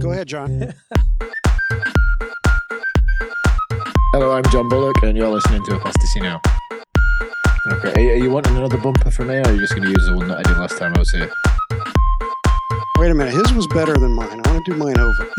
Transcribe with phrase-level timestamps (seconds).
[0.00, 0.74] Go ahead, John.
[4.12, 6.40] Hello, I'm John Bullock, and you're listening to Apostasy Now.
[7.68, 9.90] Okay, are, are you wanting another bumper from me, or are you just going to
[9.90, 11.30] use the one that I did last time I was here?
[12.98, 13.34] Wait a minute.
[13.34, 14.40] His was better than mine.
[14.44, 15.30] I want to do mine over.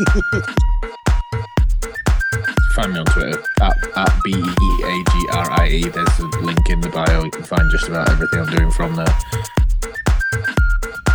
[2.74, 5.82] Find me on Twitter at, at B E A G R I E.
[5.86, 7.24] There's a link in the bio.
[7.24, 9.18] You can find just about everything I'm doing from there.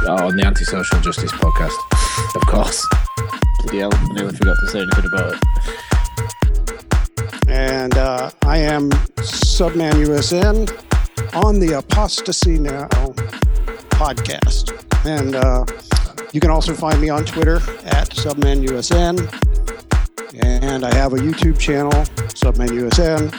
[0.03, 2.87] Oh, on the Antisocial Justice podcast, of course.
[3.63, 5.39] Bloody hell, I forgot to say anything about it.
[7.47, 8.89] and uh, I am
[9.21, 10.69] Subman USN
[11.35, 12.87] on the Apostasy Now
[13.91, 14.71] podcast.
[15.05, 15.65] And uh,
[16.31, 19.19] you can also find me on Twitter at Subman USN.
[20.43, 21.91] And I have a YouTube channel,
[22.33, 23.31] Subman USN.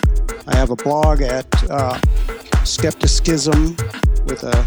[0.47, 1.99] I have a blog at uh,
[2.65, 3.77] Skepticism
[4.27, 4.67] with a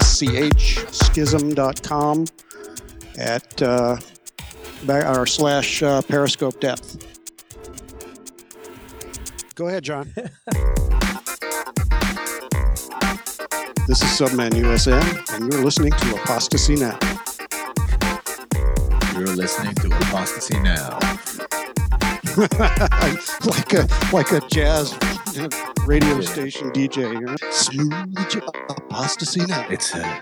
[0.00, 2.26] SCH schism.com
[3.18, 3.96] at uh,
[4.88, 7.06] or slash uh, periscope depth.
[9.54, 10.12] Go ahead, John.
[13.86, 16.98] this is Subman USN, and you're listening to Apostasy Now.
[19.14, 20.98] You're listening to Apostasy Now.
[23.46, 24.96] like a like a jazz
[25.86, 27.12] radio station DJ.
[27.12, 27.36] You know?
[27.50, 27.92] Smooth
[28.68, 29.66] Apostasy Now.
[29.68, 30.20] It's uh,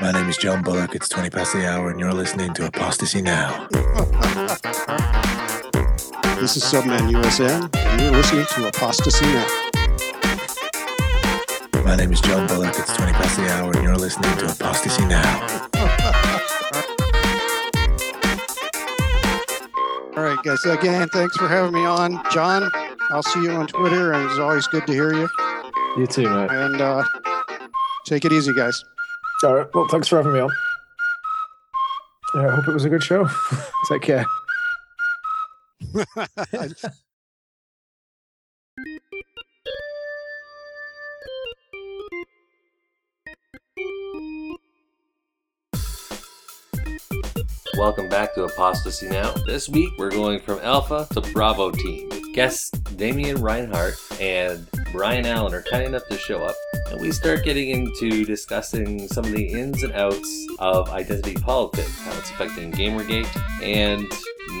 [0.00, 0.94] my name is John Bullock.
[0.94, 3.66] It's twenty past the hour, and you're listening to Apostasy Now.
[6.38, 9.46] This is Subman USN, and you're listening to Apostasy Now.
[11.84, 12.74] My name is John Bullock.
[12.76, 15.68] It's twenty past the hour, and you're listening to Apostasy Now.
[20.14, 20.64] All right, guys.
[20.66, 22.70] Again, thanks for having me on, John.
[23.12, 25.28] I'll see you on Twitter, and it's always good to hear you.
[25.98, 26.50] You too, mate.
[26.50, 27.04] And uh,
[28.06, 28.82] take it easy, guys.
[29.44, 29.66] All right.
[29.74, 30.50] Well, thanks for having me on.
[32.34, 33.28] Yeah, I hope it was a good show.
[33.88, 34.24] Take care.
[47.78, 49.32] Welcome back to Apostasy Now.
[49.46, 52.10] This week we're going from Alpha to Bravo team.
[52.34, 56.54] Guests Damian Reinhardt and Brian Allen are kind enough to show up,
[56.90, 61.98] and we start getting into discussing some of the ins and outs of identity politics,
[62.00, 63.26] how it's affecting Gamergate,
[63.62, 64.06] and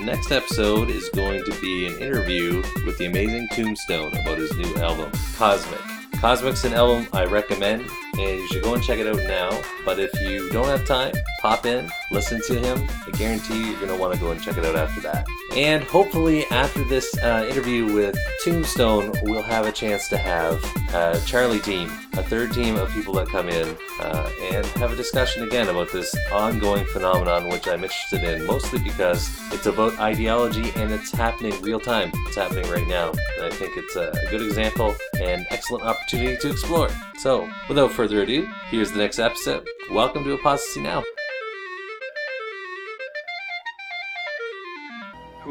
[0.06, 4.74] next episode is going to be an interview with the amazing Tombstone about his new
[4.76, 5.80] album, Cosmic.
[6.18, 7.82] Cosmic's an album I recommend,
[8.18, 9.50] and you should go and check it out now.
[9.84, 11.12] But if you don't have time,
[11.42, 12.88] pop in, listen to him.
[13.04, 15.26] I guarantee you, you're going to want to go and check it out after that.
[15.56, 20.64] And hopefully, after this uh, interview with Tombstone, we'll have a chance to have
[20.94, 24.96] a Charlie team, a third team of people that come in, uh, and have a
[24.96, 30.70] discussion again about this ongoing phenomenon, which I'm interested in, mostly because it's about ideology
[30.76, 32.12] and it's happening real time.
[32.28, 33.10] It's happening right now.
[33.10, 36.88] And I think it's a good example and excellent opportunity to explore.
[37.18, 39.68] So, without further ado, here's the next episode.
[39.90, 41.02] Welcome to Apostasy Now.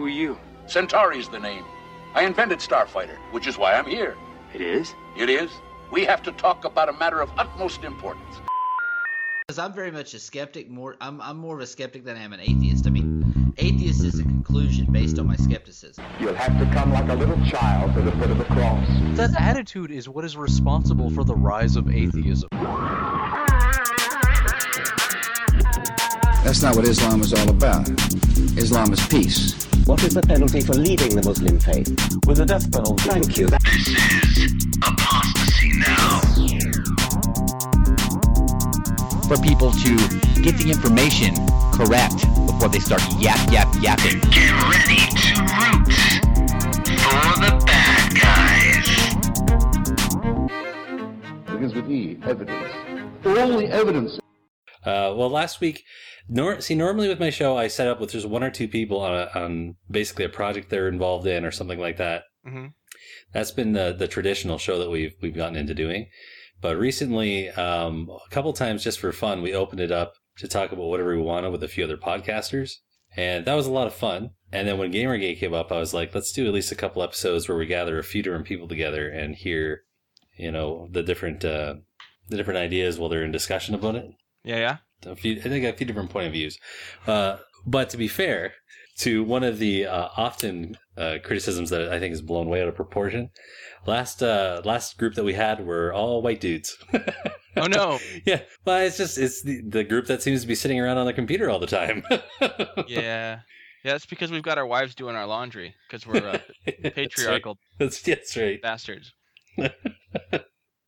[0.01, 0.39] Who are you?
[0.65, 1.63] Centauri's the name.
[2.15, 4.17] I invented Starfighter, which is why I'm here.
[4.51, 4.95] It is?
[5.15, 5.51] It is.
[5.91, 8.37] We have to talk about a matter of utmost importance.
[9.45, 10.71] Because I'm very much a skeptic.
[10.71, 12.87] More, I'm, I'm more of a skeptic than I am an atheist.
[12.87, 16.03] I mean, atheist is a conclusion based on my skepticism.
[16.19, 18.87] You'll have to come like a little child to the foot of the cross.
[19.17, 22.49] That attitude is what is responsible for the rise of atheism.
[26.43, 27.87] That's not what Islam is all about.
[28.57, 29.70] Islam is peace.
[29.85, 31.89] What is the penalty for leaving the Muslim faith?
[32.25, 33.03] With the death penalty.
[33.09, 33.47] Thank you.
[33.47, 36.21] This is Apostasy Now.
[39.27, 39.91] For people to
[40.41, 41.35] get the information
[41.73, 44.19] correct before they start yap, yap, yapping.
[44.29, 45.87] Get ready to root
[46.99, 48.87] for the bad guys.
[51.51, 52.73] Begins with E, evidence.
[53.25, 54.19] All the evidence
[54.83, 55.83] Uh, well, last week,
[56.27, 58.99] nor- see, normally with my show, I set up with just one or two people
[58.99, 62.23] on, a, on basically a project they're involved in or something like that.
[62.45, 62.67] Mm-hmm.
[63.33, 66.07] That's been the, the traditional show that we've we've gotten into doing.
[66.61, 70.71] But recently, um, a couple times just for fun, we opened it up to talk
[70.71, 72.73] about whatever we wanted with a few other podcasters,
[73.15, 74.31] and that was a lot of fun.
[74.51, 77.01] And then when Gamergate came up, I was like, let's do at least a couple
[77.01, 79.83] episodes where we gather a few different people together and hear,
[80.37, 81.75] you know, the different uh,
[82.27, 84.05] the different ideas while they're in discussion about it
[84.43, 84.77] Yeah, yeah.
[85.05, 86.57] A few, I think a few different point of views.
[87.07, 88.53] Uh, but to be fair
[88.99, 92.67] to one of the uh, often uh, criticisms that I think is blown way out
[92.67, 93.29] of proportion,
[93.85, 96.77] last uh, last group that we had were all white dudes.
[97.57, 97.99] Oh no.
[98.25, 101.05] yeah, well, it's just it's the, the group that seems to be sitting around on
[101.05, 102.03] the computer all the time.
[102.87, 103.39] yeah.
[103.83, 106.37] Yeah, it's because we've got our wives doing our laundry because we're uh,
[106.91, 108.61] patriarchal That's, that's right.
[108.61, 109.11] bastards.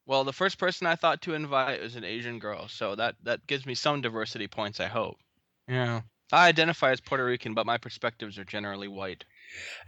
[0.05, 3.47] Well, the first person I thought to invite was an Asian girl, so that that
[3.47, 4.79] gives me some diversity points.
[4.79, 5.17] I hope.
[5.67, 6.01] Yeah.
[6.31, 9.23] I identify as Puerto Rican, but my perspectives are generally white.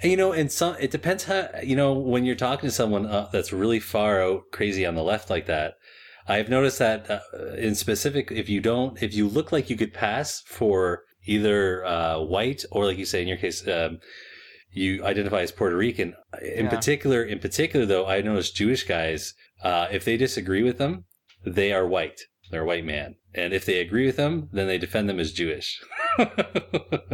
[0.02, 3.06] And, you know, and some it depends how you know when you're talking to someone
[3.08, 5.74] uh, that's really far out crazy on the left like that.
[6.28, 7.20] I've noticed that uh,
[7.56, 12.20] in specific, if you don't, if you look like you could pass for either uh,
[12.20, 14.00] white or, like you say in your case, um,
[14.72, 16.16] you identify as Puerto Rican.
[16.42, 16.70] In Yeah.
[16.70, 21.06] particular, in particular though, I noticed Jewish guys, uh, if they disagree with them,
[21.46, 22.22] they are white.
[22.52, 25.32] They're a white man, and if they agree with them, then they defend them as
[25.34, 25.82] Jewish.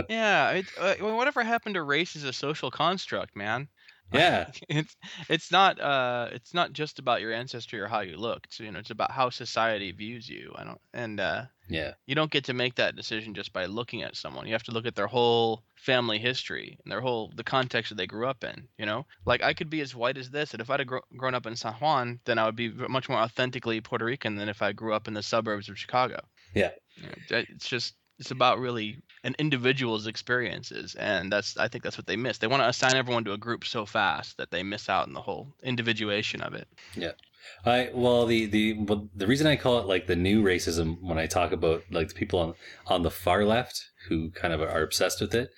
[0.10, 3.68] Yeah, it, uh, whatever happened to race is a social construct, man.
[4.14, 4.52] Yeah.
[4.68, 4.94] it's
[5.30, 8.42] it's not uh it's not just about your ancestry or how you look.
[8.44, 10.52] It's you know it's about how society views you.
[10.58, 11.94] I don't and uh yeah.
[12.06, 14.48] you don't get to make that decision just by looking at someone.
[14.48, 17.96] You have to look at their whole family history and their whole the context that
[17.96, 18.68] they grew up in.
[18.78, 21.02] You know, like I could be as white as this, and if I'd have gro-
[21.18, 24.50] grown up in San Juan, then I would be much more authentically Puerto Rican than
[24.50, 26.22] if I grew up in the suburbs of Chicago.
[26.54, 26.72] Yeah.
[26.96, 31.98] You know, it's just it's about really an individual's experiences, and that's I think that's
[31.98, 32.38] what they miss.
[32.38, 35.14] They want to assign everyone to a group so fast that they miss out on
[35.14, 36.68] the whole individuation of it.
[36.96, 37.14] Yeah.
[37.66, 41.18] I well the the well, the reason I call it like the new racism when
[41.18, 42.54] I talk about like the people on
[42.88, 45.52] on the far left who kind of are obsessed with it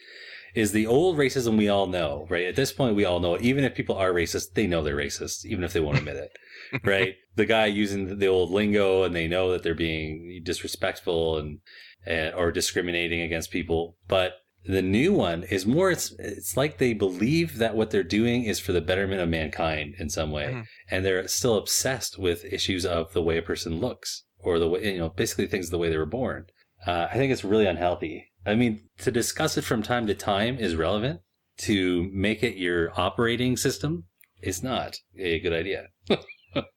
[0.54, 2.46] is the old racism we all know, right?
[2.46, 3.42] At this point we all know it.
[3.42, 6.38] Even if people are racist, they know they're racist, even if they won't admit it.
[6.84, 7.16] right?
[7.36, 11.60] The guy using the old lingo and they know that they're being disrespectful and,
[12.06, 13.98] and or discriminating against people.
[14.08, 14.34] But
[14.66, 18.60] the new one is more it's it's like they believe that what they're doing is
[18.60, 20.48] for the betterment of mankind in some way.
[20.54, 20.66] Mhm.
[20.90, 24.94] and they're still obsessed with issues of the way a person looks or the way
[24.94, 26.46] you know basically things the way they were born.
[26.86, 28.32] Uh, i think it's really unhealthy.
[28.46, 31.22] I mean to discuss it from time to time is relevant.
[31.70, 34.06] To make it your operating system
[34.42, 35.88] is not a good idea.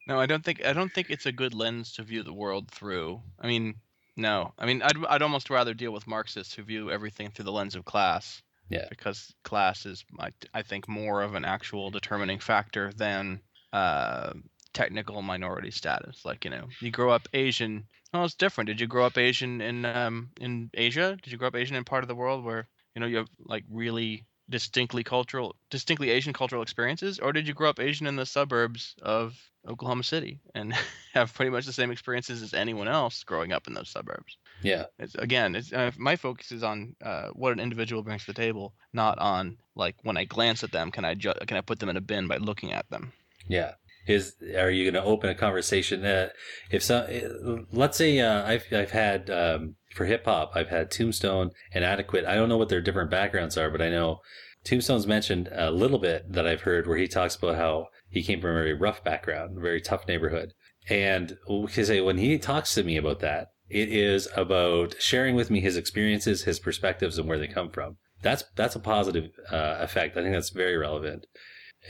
[0.09, 2.71] No, I don't think I don't think it's a good lens to view the world
[2.71, 3.21] through.
[3.38, 3.75] I mean,
[4.17, 4.53] no.
[4.59, 7.75] I mean, I'd I'd almost rather deal with Marxists who view everything through the lens
[7.75, 8.43] of class.
[8.69, 8.87] Yeah.
[8.91, 13.41] Because class is, I, I think, more of an actual determining factor than
[13.73, 14.33] uh,
[14.73, 16.25] technical minority status.
[16.25, 17.87] Like you know, you grow up Asian.
[18.13, 18.69] Oh, it's different.
[18.69, 21.17] Did you grow up Asian in um in Asia?
[21.23, 23.29] Did you grow up Asian in part of the world where you know you have
[23.39, 28.17] like really distinctly cultural, distinctly Asian cultural experiences, or did you grow up Asian in
[28.17, 29.35] the suburbs of
[29.67, 30.73] Oklahoma City and
[31.15, 34.39] have pretty much the same experiences as anyone else growing up in those suburbs?
[34.63, 38.33] yeah It's, again, it's, uh, my focus is on uh, what an individual brings to
[38.33, 41.61] the table, not on like when I glance at them, can I ju- can I
[41.61, 43.13] put them in a bin by looking at them?
[43.49, 43.73] Yeah.
[44.07, 46.05] Is are you going to open a conversation?
[46.05, 46.29] Uh,
[46.71, 50.91] if so, uh, let's say uh, I've I've had um, for hip hop, I've had
[50.91, 52.27] Tombstone and Adequate.
[52.27, 54.21] I don't know what their different backgrounds are, but I know
[54.63, 58.41] Tombstone's mentioned a little bit that I've heard where he talks about how he came
[58.41, 60.53] from a very rough background, a very tough neighborhood,
[60.89, 65.61] and because when he talks to me about that, it is about sharing with me
[65.61, 67.97] his experiences, his perspectives, and where they come from.
[68.23, 70.17] That's that's a positive uh, effect.
[70.17, 71.27] I think that's very relevant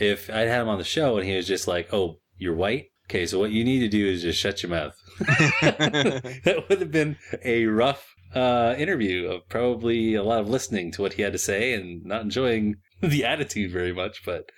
[0.00, 2.87] if I'd had him on the show and he was just like, "Oh, you're white."
[3.08, 4.97] Okay, so what you need to do is just shut your mouth.
[5.20, 11.03] that would have been a rough uh, interview of probably a lot of listening to
[11.03, 14.25] what he had to say and not enjoying the attitude very much.
[14.25, 14.51] But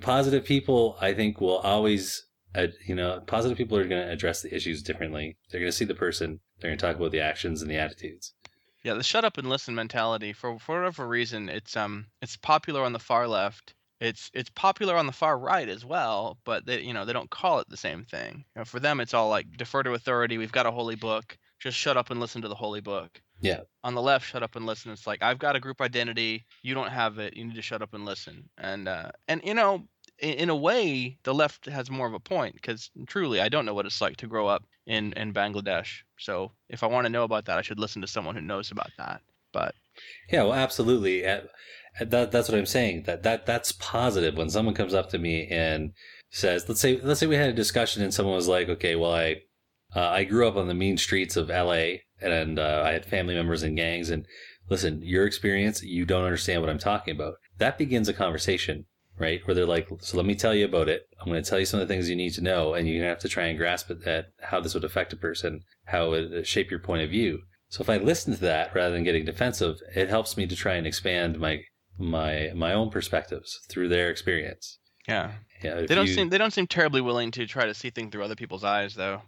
[0.00, 4.40] positive people, I think, will always, uh, you know, positive people are going to address
[4.40, 5.36] the issues differently.
[5.50, 6.40] They're going to see the person.
[6.60, 8.32] They're going to talk about the actions and the attitudes.
[8.82, 12.82] Yeah, the shut up and listen mentality for for whatever reason, it's um it's popular
[12.82, 13.73] on the far left.
[14.00, 17.30] It's it's popular on the far right as well, but they you know they don't
[17.30, 18.44] call it the same thing.
[18.54, 20.38] You know, for them, it's all like defer to authority.
[20.38, 21.38] We've got a holy book.
[21.60, 23.22] Just shut up and listen to the holy book.
[23.40, 23.60] Yeah.
[23.82, 24.92] On the left, shut up and listen.
[24.92, 26.44] It's like I've got a group identity.
[26.62, 27.36] You don't have it.
[27.36, 28.48] You need to shut up and listen.
[28.58, 29.86] And uh, and you know,
[30.18, 33.64] in, in a way, the left has more of a point because truly, I don't
[33.64, 36.02] know what it's like to grow up in in Bangladesh.
[36.18, 38.70] So if I want to know about that, I should listen to someone who knows
[38.70, 39.22] about that.
[39.52, 39.74] But
[40.30, 41.22] Yeah, well, absolutely.
[41.22, 41.50] That,
[42.32, 43.04] that's what I'm saying.
[43.04, 44.36] That that that's positive.
[44.36, 45.92] When someone comes up to me and
[46.30, 49.14] says, "Let's say let's say we had a discussion and someone was like, okay, well,
[49.14, 49.36] I
[49.94, 52.02] uh, I grew up on the mean streets of L.A.
[52.20, 54.10] and uh, I had family members in gangs.
[54.10, 54.26] And
[54.68, 57.34] listen, your experience, you don't understand what I'm talking about.
[57.58, 58.86] That begins a conversation,
[59.18, 59.40] right?
[59.46, 61.02] Where they're like, so let me tell you about it.
[61.20, 62.96] I'm going to tell you some of the things you need to know, and you're
[62.96, 65.60] going to have to try and grasp it that how this would affect a person,
[65.84, 67.42] how it would shape your point of view.
[67.74, 70.74] So if I listen to that rather than getting defensive, it helps me to try
[70.74, 71.64] and expand my
[71.98, 74.78] my my own perspectives through their experience.
[75.08, 77.90] yeah, Yeah, they don't you- seem they don't seem terribly willing to try to see
[77.90, 79.22] things through other people's eyes, though.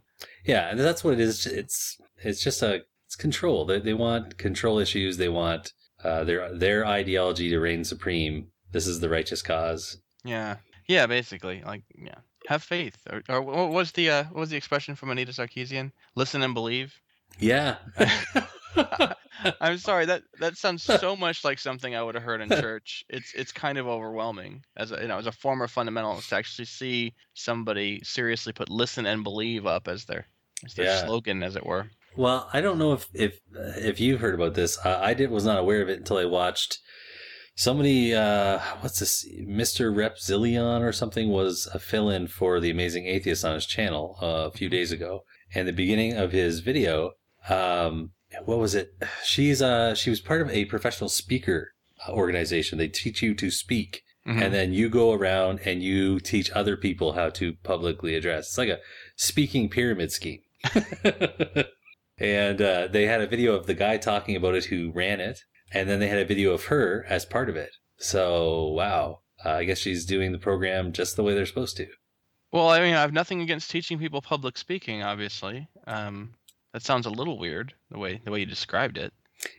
[0.44, 1.44] Yeah, and that's what it is.
[1.44, 3.64] It's it's just a it's control.
[3.64, 5.16] They they want control issues.
[5.16, 5.72] They want
[6.04, 8.52] uh, their their ideology to reign supreme.
[8.70, 9.98] This is the righteous cause.
[10.24, 12.96] Yeah, yeah, basically, like yeah, have faith.
[13.10, 15.90] Or, or what was the uh, what was the expression from Anita Sarkeesian?
[16.14, 16.94] Listen and believe.
[17.38, 17.76] Yeah.
[19.60, 23.04] I'm sorry that that sounds so much like something I would have heard in church.
[23.08, 26.64] It's it's kind of overwhelming as a you know as a former fundamentalist to actually
[26.64, 30.26] see somebody seriously put "listen and believe" up as their
[30.64, 31.04] as their Yeah.
[31.04, 31.90] slogan, as it were.
[32.16, 33.40] Well, I don't know if if
[33.76, 34.78] if you've heard about this.
[34.84, 36.78] Uh, I did was not aware of it until I watched
[37.54, 38.14] somebody.
[38.14, 39.26] Uh, what's this?
[39.46, 44.48] Mister Repzillion or something was a fill-in for the Amazing Atheist on his channel uh,
[44.48, 45.24] a few days ago.
[45.54, 47.12] And the beginning of his video,
[47.48, 48.10] um,
[48.44, 48.92] what was it?
[49.24, 51.72] She's uh she was part of a professional speaker
[52.06, 52.78] uh, organization.
[52.78, 54.02] They teach you to speak.
[54.26, 54.42] Mhm.
[54.42, 58.48] And then you go around and you teach other people how to publicly address.
[58.48, 58.80] It's like a
[59.14, 60.40] speaking pyramid scheme.
[62.18, 65.40] and uh, they had a video of the guy talking about it who ran it,
[65.72, 67.70] and then they had a video of her as part of it.
[67.98, 71.86] So wow, uh, I guess she's doing the program just the way they're supposed to.
[72.52, 75.02] Well, I mean, I have nothing against teaching people public speaking.
[75.02, 76.34] Obviously, um,
[76.76, 79.14] that sounds a little weird the way the way you described it.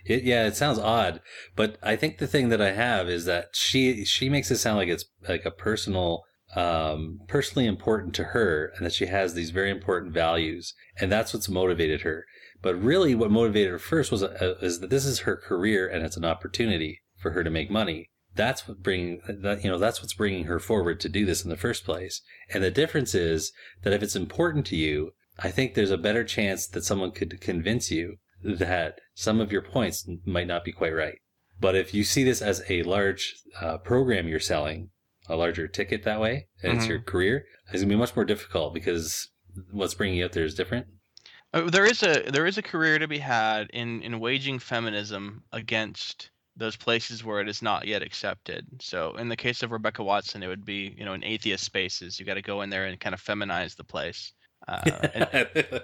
[0.06, 1.20] It, yeah, it sounds odd,
[1.56, 4.78] but I think the thing that I have is that she she makes it sound
[4.78, 9.50] like it's like a personal, um, personally important to her, and that she has these
[9.50, 12.26] very important values, and that's what's motivated her.
[12.62, 16.06] But really, what motivated her first was uh, is that this is her career and
[16.06, 18.12] it's an opportunity for her to make money.
[18.36, 21.50] That's what bringing that you know that's what's bringing her forward to do this in
[21.50, 22.22] the first place.
[22.54, 26.24] And the difference is that if it's important to you, I think there's a better
[26.24, 30.94] chance that someone could convince you that some of your points might not be quite
[30.94, 31.20] right.
[31.60, 34.90] But if you see this as a large uh, program you're selling,
[35.28, 36.90] a larger ticket that way, and it's Mhm.
[36.90, 39.30] your career, it's gonna be much more difficult because
[39.72, 40.88] what's bringing you out there is different.
[41.54, 45.44] Uh, there is a there is a career to be had in in waging feminism
[45.52, 48.66] against those places where it is not yet accepted.
[48.82, 52.20] So in the case of Rebecca Watson, it would be you know in atheist spaces.
[52.20, 54.34] You got to go in there and kind of feminize the place.
[54.68, 55.26] Uh,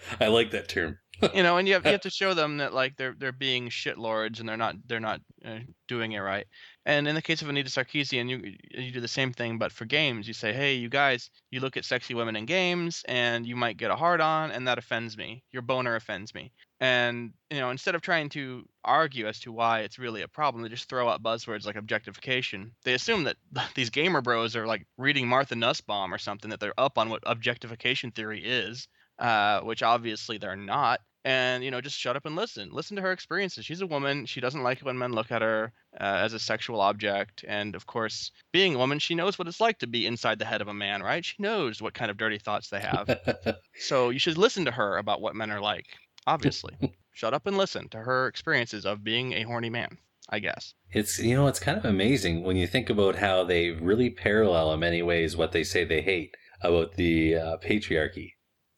[0.19, 0.99] I like that term.
[1.33, 3.69] You know, and you have, you have to show them that like they're they're being
[3.69, 6.45] shitlords and they're not they're not uh, doing it right.
[6.85, 9.85] And in the case of Anita Sarkeesian, you you do the same thing, but for
[9.85, 13.55] games, you say, hey, you guys, you look at sexy women in games, and you
[13.55, 15.43] might get a hard on, and that offends me.
[15.51, 16.51] Your boner offends me.
[16.79, 20.63] And you know, instead of trying to argue as to why it's really a problem,
[20.63, 22.73] they just throw out buzzwords like objectification.
[22.83, 23.37] They assume that
[23.75, 27.23] these gamer bros are like reading Martha Nussbaum or something, that they're up on what
[27.25, 28.89] objectification theory is,
[29.19, 30.99] uh, which obviously they're not.
[31.25, 32.69] And you know, just shut up and listen.
[32.71, 33.65] Listen to her experiences.
[33.65, 34.25] She's a woman.
[34.25, 37.45] She doesn't like it when men look at her uh, as a sexual object.
[37.47, 40.45] And of course, being a woman, she knows what it's like to be inside the
[40.45, 41.23] head of a man, right?
[41.23, 43.57] She knows what kind of dirty thoughts they have.
[43.79, 45.85] so you should listen to her about what men are like.
[46.27, 46.75] Obviously,
[47.13, 49.97] shut up and listen to her experiences of being a horny man.
[50.29, 50.73] I guess.
[50.91, 54.73] It's you know it's kind of amazing when you think about how they really parallel
[54.73, 58.32] in many ways what they say they hate about the uh, patriarchy.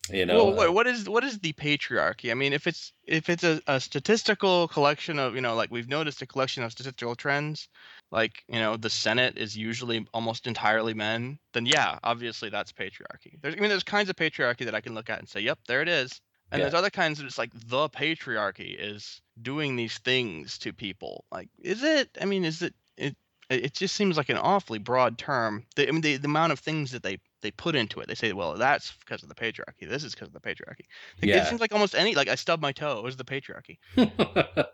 [0.09, 2.31] You know, well, what- uh, what is what is the patriarchy?
[2.31, 5.87] I mean, if it's if it's a, a statistical collection of you know, like we've
[5.89, 7.67] noticed a collection of statistical trends,
[8.11, 11.39] like you know, the Senate is usually almost entirely men.
[11.53, 13.39] Then yeah, obviously that's patriarchy.
[13.41, 15.59] There's I mean, there's kinds of patriarchy that I can look at and say, yep,
[15.67, 16.21] there it is.
[16.51, 16.65] And Yeah.
[16.65, 21.25] there's other kinds that it's like the patriarchy is doing these things to people.
[21.31, 22.09] Like, is it?
[22.21, 22.75] I mean, is it?
[22.97, 23.17] It
[23.49, 25.65] it just seems like an awfully broad term.
[25.75, 28.07] The, I mean, the, the amount of things that they they put into it.
[28.07, 29.87] They say, well, that's because of the patriarchy.
[29.87, 30.85] This is because of the patriarchy.
[31.21, 31.43] Like, Yeah.
[31.43, 33.77] It seems like almost any like I stubbed my toe is the patriarchy.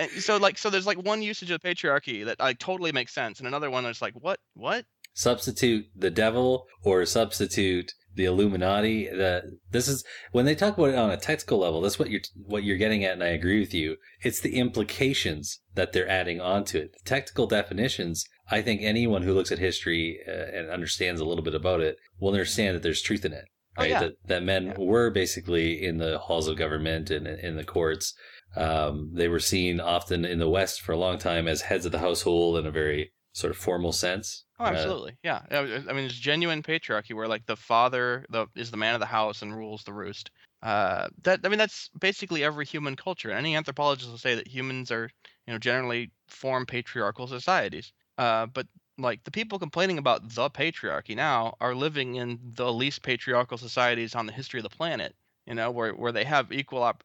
[0.00, 3.12] And so like so there's like one usage of the patriarchy that like totally makes
[3.12, 9.08] sense, and another one that's like what what substitute the devil or substitute the Illuminati.
[9.08, 10.02] The this is
[10.32, 11.82] when they talk about it on a technical level.
[11.82, 13.96] That's what you're what you're getting at, and I agree with you.
[14.22, 16.92] It's the implications that they're adding onto it.
[16.92, 18.24] The technical definitions.
[18.50, 21.98] I think anyone who looks at history uh, and understands a little bit about it
[22.18, 23.44] will understand that there's truth in it.
[23.76, 24.00] Oh, yeah.
[24.00, 28.14] That that men were basically in the halls of government and in the courts.
[28.56, 31.92] Um, they were seen often in the West for a long time as heads of
[31.92, 34.44] the household in a very sort of formal sense.
[34.58, 35.16] Oh, Uh, absolutely.
[35.22, 35.42] Yeah.
[35.50, 39.00] I I mean, it's genuine patriarchy where like the father the is the man of
[39.00, 40.30] the house and rules the roost.
[40.62, 43.30] Uh, that I mean, that's basically every human culture.
[43.30, 45.08] Any anthropologist will say that humans are,
[45.46, 47.92] you know, generally form patriarchal societies.
[48.20, 48.66] Uh, but
[48.98, 54.14] like the people complaining about the patriarchy now are living in the least patriarchal societies
[54.14, 55.16] on the history of the planet.
[55.46, 57.02] You know, where where they have equal op-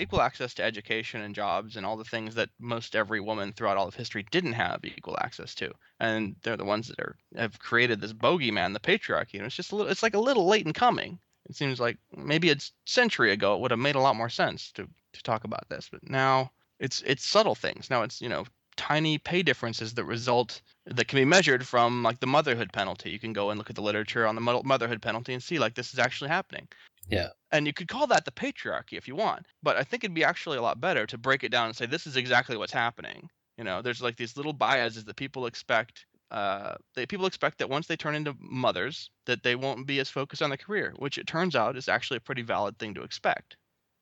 [0.00, 3.76] equal access to education and jobs and all the things that most every woman throughout
[3.76, 7.58] all of history didn't have equal access to and they're the ones that are have
[7.60, 9.34] created this bogeyman, the patriarchy.
[9.34, 11.20] And it's just a little, it's like a little late in coming.
[11.48, 12.56] It seems like maybe a
[12.86, 15.88] century ago it would have made a lot more sense to to talk about this,
[15.90, 17.88] but now it's it's subtle things.
[17.88, 18.44] Now it's you know
[18.76, 23.10] tiny pay differences that result that can be measured from like the motherhood penalty.
[23.10, 25.58] You can go and look at the literature on the mo- motherhood penalty and see
[25.58, 26.68] like this is actually happening.
[27.08, 27.30] Yeah.
[27.52, 30.24] And you could call that the patriarchy if you want, but I think it'd be
[30.24, 33.28] actually a lot better to break it down and say this is exactly what's happening.
[33.56, 36.06] You know, there's like these little biases that people expect.
[36.30, 40.10] Uh, they people expect that once they turn into mothers, that they won't be as
[40.10, 43.02] focused on the career, which it turns out is actually a pretty valid thing to
[43.02, 43.56] expect.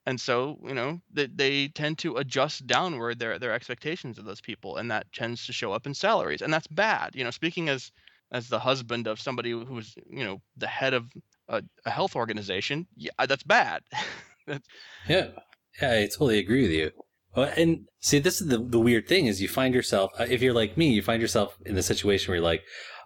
[0.06, 4.40] And so, you know, they, they tend to adjust downward their their expectations of those
[4.40, 7.14] people, and that tends to show up in salaries, and that's bad.
[7.14, 7.90] You know, speaking as
[8.30, 11.11] as the husband of somebody who's you know the head of
[11.49, 13.82] a, a health organization, yeah, that's bad.
[15.08, 15.28] Yeah,
[15.80, 16.90] yeah, I totally agree with you.
[17.34, 20.52] And see, this is the the weird thing is you find yourself uh, if you're
[20.52, 22.62] like me, you find yourself in the situation where you're like,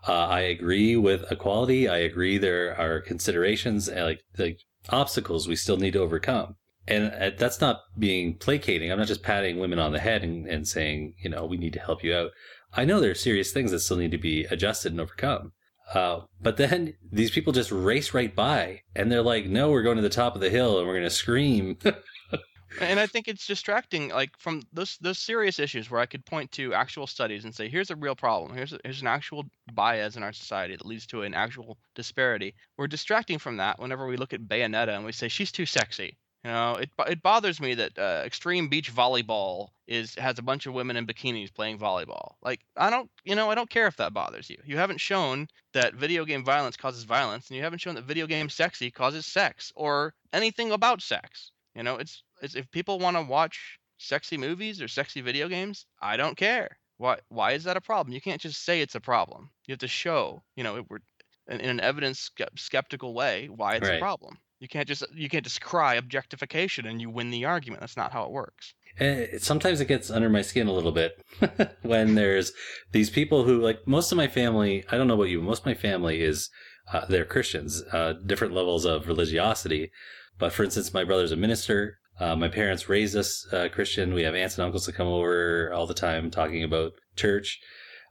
[0.06, 1.88] uh, I agree with equality.
[1.88, 4.58] I agree there are considerations and like like
[4.90, 6.56] obstacles we still need to overcome.
[6.88, 8.90] And uh, that's not being placating.
[8.90, 11.74] I'm not just patting women on the head and, and saying, you know, we need
[11.74, 12.30] to help you out.
[12.72, 15.52] I know there are serious things that still need to be adjusted and overcome.
[15.94, 19.96] Uh, but then these people just race right by and they're like, no, we're going
[19.96, 21.76] to the top of the hill and we're going to scream.
[22.80, 26.50] and I think it's distracting, like from those those serious issues where I could point
[26.52, 28.54] to actual studies and say, here's a real problem.
[28.54, 32.54] Here's a, here's an actual bias in our society that leads to an actual disparity.
[32.78, 36.16] We're distracting from that whenever we look at Bayonetta and we say she's too sexy.
[36.44, 40.66] You know, it it bothers me that uh, extreme beach volleyball is has a bunch
[40.66, 42.34] of women in bikinis playing volleyball.
[42.42, 44.56] Like, I don't, you know, I don't care if that bothers you.
[44.64, 48.26] You haven't shown that video game violence causes violence, and you haven't shown that video
[48.26, 51.52] game sexy causes sex or anything about sex.
[51.74, 55.86] You know, it's it's if people want to watch sexy movies or sexy video games,
[56.00, 56.78] I don't care.
[56.98, 58.14] Why why is that a problem?
[58.14, 59.50] You can't just say it's a problem.
[59.66, 61.00] You have to show, you know, it, we're
[61.48, 63.90] in, in an evidence skeptical way why it's Right.
[63.90, 64.38] a problem.
[64.60, 67.80] You can't just you can't just cry objectification and you win the argument.
[67.80, 68.74] That's not how it works.
[68.98, 71.22] And sometimes it gets under my skin a little bit
[71.82, 72.52] when there's
[72.92, 75.66] these people who like most of my family i don't know about you most of
[75.66, 76.50] my family is
[76.92, 79.92] uh, they're christians uh, different levels of religiosity
[80.38, 84.22] but for instance my brother's a minister uh, my parents raised us uh, christian we
[84.22, 87.60] have aunts and uncles that come over all the time talking about church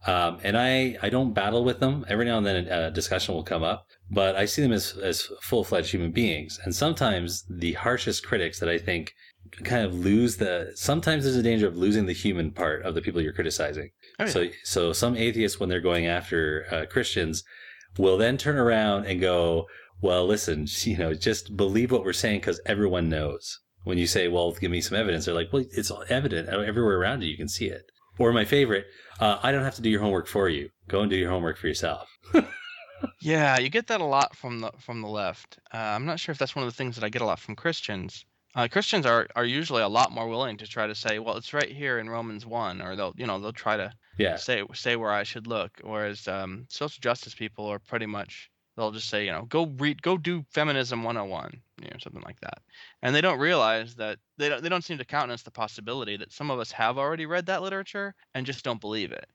[0.05, 2.05] um, and I, I don't battle with them.
[2.07, 5.29] Every now and then a discussion will come up, but I see them as, as
[5.41, 6.59] full fledged human beings.
[6.63, 9.13] And sometimes the harshest critics that I think
[9.63, 13.01] kind of lose the, sometimes there's a danger of losing the human part of the
[13.01, 13.91] people you're criticizing.
[14.19, 14.31] Oh, yeah.
[14.31, 17.43] So, so some atheists, when they're going after uh, Christians,
[17.97, 19.67] will then turn around and go,
[20.01, 23.59] well, listen, you know, just believe what we're saying because everyone knows.
[23.83, 26.99] When you say, well, give me some evidence, they're like, well, it's all evident everywhere
[26.99, 27.29] around you.
[27.29, 27.83] You can see it.
[28.19, 28.85] Or my favorite,
[29.19, 30.69] uh, I don't have to do your homework for you.
[30.89, 32.09] Go and do your homework for yourself.
[33.19, 35.59] Yeah, you get that a lot from the from the left.
[35.73, 37.39] Uh, I'm not sure if that's one of the things that I get a lot
[37.39, 38.25] from Christians.
[38.55, 41.53] Uh, Christians are, are usually a lot more willing to try to say, well, it's
[41.53, 44.35] right here in Romans one, or they'll you know they'll try to Yeah.
[44.35, 45.79] say say where I should look.
[45.83, 50.01] Whereas um, social justice people are pretty much they'll just say, you know, go read,
[50.03, 52.61] go do feminism 101, you know, something like that.
[53.01, 56.31] And they don't realize that they don't they don't seem to countenance the possibility that
[56.31, 59.29] some of us have already read that literature and just don't believe it.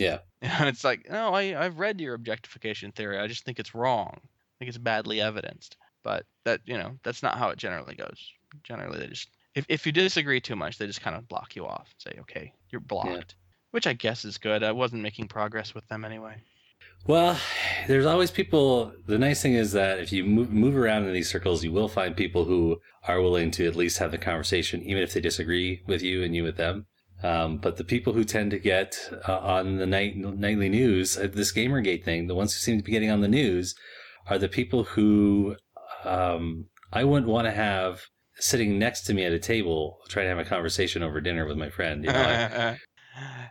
[0.00, 0.18] Yeah.
[0.42, 3.18] And it's like, no, I, I've read your objectification theory.
[3.18, 4.14] I just think it's wrong.
[4.16, 5.76] I think it's badly evidenced.
[6.02, 8.32] But that, you know, that's not how it generally goes.
[8.62, 11.66] Generally, they just, if, if you disagree too much, they just kind of block you
[11.66, 11.92] off.
[11.92, 13.34] and Say, okay, you're blocked.
[13.72, 14.62] Which I guess is good.
[14.62, 16.36] I wasn't making progress with them anyway.
[17.06, 17.38] Well,
[17.86, 18.92] there's always people.
[19.06, 21.88] The nice thing is that if you move, move around in these circles, you will
[21.88, 25.82] find people who are willing to at least have the conversation, even if they disagree
[25.86, 26.86] with you and you with them.
[27.22, 31.28] Um, but the people who tend to get uh, on the night, nightly news, uh,
[31.32, 33.74] this Gamergate thing, the ones who seem to be getting on the news
[34.28, 35.56] are the people who
[36.04, 38.02] um, I wouldn't want to have
[38.36, 41.58] sitting next to me at a table trying to have a conversation over dinner with
[41.58, 42.04] my friend.
[42.04, 42.76] You know,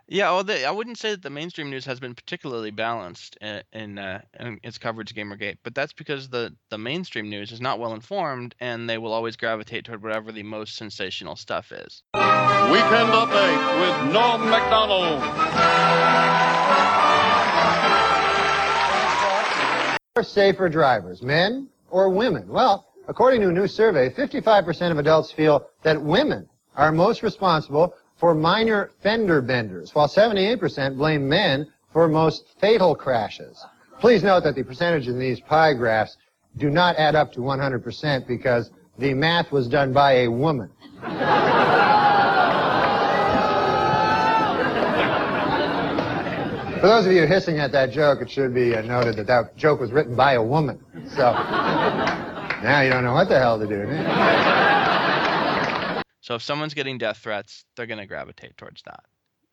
[0.08, 3.63] yeah, well, the, I wouldn't say that the mainstream news has been particularly balanced in
[3.73, 7.62] in, uh, in its coverage of Gamergate, but that's because the the mainstream news is
[7.62, 12.03] not well informed, and they will always gravitate toward whatever the most sensational stuff is.
[12.13, 15.23] Weekend Update with Norm Macdonald.
[20.19, 22.45] are safer drivers, men or women?
[22.49, 27.95] Well, according to a new survey, 55% of adults feel that women are most responsible
[28.19, 33.63] for minor fender benders, while 78% blame men for most fatal crashes.
[33.99, 36.17] Please note that the percentage in these pie graphs
[36.58, 40.69] do not add up to 100% because the math was done by a woman.
[46.79, 49.58] For those of you hissing at that joke, it should be uh, noted that that
[49.58, 50.79] joke was written by a woman.
[51.10, 51.34] So,
[52.63, 54.68] Now you don't know what the hell to do.
[56.30, 59.04] So if someone's getting death threats, they're going to gravitate towards that.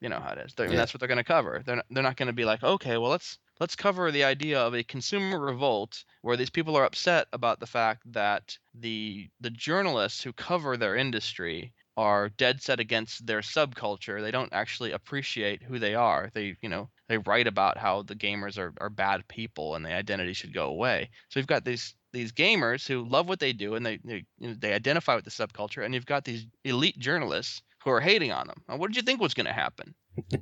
[0.02, 0.54] You know how it is.
[0.58, 0.76] Yeah.
[0.76, 1.62] That's what they're going to cover.
[1.64, 4.60] They're not, they're not going to be like, okay, well let's let's cover the idea
[4.60, 9.48] of a consumer revolt where these people are upset about the fact that the the
[9.48, 14.20] journalists who cover their industry are dead set against their subculture.
[14.20, 16.30] They don't actually appreciate who they are.
[16.34, 19.94] They, you know, they write about how the gamers are, are bad people and the
[19.94, 21.08] identity should go away.
[21.30, 24.48] So you've got these these gamers who love what they do and they they, you
[24.48, 28.32] know, they identify with the subculture, and you've got these elite journalists who are hating
[28.32, 28.62] on them.
[28.68, 29.94] Now, what did you think was going to happen?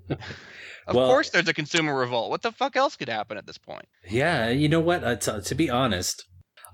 [0.86, 2.30] of Well- course, there's a consumer revolt.
[2.30, 3.86] What the fuck else could happen at this point?
[4.08, 5.04] Yeah, you know what?
[5.04, 6.24] Uh, to, to be honest,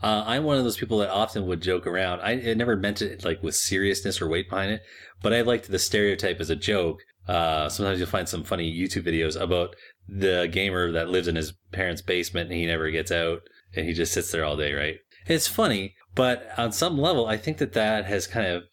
[0.02, 2.20] uh, I'm one of those people that often would joke around.
[2.20, 4.82] I, I never meant it like with seriousness or weight behind it,
[5.22, 7.00] but I liked the stereotype as a joke.
[7.28, 9.74] Uh, sometimes you'll find some funny YouTube videos about
[10.08, 13.40] the gamer that lives in his parents' basement and he never gets out
[13.74, 14.96] and he just sits there all day, right?
[15.26, 18.64] It's funny, but on some level, I think that that has kind of,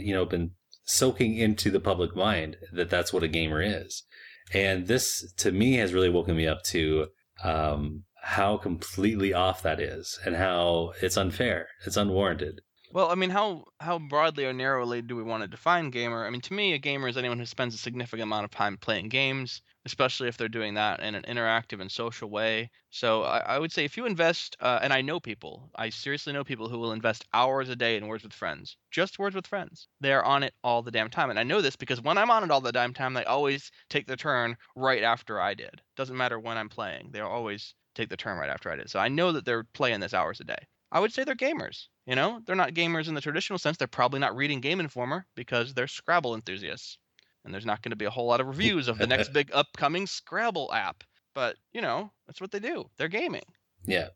[0.00, 0.52] you know, been
[0.84, 4.04] soaking into the public mind that that's what a gamer is.
[4.52, 7.08] And this, to me, has really woken me up to
[7.42, 11.68] um, how completely off that is and how it's unfair.
[11.84, 12.60] It's unwarranted.
[12.92, 16.24] Well, I mean, how how broadly or narrowly do we want to define gamer?
[16.24, 18.78] I mean, to me, a gamer is anyone who spends a significant amount of time
[18.78, 22.68] playing games, especially if they're doing that in an interactive and social way.
[22.90, 26.32] So I, I would say if you invest, uh, and I know people, I seriously
[26.32, 29.46] know people who will invest hours a day in Words with Friends, just Words with
[29.46, 29.86] Friends.
[30.00, 32.30] They are on it all the damn time, and I know this because when I'm
[32.32, 35.80] on it all the damn time, they always take their turn right after I did.
[35.96, 38.90] Doesn't matter when I'm playing, they always take the turn right after I did.
[38.90, 40.66] So I know that they're playing this hours a day.
[40.90, 41.86] I would say they're gamers.
[42.06, 43.76] You know, they're not gamers in the traditional sense.
[43.76, 46.98] They're probably not reading Game Informer because they're Scrabble enthusiasts.
[47.46, 49.50] And there's not going to be a whole lot of reviews of the next big
[49.52, 51.04] upcoming Scrabble app.
[51.34, 52.90] But, you know, that's what they do.
[52.98, 53.44] They're gaming.
[53.86, 54.08] Yeah.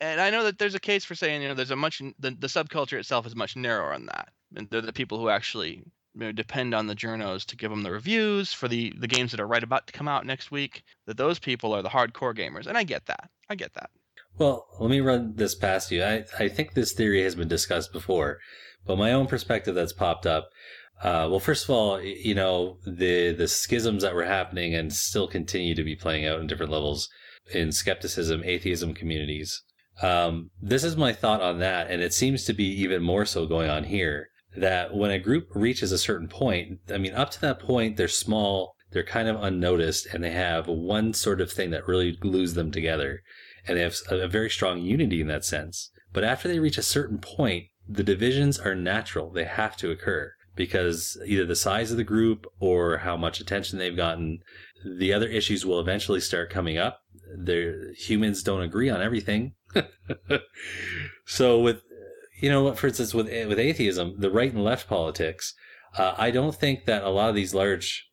[0.00, 2.30] And I know that there's a case for saying, you know, there's a much, the,
[2.30, 4.28] the subculture itself is much narrower on that.
[4.54, 5.82] And they're the people who actually
[6.14, 9.32] you know, depend on the journos to give them the reviews for the, the games
[9.32, 10.82] that are right about to come out next week.
[11.06, 12.66] That those people are the hardcore gamers.
[12.66, 13.28] And I get that.
[13.50, 13.90] I get that.
[14.38, 16.04] Well, let me run this past you.
[16.04, 18.38] I, I think this theory has been discussed before,
[18.84, 20.50] but my own perspective that's popped up.
[21.02, 25.28] Uh, well, first of all, you know, the, the schisms that were happening and still
[25.28, 27.08] continue to be playing out in different levels
[27.52, 29.62] in skepticism, atheism communities.
[30.02, 31.90] Um, this is my thought on that.
[31.90, 35.48] And it seems to be even more so going on here that when a group
[35.54, 39.42] reaches a certain point, I mean, up to that point, they're small, they're kind of
[39.42, 43.22] unnoticed, and they have one sort of thing that really glues them together
[43.66, 45.90] and they have a a very strong unity in that sense.
[46.12, 49.30] But after they reach a certain point, the divisions are natural.
[49.30, 53.78] They have to occur because either the size of the group or how much attention
[53.78, 54.40] they've gotten,
[54.84, 57.02] the other issues will eventually start coming up.
[57.36, 59.54] They're, humans don't agree on everything.
[61.26, 61.82] so with,
[62.40, 65.54] you know, for instance, with, with atheism, the right and left politics,
[65.96, 68.08] uh, I don't think that a lot of these large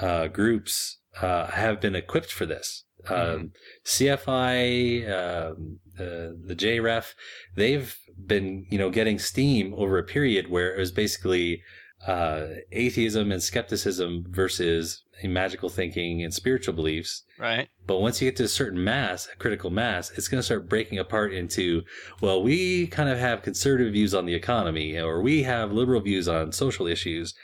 [0.00, 2.84] uh, groups uh, have been equipped for this.
[3.08, 3.52] Um,
[3.84, 7.14] CFI, um, uh, the JREF,
[7.54, 11.62] they've been, you know, getting steam over a period where it was basically
[12.06, 17.24] uh, atheism and skepticism versus magical thinking and spiritual beliefs.
[17.38, 17.68] Right.
[17.86, 20.68] But once you get to a certain mass, a critical mass, it's going to start
[20.68, 21.82] breaking apart into,
[22.20, 26.28] well, we kind of have conservative views on the economy, or we have liberal views
[26.28, 27.34] on social issues.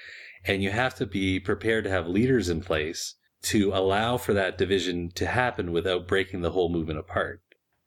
[0.46, 3.14] And you have to be prepared to have leaders in place
[3.44, 7.40] to allow for that division to happen without breaking the whole movement apart.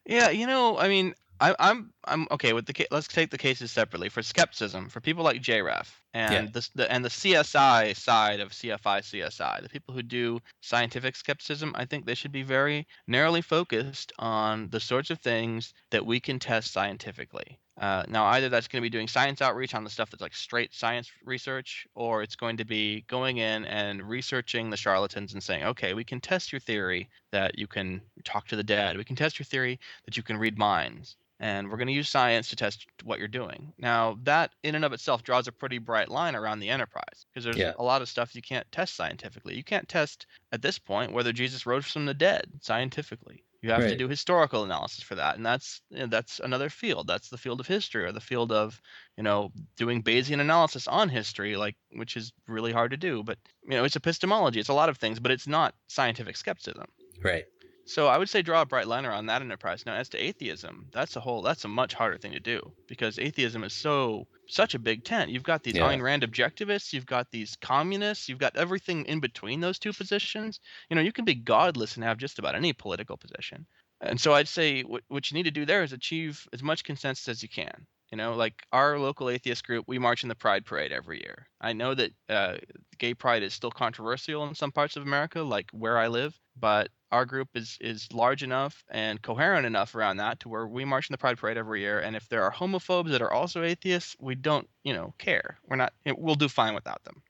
[0.06, 3.72] Yeah, you know, I mean, I, I'm I'm okay with the let's take the cases
[3.72, 6.52] separately for skepticism for people like JREF and Yeah.
[6.52, 11.74] this the and the CSI side of CFI CSI the people who do scientific skepticism
[11.76, 16.20] I think they should be very narrowly focused on the sorts of things that we
[16.20, 17.60] can test scientifically.
[17.80, 20.34] Uh, now either that's going to be doing science outreach on the stuff that's like
[20.36, 25.44] straight science research or it's going to be going in and researching the charlatans and
[25.44, 29.04] saying okay we can test your theory that you can talk to the dead we
[29.04, 32.50] can test your theory that you can read minds and we're going to use science
[32.50, 33.74] to test what you're doing.
[33.78, 37.44] Now, that in and of itself draws a pretty bright line around the enterprise because
[37.46, 37.74] there's Yeah.
[37.78, 39.56] a lot of stuff you can't test scientifically.
[39.56, 43.44] You can't test at this point whether Jesus rose from the dead scientifically.
[43.64, 47.08] You have to do historical analysis for that, and that's you know, that's another field.
[47.08, 48.80] That's the field of history or the field of
[49.18, 53.24] you know doing Bayesian analysis on history, like which is really hard to do.
[53.24, 54.60] But you know, it's epistemology.
[54.60, 56.86] It's a lot of things, but it's not scientific skepticism.
[57.22, 57.46] Right.
[57.88, 59.84] So I would say draw a bright line around that enterprise.
[59.84, 63.18] Now, as to atheism, that's a whole that's a much harder thing to do because
[63.18, 65.32] atheism is so such a big tent.
[65.32, 65.88] You've got these Yeah.
[65.88, 70.60] Ayn Rand objectivists, you've got these communists, you've got everything in between those two positions.
[70.90, 73.66] You know, you can be godless and have just about any political position.
[74.02, 76.84] And so I'd say what what you need to do there is achieve as much
[76.84, 77.88] consensus as you can.
[78.12, 81.48] You know, like our local atheist group, we march in the Pride Parade every year.
[81.60, 82.58] I know that uh,
[82.98, 86.90] gay pride is still controversial in some parts of America, like where I live, but
[87.12, 91.10] our group is is large enough and coherent enough around that to where we march
[91.10, 92.00] in the Pride Parade every year.
[92.00, 95.60] And if there are homophobes that are also atheists, we don't, you know, care.
[95.68, 95.94] We're not.
[96.06, 97.22] We'll do fine without them.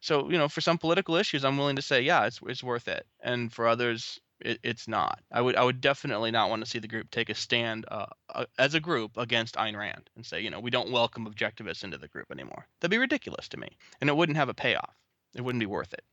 [0.00, 2.88] So, you know, for some political issues, I'm willing to say, yeah, it's it's worth
[2.88, 3.06] it.
[3.22, 5.20] And for others, it, it's not.
[5.32, 8.06] I would I would definitely not want to see the group take a stand uh,
[8.34, 11.84] uh, as a group against Ayn Rand and say, you know, we don't welcome objectivists
[11.84, 12.66] into the group anymore.
[12.80, 14.94] That'd be ridiculous to me, and it wouldn't have a payoff.
[15.34, 16.04] It wouldn't be worth it.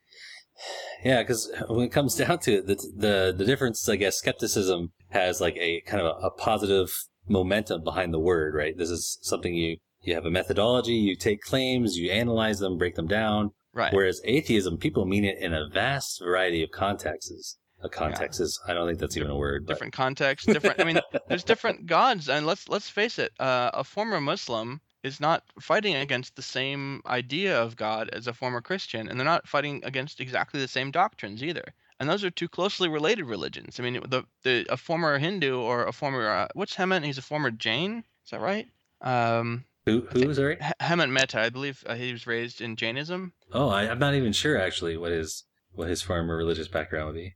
[1.04, 4.94] Yeah, because when it comes down to it, the, the the difference, I guess, skepticism
[5.10, 6.94] has like a kind of a, a positive
[7.28, 8.78] momentum behind the word, right?
[8.78, 12.96] This is something you you have a methodology, you take claims, you analyze them, break
[12.96, 13.52] them down.
[13.74, 13.94] Right.
[13.94, 17.58] Whereas atheism, people mean it in a vast variety of contexts.
[17.84, 19.65] A context is, I don't think that's even a word.
[19.65, 19.74] But.
[19.74, 20.80] Different contexts, different.
[20.80, 23.34] I mean, there's different gods, and let's let's face it.
[23.39, 28.34] Uh, a former Muslim is not fighting against the same idea of God as a
[28.34, 31.65] former Christian, and they're not fighting against exactly the same doctrines either.
[32.00, 33.80] And those are two closely related religions.
[33.80, 37.06] I mean, the, the a former Hindu or a former uh, what's Hemant?
[37.06, 38.04] He's a former Jain.
[38.24, 38.67] Is that right?
[39.02, 40.60] Um, who who is that right?
[40.82, 43.34] Hemant Mehta, I believe uh, he was raised in Jainism.
[43.52, 45.43] Oh, I, I'm not even sure actually what his
[45.74, 47.36] what his former religious background would be.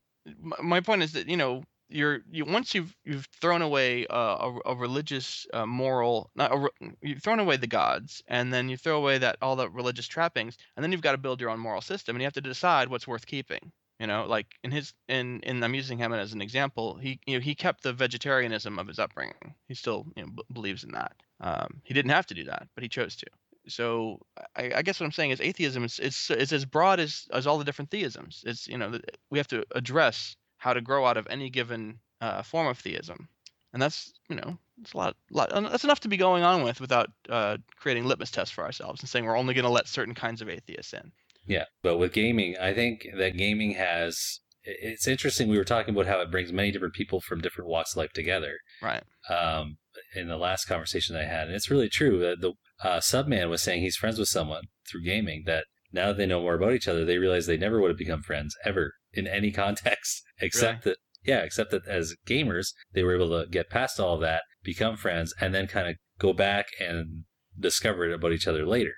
[0.62, 4.60] My, point is that you know you're you once you've you've thrown away uh, a,
[4.66, 6.70] a religious uh, moral not a,
[7.02, 10.58] you've thrown away the gods and then you throw away that all the religious trappings
[10.76, 12.90] and then you've got to build your own moral system and you have to decide
[12.90, 14.26] what's worth keeping you know?
[14.28, 17.56] Like in his in in i'm using him as an example he you know he
[17.56, 19.56] kept the vegetarianism of his upbringing.
[19.68, 21.16] He still you know b- believes in that.
[21.40, 23.28] Um, he didn't have to do that but he chose to
[23.68, 24.20] so
[24.56, 27.48] I, I, guess what I'm saying is atheism is it's, it's as broad as, as
[27.48, 28.44] all the different theisms.
[28.46, 29.00] It's you know
[29.30, 33.28] we have to address how to grow out of any given uh, form of theism,
[33.74, 36.80] and that's you know it's a lot, lot that's enough to be going on with
[36.82, 40.14] without uh, creating litmus tests for ourselves and saying we're only going to let certain
[40.14, 41.12] kinds of atheists in.
[41.46, 44.40] Yeah, but with gaming, I think that gaming has.
[44.70, 45.48] It's interesting.
[45.48, 48.12] We were talking about how it brings many different people from different walks of life
[48.12, 48.58] together.
[48.82, 49.02] Right.
[49.30, 49.78] Um,
[50.14, 52.20] in the last conversation I had, and it's really true.
[52.20, 56.18] The, the uh, Subman was saying he's friends with someone through gaming that now that
[56.18, 58.94] they know more about each other, they realize they never would have become friends ever
[59.14, 60.94] in any context except really?
[60.94, 64.44] that yeah, except that as gamers, they were able to get past all of that,
[64.64, 67.26] become friends, and then kind of go back and
[67.60, 68.94] discover it about each other later.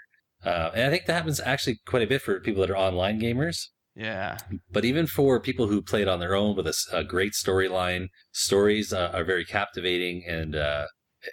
[0.46, 3.20] Uh, and I think that happens actually quite a bit for people that are online
[3.20, 3.58] gamers.
[3.96, 4.38] Yeah.
[4.72, 8.08] But even for people who play it on their own with a, a great storyline,
[8.32, 10.86] stories uh, are very captivating and uh,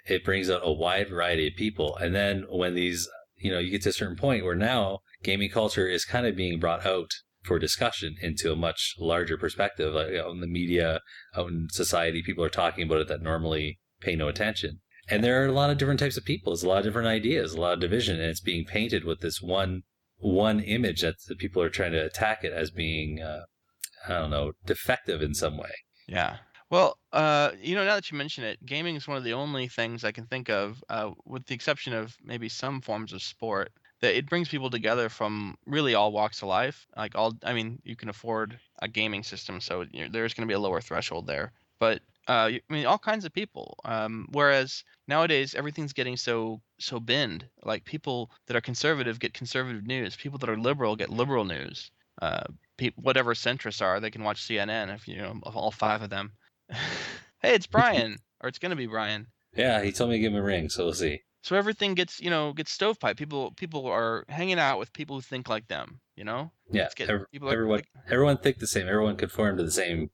[0.05, 1.95] it brings out a wide variety of people.
[1.97, 5.49] And then when these, you know, you get to a certain point where now gaming
[5.49, 7.11] culture is kind of being brought out
[7.43, 9.93] for discussion into a much larger perspective.
[9.93, 11.01] Like out in the media,
[11.35, 14.81] out in society, people are talking about it that normally pay no attention.
[15.09, 16.51] And there are a lot of different types of people.
[16.51, 19.21] There's a lot of different ideas, a lot of division, and it's being painted with
[19.21, 19.83] this one
[20.19, 23.41] one image that the people are trying to attack it as being, uh,
[24.07, 25.69] I don't know, defective in some way.
[26.07, 26.37] Yeah.
[26.69, 29.69] Well, uh, you know, now that you mention it, gaming is one of the only
[29.69, 33.71] things I can think of, uh, with the exception of maybe some forms of sport,
[34.01, 36.85] that it brings people together from really all walks of life.
[36.95, 40.51] Like all, I mean, you can afford a gaming system, so you there's going to
[40.51, 41.53] be a lower threshold there.
[41.79, 43.77] But uh, I mean, all kinds of people.
[43.85, 47.47] Um, whereas nowadays everything's getting so so binned.
[47.63, 50.17] Like people that are conservative get conservative news.
[50.17, 51.91] People that are liberal get liberal news.
[52.21, 52.43] Uh,
[52.77, 54.93] pe- whatever centrists are, they can watch CNN.
[54.93, 56.33] If you know of all five of them.
[57.41, 59.27] hey, it's Brian, or it's going to be Brian.
[59.55, 61.21] Yeah, he told me to give him a ring, so we'll see.
[61.41, 63.17] So everything gets you know gets stovepipe.
[63.17, 66.01] People people are hanging out with people who think like them.
[66.15, 66.51] You know.
[66.69, 66.89] Yeah.
[66.95, 68.87] Get, every, everyone like, everyone think the same.
[68.87, 70.09] Everyone conform to the same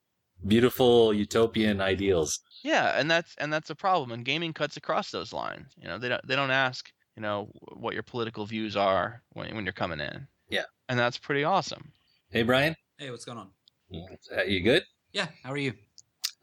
[0.46, 2.40] beautiful utopian ideals.
[2.64, 4.12] Yeah, and that's and that's a problem.
[4.12, 5.74] And gaming cuts across those lines.
[5.78, 9.56] You know, they don't they don't ask you know what your political views are when
[9.56, 10.28] when you're coming in.
[10.50, 10.66] Yeah.
[10.90, 11.92] And that's pretty awesome.
[12.30, 12.76] Hey Brian.
[12.98, 13.50] Hey, what's going on?
[14.36, 14.84] Uh, you good?
[15.12, 15.28] Yeah.
[15.44, 15.74] How are you?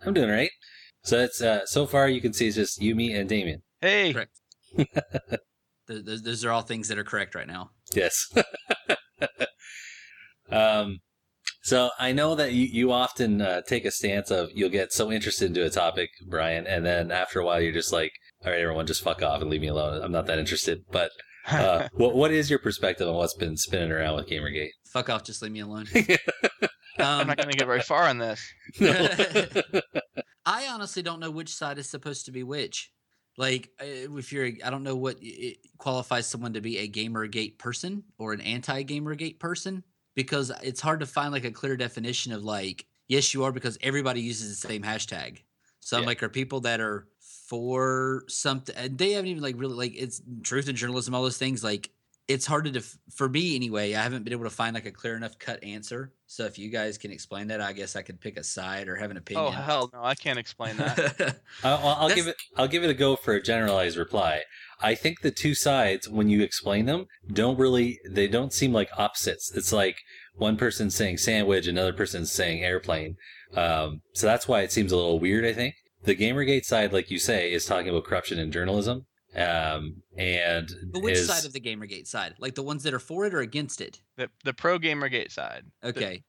[0.05, 0.51] I'm doing all right.
[1.03, 3.63] So it's uh, so far you can see it's just you, me, and Damien.
[3.81, 4.13] Hey.
[4.13, 4.39] Correct.
[5.89, 7.71] those, those are all things that are correct right now.
[7.95, 8.27] Yes.
[10.51, 10.99] um,
[11.63, 15.11] so I know that you, you often uh, take a stance of you'll get so
[15.11, 18.13] interested into a topic, Brian, and then after a while you're just like,
[18.45, 20.03] all right, everyone, just fuck off and leave me alone.
[20.03, 20.85] I'm not that interested.
[20.91, 21.11] But
[21.49, 24.71] uh, what what is your perspective on what's been spinning around with GamerGate?
[24.91, 25.87] Fuck off, just leave me alone.
[26.99, 28.53] I'm not going to get very far on this.
[30.47, 32.93] I honestly don't know which side is supposed to be which.
[33.39, 33.85] Like, uh,
[34.19, 35.19] if you're, I don't know what
[35.79, 41.07] qualifies someone to be a GamerGate person or an anti-GamerGate person because it's hard to
[41.07, 44.83] find like a clear definition of like, yes, you are because everybody uses the same
[44.83, 45.39] hashtag.
[45.79, 48.75] So I'm like, are people that are for something.
[48.77, 51.65] and They haven't even like really like it's truth and journalism, all those things.
[51.65, 51.91] Like
[52.31, 53.95] it's hard to def- for me anyway.
[53.95, 56.13] I haven't been able to find like a clear enough cut answer.
[56.27, 58.97] So if you guys can explain that, I guess I could pick a side or
[58.97, 59.47] have an opinion.
[59.47, 61.39] Oh hell no, I can't explain that.
[61.65, 62.37] I'll, I'll- I'll give it.
[62.57, 64.43] I'll give it a go for a generalized reply.
[64.81, 67.99] I think the two sides, when you explain them, don't really.
[68.09, 69.53] They don't seem like opposites.
[69.55, 69.99] It's like
[70.37, 73.17] one person saying sandwich, another person's saying airplane.
[73.55, 75.45] Um, so that's why it seems a little weird.
[75.45, 79.07] I think the GamerGate side, like you say, is talking about corruption in journalism.
[79.37, 82.35] Um, and But which is, side of the GamerGate side?
[82.39, 84.01] Like the ones that are for it or against it?
[84.17, 85.65] the the pro gamergate side.
[85.85, 86.25] Okay.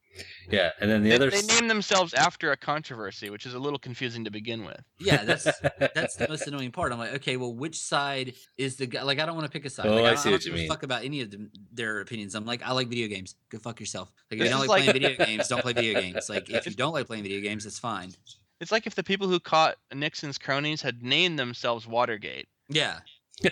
[0.52, 1.30] yeah, and then the They, other.
[1.32, 4.82] they s- name themselves after a controversy, which is a little confusing to begin with.
[5.00, 5.46] Yeah, that's
[5.96, 6.92] that's the most annoying part.
[6.92, 9.02] I'm like, okay, well, which side is the guy?
[9.04, 9.88] Like, I don't want to pick a side.
[9.88, 10.68] Oh, like, I don't, see don't what you mean.
[10.68, 12.36] Fuck about any of them, their opinions.
[12.36, 13.36] I'm like, I like video games.
[13.50, 14.12] Go fuck yourself.
[14.30, 16.30] Like, if This you don't like, like- playing video games, don't play video games.
[16.30, 18.12] Like, if you don't like playing video games, it's fine.
[18.60, 22.48] It's like if the people who caught Nixon's cronies had named themselves Watergate.
[22.72, 23.00] Yeah.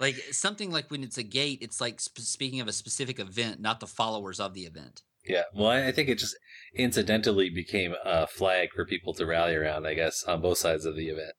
[0.00, 3.60] like something like when it's a gate, it's like sp- speaking of a specific event,
[3.60, 5.02] not the followers of the event.
[5.28, 6.36] Yeah, well, I think it just
[6.74, 10.94] incidentally became a flag for people to rally around, I guess, on both sides of
[10.94, 11.32] the event.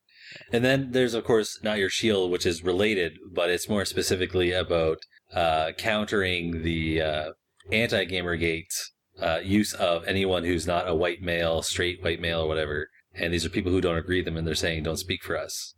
[0.52, 4.52] And then there's, of course, Not Your Shield, which is related, but it's more specifically
[4.52, 4.98] about
[5.34, 7.32] uh, countering the uh,
[7.72, 8.74] anti Gamergate
[9.22, 12.90] uh, use of anyone who's not a white male, straight white male, or whatever.
[13.20, 15.38] And these are people who don't agree with them, and they're saying, don't speak for
[15.38, 15.74] us.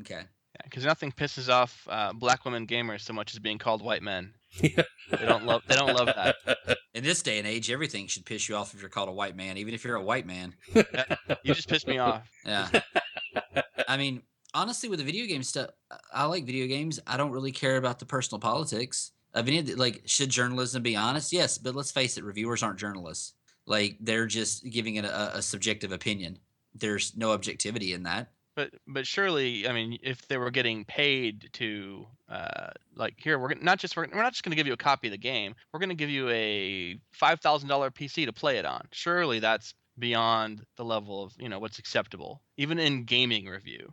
[0.00, 0.22] Okay.
[0.64, 4.34] Because nothing pisses off uh, black women gamers so much as being called white men.
[4.60, 4.74] They
[5.26, 5.62] don't love.
[5.66, 6.36] They don't love that.
[6.94, 9.34] In this day and age, everything should piss you off if you're called a white
[9.34, 10.54] man, even if you're a white man.
[10.74, 12.28] You just pissed me off.
[12.44, 12.68] Yeah.
[13.88, 14.22] I mean,
[14.54, 17.00] honestly, with the video game stuff, I- I like video games.
[17.06, 19.12] I don't really care about the personal politics.
[19.34, 21.32] I mean, it- like, should journalism be honest?
[21.32, 23.32] Yes, but let's face it, reviewers aren't journalists.
[23.66, 26.38] Like, they're just giving it a, a subjective opinion.
[26.74, 28.28] There's no objectivity in that.
[28.54, 33.54] But but surely, I mean, if they were getting paid to, uh, like here, we're
[33.54, 35.54] not just we're, we're not just going to give you a copy of the game.
[35.72, 38.86] We're going to give you a five thousand dollar PC to play it on.
[38.92, 43.92] Surely that's beyond the level of you know what's acceptable, even in gaming review.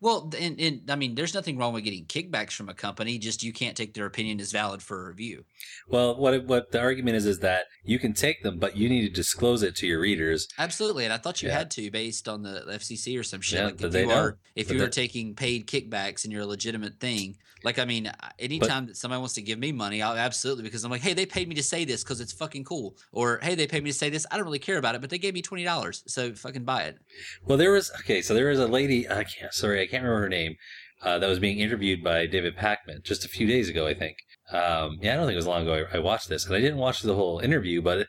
[0.00, 3.18] Well, and, and I mean, there's nothing wrong with getting kickbacks from a company.
[3.18, 5.44] Just you can't take their opinion as valid for a review.
[5.88, 9.02] Well, what what the argument is is that you can take them, but you need
[9.02, 10.48] to disclose it to your readers.
[10.58, 11.58] Absolutely, and I thought you Yeah.
[11.58, 13.58] had to based on the FCC or some shit.
[13.58, 16.32] Yeah, like but if they you are if But you are taking paid kickbacks and
[16.32, 20.00] you're a legitimate thing, like I mean, anytime that somebody wants to give me money,
[20.00, 22.64] I'll absolutely because I'm like, hey, they paid me to say this because it's fucking
[22.64, 24.24] cool, or hey, they paid me to say this.
[24.30, 26.84] I don't really care about it, but they gave me twenty dollars, so fucking buy
[26.84, 26.98] it.
[27.44, 28.22] Well, there was okay.
[28.22, 29.06] So there was a lady.
[29.10, 29.52] I can't.
[29.52, 30.54] Sorry, I can't remember her name.
[31.02, 34.16] Uh, that was being interviewed by David Pakman just a few days ago, I think.
[34.52, 35.86] Um, yeah, I don't think it was long ago.
[35.92, 38.06] I, I watched this, and I didn't watch the whole interview, but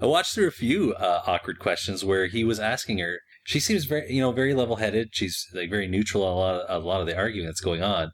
[0.00, 3.18] I watched through a few uh, awkward questions where he was asking her.
[3.44, 5.08] She seems very, you know, very level-headed.
[5.12, 7.82] She's like very neutral on a lot of, a lot of the argument that's going
[7.82, 8.12] on,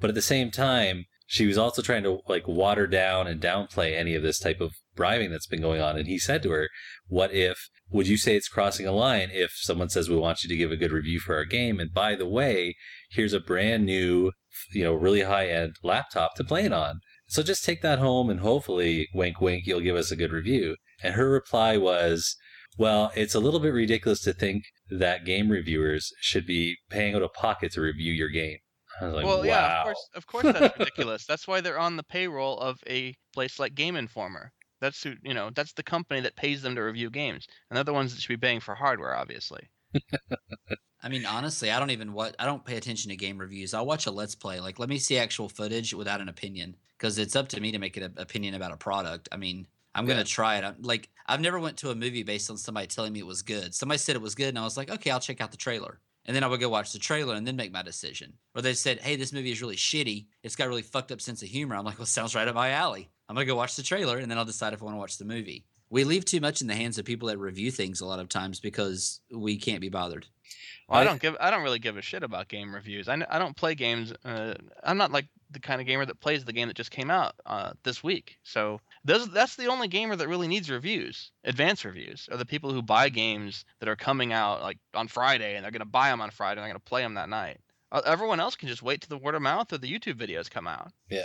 [0.00, 3.98] but at the same time, she was also trying to like water down and downplay
[3.98, 5.98] any of this type of bribing that's been going on.
[5.98, 6.68] And he said to her,
[7.08, 7.68] "What if?
[7.90, 10.72] Would you say it's crossing a line if someone says we want you to give
[10.72, 11.78] a good review for our game?
[11.78, 12.74] And by the way,
[13.10, 14.32] here's a brand new,
[14.72, 17.00] you know, really high-end laptop to play it on.
[17.28, 20.76] So just take that home and hopefully, wink, wink, you'll give us a good review."
[21.02, 22.36] And her reply was,
[22.78, 27.22] "Well, it's a little bit ridiculous to think that game reviewers should be paying out
[27.22, 28.58] of pocket to review your game."
[29.00, 31.26] I was like, well, "Wow." yeah, of course, of course, that's ridiculous.
[31.26, 34.52] That's why they're on the payroll of a place like Game Informer.
[34.80, 37.84] That's who, you know, that's the company that pays them to review games, and they're
[37.84, 39.68] the ones that should be paying for hardware, obviously.
[41.02, 43.74] I mean, honestly, I don't even what I don't pay attention to game reviews.
[43.74, 44.60] I'll watch a let's play.
[44.60, 47.78] Like, let me see actual footage without an opinion, because it's up to me to
[47.78, 49.28] make an opinion about a product.
[49.32, 50.64] I mean, I'm gonna try it.
[50.64, 53.42] I'm, like, I've never went to a movie based on somebody telling me it was
[53.42, 53.74] good.
[53.74, 56.00] Somebody said it was good, and I was like, okay, I'll check out the trailer.
[56.26, 58.32] And then I would go watch the trailer and then make my decision.
[58.54, 60.26] Or they said, hey, this movie is really shitty.
[60.42, 61.76] It's got a really fucked up sense of humor.
[61.76, 63.10] I'm like, well, sounds right up my alley.
[63.28, 65.18] I'm gonna go watch the trailer, and then I'll decide if I want to watch
[65.18, 65.64] the movie.
[65.88, 68.28] We leave too much in the hands of people that review things a lot of
[68.28, 70.26] times because we can't be bothered.
[70.88, 73.08] Well, I I- don't give, I don't really give a shit about game reviews.
[73.08, 74.12] I, n- I don't play games.
[74.24, 77.08] Uh, I'm not like the kind of gamer that plays the game that just came
[77.10, 78.36] out uh, this week.
[78.42, 82.72] So those, that's the only gamer that really needs reviews, advanced reviews, are the people
[82.72, 86.20] who buy games that are coming out like on Friday and they're gonna buy them
[86.20, 87.58] on Friday and they're gonna play them that night.
[87.92, 90.50] Uh, everyone else can just wait till the word of mouth or the YouTube videos
[90.50, 90.90] come out.
[91.08, 91.22] Yeah.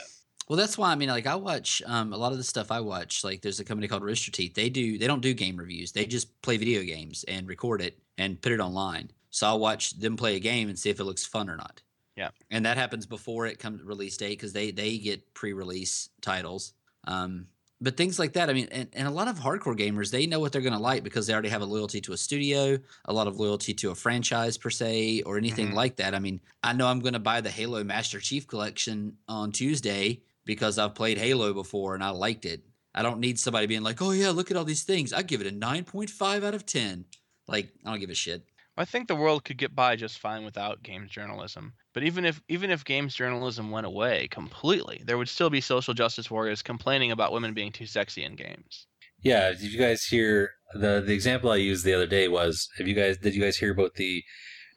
[0.47, 2.79] Well, that's why I mean, like I watch um, a lot of the stuff I
[2.81, 3.23] watch.
[3.23, 4.53] Like, there's a company called Rooster Teeth.
[4.53, 5.91] They do they don't do game reviews.
[5.91, 9.11] They just play video games and record it and put it online.
[9.29, 11.81] So I'll watch them play a game and see if it looks fun or not.
[12.17, 12.31] Yeah.
[12.49, 16.73] And that happens before it comes release date because they they get pre-release titles.
[17.05, 17.47] Um,
[17.83, 20.39] but things like that, I mean, and, and a lot of hardcore gamers, they know
[20.39, 23.13] what they're going to like because they already have a loyalty to a studio, a
[23.13, 25.73] lot of loyalty to a franchise per se, or anything Mm-hmm.
[25.73, 25.77] Mhm.
[25.77, 26.13] like that.
[26.13, 30.21] I mean, I know I'm going to buy the Halo Master Chief Collection on Tuesday
[30.51, 32.61] because I've played Halo before and I liked it.
[32.93, 35.13] I don't need somebody being like, oh, yeah, look at all these things.
[35.13, 37.05] I give it a 9.5 out of 10.
[37.47, 38.43] Like, I don't give a shit.
[38.75, 41.71] I think the world could get by just fine without games journalism.
[41.93, 45.93] But even if even if games journalism went away completely, there would still be social
[45.93, 48.87] justice warriors complaining about women being too sexy in games.
[49.21, 52.87] Yeah, did you guys hear the the example I used the other day was have
[52.87, 54.23] you guys did you guys hear about the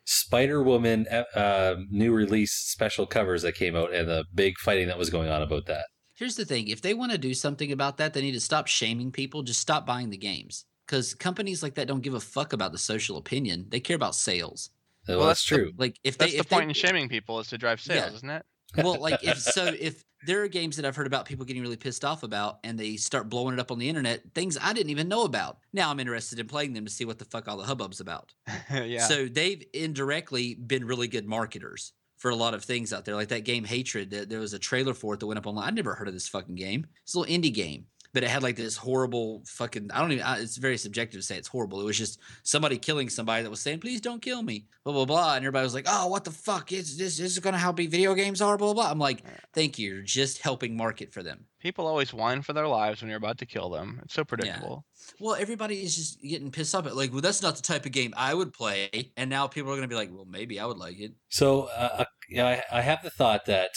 [0.05, 4.99] Spider Woman uh, new release special covers that came out and the big fighting that
[4.99, 5.87] was going on about that?
[6.15, 8.67] Here's the thing if they want to do something about that, they need to stop
[8.67, 9.43] shaming people.
[9.43, 10.65] Just stop buying the games.
[10.87, 13.67] Because companies like that don't give a fuck about the social opinion.
[13.71, 14.69] They care about sales.
[15.09, 15.73] Well, Well, that's that's the- true.
[15.79, 18.11] Like if That's they, the if they, point in shaming people is to drive sales,
[18.11, 18.17] Yeah.
[18.17, 18.43] isn't it?
[18.77, 21.77] well, like if so, if there are games that I've heard about people getting really
[21.77, 24.91] pissed off about, and they start blowing it up on the internet, things I didn't
[24.91, 25.59] even know about.
[25.73, 28.33] Now I'm interested in playing them to see what the fuck all the hubbub's about.
[28.73, 29.07] yeah.
[29.07, 33.15] So they've indirectly been really good marketers for a lot of things out there.
[33.15, 35.69] Like that game Hatred, that there was a trailer for it that went up online.
[35.69, 36.87] I never heard of this fucking game.
[37.03, 39.91] It's a little indie game, but it had like this horrible fucking.
[39.93, 40.25] I don't even.
[40.25, 41.81] I, it's very subjective to say it's horrible.
[41.81, 45.05] It was just somebody killing somebody that was saying, "Please don't kill me," blah blah
[45.05, 47.19] blah, and everybody was like, "Oh, what the fuck is this?
[47.19, 48.85] This is gonna how big video games are?" Blah blah.
[48.85, 48.91] blah.
[48.91, 49.95] I'm like, thank you.
[49.95, 51.47] You're just helping market for them.
[51.59, 54.01] People always whine for their lives when you're about to kill them.
[54.05, 54.85] It's so predictable.
[55.19, 57.93] Well, everybody is just getting pissed off at like, well, that's not the type of
[57.93, 60.79] game I would play, and now people are gonna be like, well, maybe I would
[60.79, 61.15] like it.
[61.31, 63.71] So, uh, uh, you know, I, I have the thought that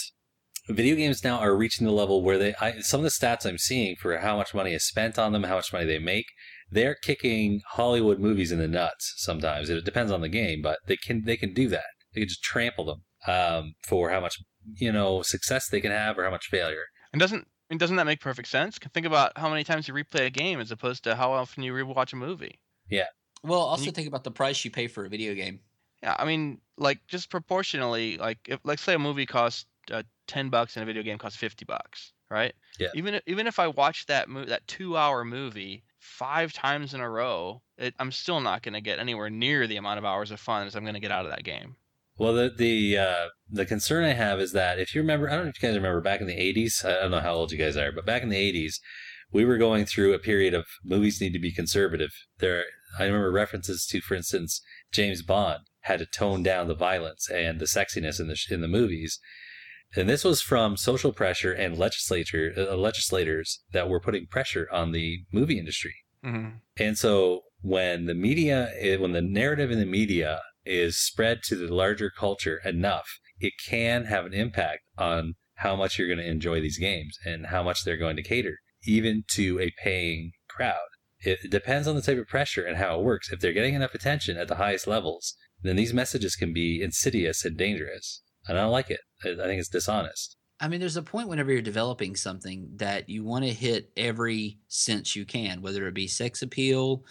[0.68, 3.58] video games now are reaching the level where they, I, some of the stats I'm
[3.58, 6.26] seeing for how much money is spent on them, how much money they make,
[6.70, 9.14] they're kicking Hollywood movies in the nuts.
[9.16, 11.84] Sometimes it depends on the game, but they can they can do that.
[12.14, 14.38] They can just trample them um, for how much
[14.76, 16.84] you know success they can have or how much failure.
[17.12, 18.78] And doesn't and doesn't that make perfect sense?
[18.78, 21.72] Think about how many times you replay a game as opposed to how often you
[21.72, 22.60] rewatch a movie.
[22.88, 23.06] Yeah.
[23.42, 25.60] Well, also you- think about the price you pay for a video game.
[26.02, 30.48] Yeah, I mean, like just proportionally, like if like say a movie costs uh, ten
[30.50, 32.54] bucks and a video game costs fifty bucks, right?
[32.78, 32.88] Yeah.
[32.94, 37.00] Even if- even if I watch that mo- that two hour movie five times in
[37.00, 40.30] a row, it, I'm still not going to get anywhere near the amount of hours
[40.30, 41.76] of fun as I'm going to get out of that game.
[42.16, 45.44] Well, the the uh, the concern I have is that if you remember, I don't
[45.44, 46.84] know if you guys remember back in the '80s.
[46.84, 48.74] I don't know how old you guys are, but back in the '80s,
[49.32, 52.10] we were going through a period of movies need to be conservative.
[52.38, 52.64] There,
[52.98, 54.60] I remember references to, for instance,
[54.92, 58.68] James Bond had to tone down the violence and the sexiness in the in the
[58.68, 59.20] movies,
[59.96, 64.92] and this was from social pressure and legislature uh, legislators that were putting pressure on
[64.92, 65.94] the movie industry.
[66.24, 66.56] Mm-hmm.
[66.76, 71.56] And so when the media, eh, when the narrative in the media is spread to
[71.56, 73.08] the larger culture enough,
[73.40, 77.46] it can have an impact on how much you're going to enjoy these games and
[77.46, 80.76] how much they're going to cater, even to a paying crowd.
[81.20, 83.32] It depends on the type of pressure and how it works.
[83.32, 87.44] If they're getting enough attention at the highest levels, then these messages can be insidious
[87.44, 88.22] and dangerous.
[88.48, 89.00] I don't like it.
[89.24, 90.36] I I think it's dishonest.
[90.60, 94.58] I mean, there's a point whenever you're developing something that you want to hit every
[94.66, 97.04] sense you can, whether it be sex appeal,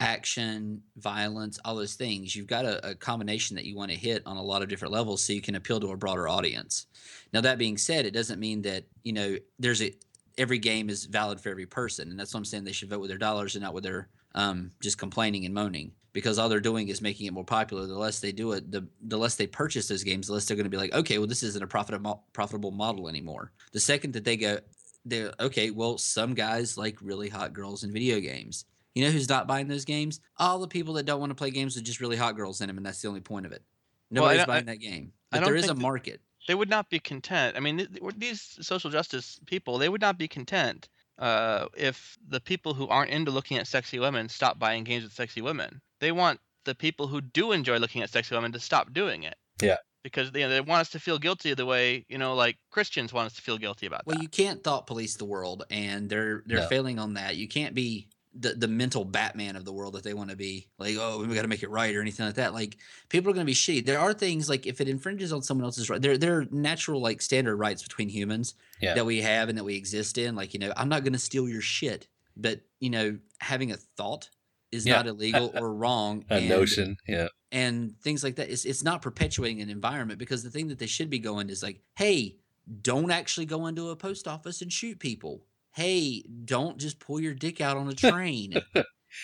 [0.00, 2.34] action, violence, all those things.
[2.34, 4.92] You've got a, a combination that you want to hit on a lot of different
[4.92, 6.86] levels so you can appeal to a broader audience.
[7.32, 9.92] Now, that being said, it doesn't mean that, you know, there's a
[10.36, 12.10] every game is valid for every person.
[12.10, 12.64] And that's what I'm saying.
[12.64, 15.92] They should vote with their dollars and not with their um, just complaining and moaning
[16.14, 17.86] because all they're doing is making it more popular.
[17.86, 20.56] The less they do it, the, the less they purchase those games, the less they're
[20.56, 23.52] going to be like, okay, well, this isn't a profitable profitable model anymore.
[23.72, 24.58] The second that they go,
[25.04, 25.70] they're okay.
[25.70, 28.64] Well, some guys like really hot girls in video games.
[28.94, 30.20] You know who's not buying those games?
[30.38, 32.68] All the people that don't want to play games with just really hot girls in
[32.68, 33.62] them, and that's the only point of it.
[34.10, 36.20] Nobody's I- buying that game, but there is a market.
[36.46, 37.56] They would not be content.
[37.56, 42.16] I mean, th- th- these social justice people, they would not be content uh, if
[42.28, 45.80] the people who aren't into looking at sexy women stop buying games with sexy women.
[46.00, 49.36] They want the people who do enjoy looking at sexy women to stop doing it
[49.62, 49.76] Yeah.
[50.02, 53.26] because they, they want us to feel guilty the way you know, like Christians want
[53.26, 54.22] us to feel guilty about Well, that.
[54.22, 56.66] you can't thought police the world, and they're they're No.
[56.68, 57.36] failing on that.
[57.36, 60.66] You can't be the the mental Batman of the world that they want to be.
[60.78, 62.52] Like, oh, we got to make it right or anything like that.
[62.54, 62.76] Like,
[63.08, 63.86] people are going to be shitty.
[63.86, 67.00] There are things like if it infringes on someone else's right, there there are natural
[67.00, 68.94] like standard rights between humans Yeah.
[68.94, 70.34] that we have and that we exist in.
[70.34, 73.76] Like, you know, I'm not going to steal your shit, but you know, having a
[73.76, 74.30] thought
[74.72, 74.96] is Yeah.
[74.96, 76.24] not illegal or wrong.
[76.30, 76.96] A and- notion.
[77.06, 77.28] Yeah.
[77.52, 78.50] and things like that.
[78.50, 81.62] It's it's not perpetuating an environment because the thing that they should be going is
[81.62, 82.36] like, hey,
[82.82, 85.44] don't actually go into a post office and shoot people.
[85.74, 88.54] Hey, don't just pull your dick out on a train.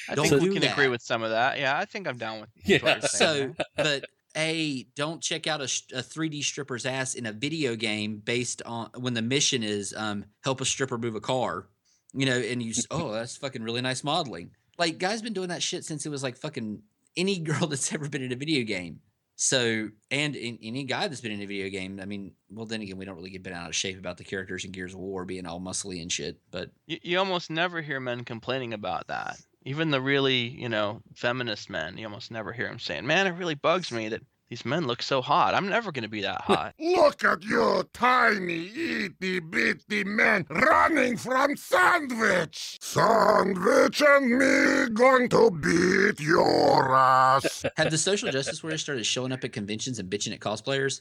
[0.09, 0.73] I don't think do we can that.
[0.73, 1.59] agree with some of that.
[1.59, 2.51] Yeah, I think I'm down with.
[2.57, 2.79] with Yeah.
[2.83, 4.05] what you're saying So, but
[4.37, 8.91] a don't check out a, a 3D stripper's ass in a video game based on
[8.99, 11.67] when the mission is um, help a stripper move a car.
[12.15, 14.51] you know, and you oh that's fucking really nice modeling.
[14.79, 16.83] Like guys been doing that shit since it was like fucking
[17.17, 19.01] any girl that's ever been in a video game.
[19.43, 22.82] So and in, any guy that's been in a video game, I mean, well then
[22.82, 25.01] again, we don't really get bent out of shape about the characters in Gears of
[25.01, 26.38] War being all muscly and shit.
[26.51, 29.38] But You, you almost never hear men complaining about that.
[29.64, 33.30] Even the really, you know, feminist men, you almost never hear them saying, "Man, it
[33.30, 34.20] really bugs me that
[34.51, 35.55] these men look so hot.
[35.55, 41.17] I'm never going to be that hot." Look at you, tiny, itty bitty man, running
[41.17, 42.77] from sandwich.
[42.81, 47.65] Sandwich and me going to beat your ass.
[47.77, 51.01] have the social justice warriors started showing up at conventions and bitching at cosplayers?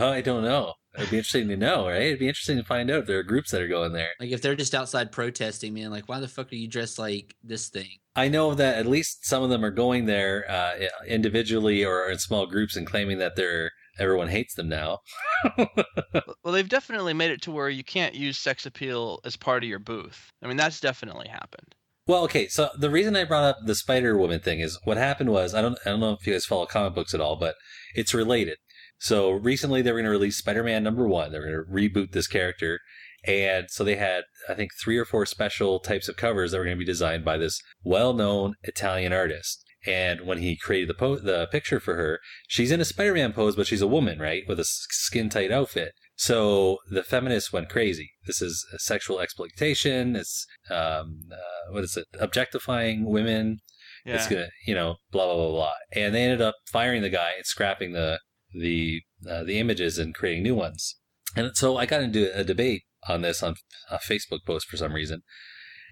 [0.00, 0.74] Uh, I don't know.
[0.96, 2.02] It'd be interesting to know, right?
[2.02, 4.10] It'd be interesting to find out if there are groups that are going there.
[4.20, 7.34] Like if they're just outside protesting, man, like why the fuck are you dressed like
[7.42, 7.98] this thing?
[8.14, 10.74] I know that at least some of them are going there uh,
[11.08, 14.98] individually or in small groups and claiming that they're everyone hates them now.
[15.58, 19.68] well, they've definitely made it to where you can't use sex appeal as part of
[19.68, 20.30] your booth.
[20.42, 21.74] I mean, that's definitely happened.
[22.06, 25.30] Well, okay, so the reason I brought up the Spider Woman thing is what happened
[25.30, 27.54] was I don't I don't know if you guys follow comic books at all, but
[27.94, 28.58] it's related.
[28.98, 31.32] So recently they were going to release Spider-Man number 1.
[31.32, 32.80] They were going to reboot this character
[33.26, 36.64] and so they had I think 3 or 4 special types of covers that were
[36.64, 39.64] going to be designed by this well-known Italian artist.
[39.86, 43.54] And when he created the po- the picture for her, she's in a Spider-Man pose,
[43.54, 45.92] but she's a woman, right, with a skin tight outfit.
[46.16, 48.12] So the feminists went crazy.
[48.26, 50.16] This is sexual exploitation.
[50.16, 52.06] It's um, uh, what is it?
[52.18, 53.58] Objectifying women.
[54.06, 54.14] Yeah.
[54.14, 55.72] It's gonna, you know, blah blah blah blah.
[55.92, 58.20] And they ended up firing the guy and scrapping the
[58.54, 60.96] the uh, the images and creating new ones.
[61.36, 63.56] And so I got into a debate on this on
[63.90, 65.22] a Facebook post for some reason.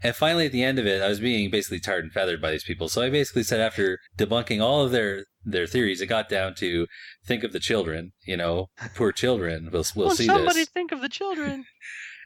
[0.04, 2.50] And finally, at the end of it, I was being basically tarred and feathered by
[2.50, 2.88] these people.
[2.88, 6.86] So I basically said, after debunking all of their their theories, it got down to
[7.24, 8.12] think of the children.
[8.24, 10.68] You know, poor children We'll will Won't see somebody this.
[10.68, 11.64] think of the children?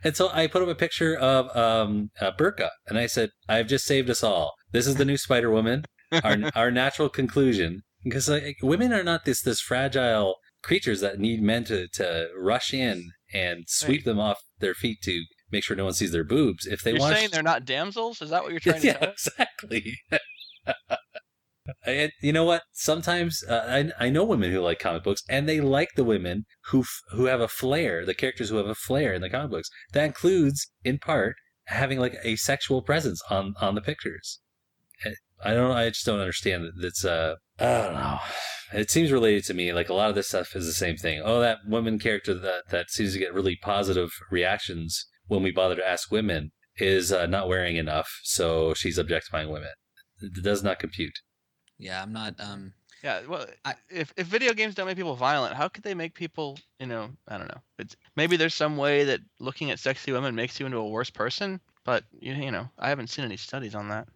[0.04, 3.66] And so I put up a picture of um, uh, Burka, and I said, "I've
[3.66, 4.52] just saved us all.
[4.70, 5.86] This is the new Spider Woman.
[6.22, 11.42] Our our natural conclusion, because like, women are not this this fragile creatures that need
[11.42, 15.84] men to to rush in and sweep them off their feet to make sure no
[15.84, 16.66] one sees their boobs.
[16.66, 18.22] If they You're want, saying they're not damsels?
[18.22, 19.98] Is that what you're trying to yeah, tell exactly.
[21.84, 22.62] And you know what?
[22.72, 26.44] Sometimes uh, I I know women who like comic books, and they like the women
[26.66, 29.50] who f- who have a flair, the characters who have a flair in the comic
[29.50, 29.68] books.
[29.92, 31.34] That includes, in part,
[31.64, 34.38] having like a sexual presence on on the pictures.
[35.44, 35.70] I- I don't.
[35.72, 36.72] I just don't understand that.
[36.80, 37.36] That's uh.
[37.58, 38.18] I don't know.
[38.72, 39.72] It seems related to me.
[39.72, 41.22] Like a lot of this stuff is the same thing.
[41.24, 45.76] Oh, that woman character that that seems to get really positive reactions when we bother
[45.76, 49.70] to ask women is uh, not wearing enough, so she's objectifying women.
[50.20, 51.18] It does not compute.
[51.78, 52.34] Yeah, I'm not.
[52.38, 52.72] Um,
[53.04, 53.46] Yeah, well,
[53.88, 57.10] if if video games don't make people violent, how could they make people, you know,
[57.28, 57.60] I don't know.
[57.78, 61.10] It's maybe there's some way that looking at sexy women makes you into a worse
[61.10, 64.08] person, but you, you know, I haven't seen any studies on that.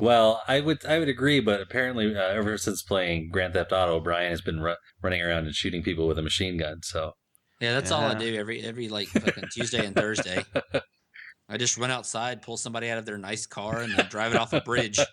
[0.00, 4.00] Well, I would I would agree, but apparently, uh, ever since playing Grand Theft Auto,
[4.00, 6.82] Brian has been ru- running around and shooting people with a machine gun.
[6.82, 7.12] So
[7.60, 10.44] yeah, that's all I do every every like fucking Tuesday and Thursday.
[11.48, 14.38] I just run outside, pull somebody out of their nice car, and then drive it
[14.38, 14.98] off a bridge.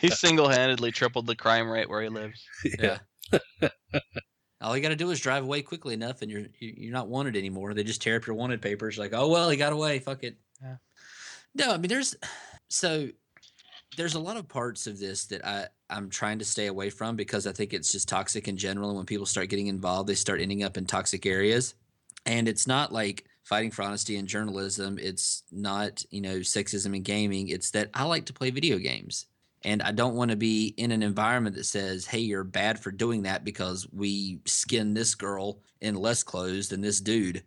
[0.00, 2.42] He single-handedly tripled the crime rate where he lives.
[2.78, 2.98] Yeah.
[4.60, 7.36] All you got to do is drive away quickly enough, and you're you're not wanted
[7.36, 7.74] anymore.
[7.74, 8.96] They just tear up your wanted papers.
[8.96, 9.98] Like, oh well, he got away.
[9.98, 10.38] Fuck it.
[10.62, 10.76] Yeah.
[11.54, 12.16] No, I mean, there's
[12.68, 13.08] so
[13.96, 17.16] there's a lot of parts of this that I I'm trying to stay away from
[17.16, 18.88] because I think it's just toxic in general.
[18.90, 21.74] And when people start getting involved, they start ending up in toxic areas.
[22.26, 24.98] And it's not like fighting for honesty in journalism.
[25.00, 27.48] It's not you know sexism in gaming.
[27.48, 29.26] It's that I like to play video games.
[29.64, 32.90] And I don't want to be in an environment that says, hey, you're bad for
[32.90, 37.42] doing that because we skinned this girl in less clothes than this dude.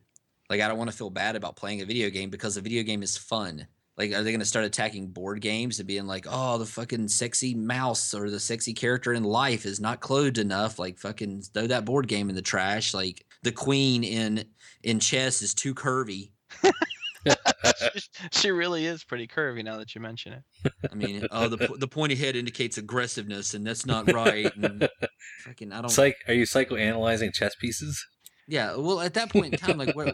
[0.50, 2.82] Like, I don't want to feel bad about playing a video game because a video
[2.82, 3.68] game is fun.
[3.98, 7.08] Like, are they going to start attacking board games and being like, oh, the fucking
[7.08, 10.78] sexy mouse or the sexy character in life is not clothed enough?
[10.78, 12.93] Like, fucking throw that board game in the trash.
[12.93, 14.45] Like, the queen in
[14.84, 16.32] in chess is too curvy.
[18.32, 20.74] she really is pretty curvy now that you mention it.
[20.91, 24.54] I mean, oh, the po- the pointy head indicates aggressiveness, and that's not right.
[24.56, 24.88] And
[25.45, 25.89] fucking, I don't.
[25.89, 28.06] Psych, are you psychoanalyzing chess pieces?
[28.48, 30.14] Yeah, well, at that point in time, like where,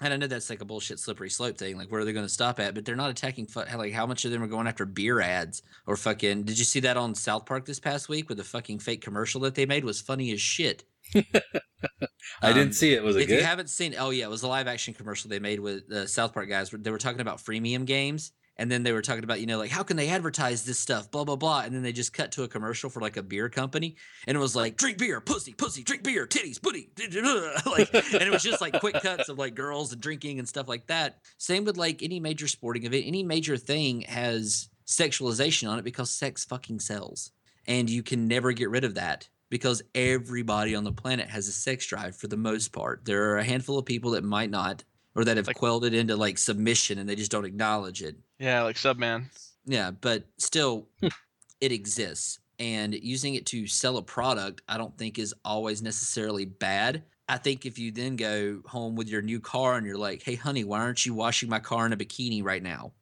[0.00, 1.76] and I know that's like a bullshit slippery slope thing.
[1.76, 2.74] Like, where are they going to stop at?
[2.74, 3.46] But they're not attacking.
[3.46, 6.44] Fu- like, how much of them are going after beer ads or fucking?
[6.44, 8.28] Did you see that on South Park this past week?
[8.28, 10.84] With the fucking fake commercial that they made was funny as shit.
[12.42, 13.02] I didn't Um, see it.
[13.02, 13.38] Was it if good?
[13.38, 16.06] you haven't seen, oh yeah, it was a live action commercial they made with the
[16.06, 16.70] South Park guys.
[16.70, 19.70] They were talking about freemium games, and then they were talking about you know like
[19.70, 21.10] how can they advertise this stuff?
[21.10, 21.62] Blah blah blah.
[21.62, 23.96] And then they just cut to a commercial for like a beer company
[24.26, 26.90] and it was like drink beer pussy pussy drink beer titties booty
[27.66, 30.68] like and it was just like quick cuts of like girls and drinking and stuff
[30.68, 31.20] like that.
[31.38, 33.04] Same with like any major sporting event.
[33.06, 37.32] Any major thing has sexualization on it because sex fucking sells
[37.66, 41.52] and you can never get rid of that because everybody on the planet has a
[41.52, 43.04] sex drive for the most part.
[43.04, 44.84] There are a handful of people that might not
[45.14, 48.62] or that have quelled it into like submission and they just don't acknowledge it Yeah,
[48.62, 49.24] like Subman.
[49.66, 51.08] yeah, but still, hmm.
[51.60, 52.38] it exists.
[52.58, 57.02] And using it to sell a product, I don't think is always necessarily bad.
[57.26, 60.34] I think if you then go home with your new car and you're like, hey,
[60.34, 62.92] honey, why aren't you washing my car in a bikini right now?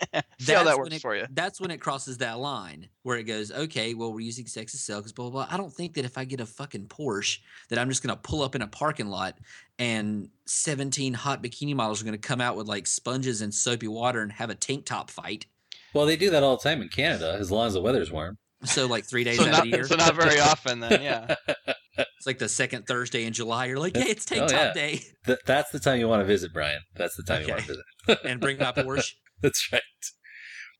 [0.40, 1.26] See how that works it- for you.
[1.30, 4.78] That's when it crosses that line where it goes, okay, well, we're using sex to
[4.78, 5.54] sell because blah, blah, blah.
[5.54, 7.38] I don't think that if I get a fucking Porsche,
[7.68, 9.38] that I'm just going to pull up in a parking lot
[9.78, 13.88] and 17 hot bikini models are going to come out with like sponges and soapy
[13.88, 15.46] water and have a tank top fight.
[15.94, 18.36] Well, they do that all the time in Canada, as long as the weather's warm.
[18.64, 19.84] So like three days So out not, of the year.
[19.86, 21.34] so not very often then, yeah.
[22.16, 23.66] It's like the second Thursday in July.
[23.66, 24.72] You're like, hey, it's tank Oh, top yeah.
[24.72, 26.80] day, Th- that's the time you want to visit, Brian.
[26.94, 27.66] That's the time you want to
[28.06, 28.18] visit.
[28.24, 29.12] and bring my Porsche.
[29.42, 29.82] That's right.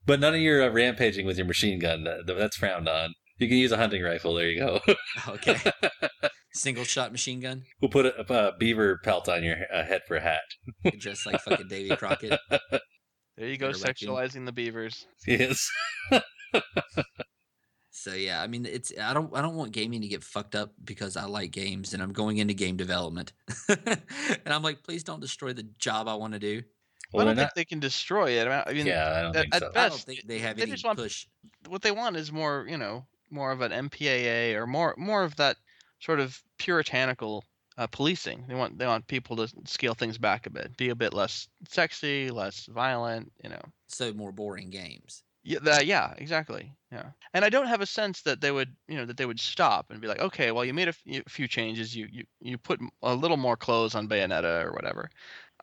[0.07, 2.07] But none of your uh, rampaging with your machine gun.
[2.07, 3.15] Uh, that's frowned on.
[3.39, 4.35] You can use a hunting rifle.
[4.35, 4.81] There you go.
[5.29, 5.57] Okay,
[6.59, 10.17] single shot machine gun, we'll put a, a beaver pelt on your uh, head for
[10.17, 10.43] a hat.
[10.99, 12.39] just like fucking Davy Crockett.
[13.37, 15.07] There you go, sexualizing the beavers.
[15.25, 15.71] Yes.
[17.91, 20.73] So yeah, I mean, it's I don't I don't want gaming to get fucked up
[20.85, 23.33] because I like games and I'm going into game development,
[23.69, 23.99] and
[24.47, 26.63] I'm like, please don't destroy the job I want to do.
[27.13, 28.47] Well, I don't think they can destroy it.
[28.47, 29.67] I mean, I mean Yeah, I don't at, think at so.
[29.67, 31.27] I don't best, think they have they any just want push.
[31.69, 35.35] what they want is more, you know, more of an MPAA or more more of
[35.37, 35.57] that
[36.01, 37.45] sort of puritanical
[37.77, 38.47] uh, policing.
[38.49, 41.49] They want they want people to scale things back a bit, be a bit less
[41.69, 43.63] sexy, less violent, you know.
[43.89, 45.25] So more boring games.
[45.45, 46.75] Yeah, that, yeah, exactly.
[46.91, 49.41] Yeah, and I don't have a sense that they would, you know, that they would
[49.41, 52.59] stop and be like, okay, well, you made a few, few changes, you you you
[52.59, 55.09] put a little more clothes on Bayonetta or whatever,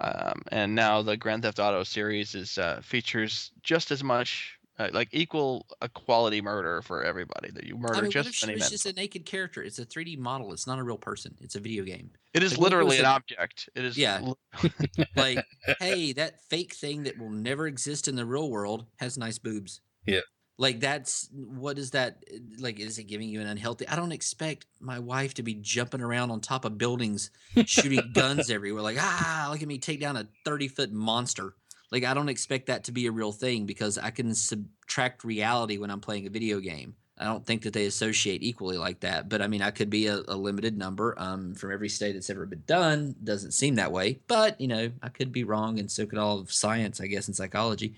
[0.02, 4.90] um, and now the Grand Theft Auto series is uh, features just as much, uh,
[4.92, 7.50] like equal equality murder for everybody.
[7.52, 9.64] That you murder I mean, what just if as she was just a naked character?
[9.64, 10.52] It's a 3D model.
[10.54, 11.36] It's not a real person.
[11.42, 12.12] It's a video game.
[12.34, 13.70] It is Like, what if it literally an a- object.
[13.76, 14.20] It is Yeah.
[14.62, 14.72] li-
[15.16, 15.46] Like,
[15.80, 19.82] hey, that fake thing that will never exist in the real world has nice boobs.
[20.06, 20.20] Yeah.
[20.58, 22.24] Like that's what is that
[22.60, 22.80] like?
[22.80, 23.86] Is it giving you an unhealthy?
[23.90, 27.30] I don't expect my wife to be jumping around on top of buildings,
[27.66, 28.82] shooting guns everywhere.
[28.82, 31.56] Like ah, look at me take down a thirty foot monster.
[31.92, 35.78] Like I don't expect that to be a real thing because I can subtract reality
[35.78, 36.96] when I'm playing a video game.
[37.18, 39.30] I don't think that they associate equally like that.
[39.30, 42.30] But I mean, I could be a, a limited number um, from every state that's
[42.30, 43.16] ever been done.
[43.24, 46.40] Doesn't seem that way, but you know, I could be wrong, and so could all
[46.40, 47.96] of science, I guess, and psychology.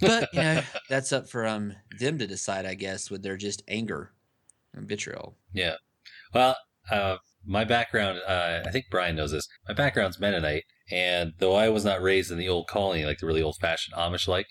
[0.00, 3.62] But you know, that's up for um them to decide, I guess, with their just
[3.68, 4.12] anger
[4.74, 5.36] and vitriol.
[5.52, 5.74] Yeah.
[6.32, 6.56] Well,
[6.90, 9.48] uh, my background, uh, I think Brian knows this.
[9.68, 13.26] My background's Mennonite, and though I was not raised in the old colony, like the
[13.26, 14.46] really old fashioned Amish like,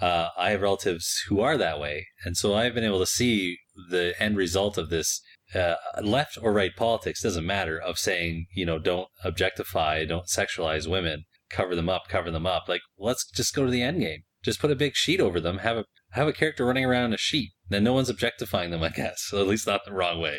[0.00, 2.06] uh, I have relatives who are that way.
[2.24, 3.58] And so I've been able to see
[3.90, 5.20] the end result of this
[5.54, 10.88] uh, left or right politics doesn't matter of saying, you know, don't objectify, don't sexualize
[10.88, 12.68] women, cover them up, cover them up.
[12.68, 14.22] Like, let's just go to the end game.
[14.42, 17.14] Just put a big sheet over them, have a have a character running around in
[17.14, 17.50] a sheet.
[17.68, 19.24] Then no one's objectifying them, I guess.
[19.26, 20.38] So at least not the wrong way.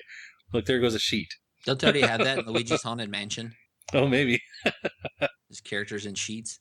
[0.54, 1.28] Look, there goes a sheet.
[1.66, 3.54] Don't they already have that in Luigi's Haunted Mansion?
[3.94, 4.42] Oh, maybe.
[5.50, 6.60] His characters in sheets.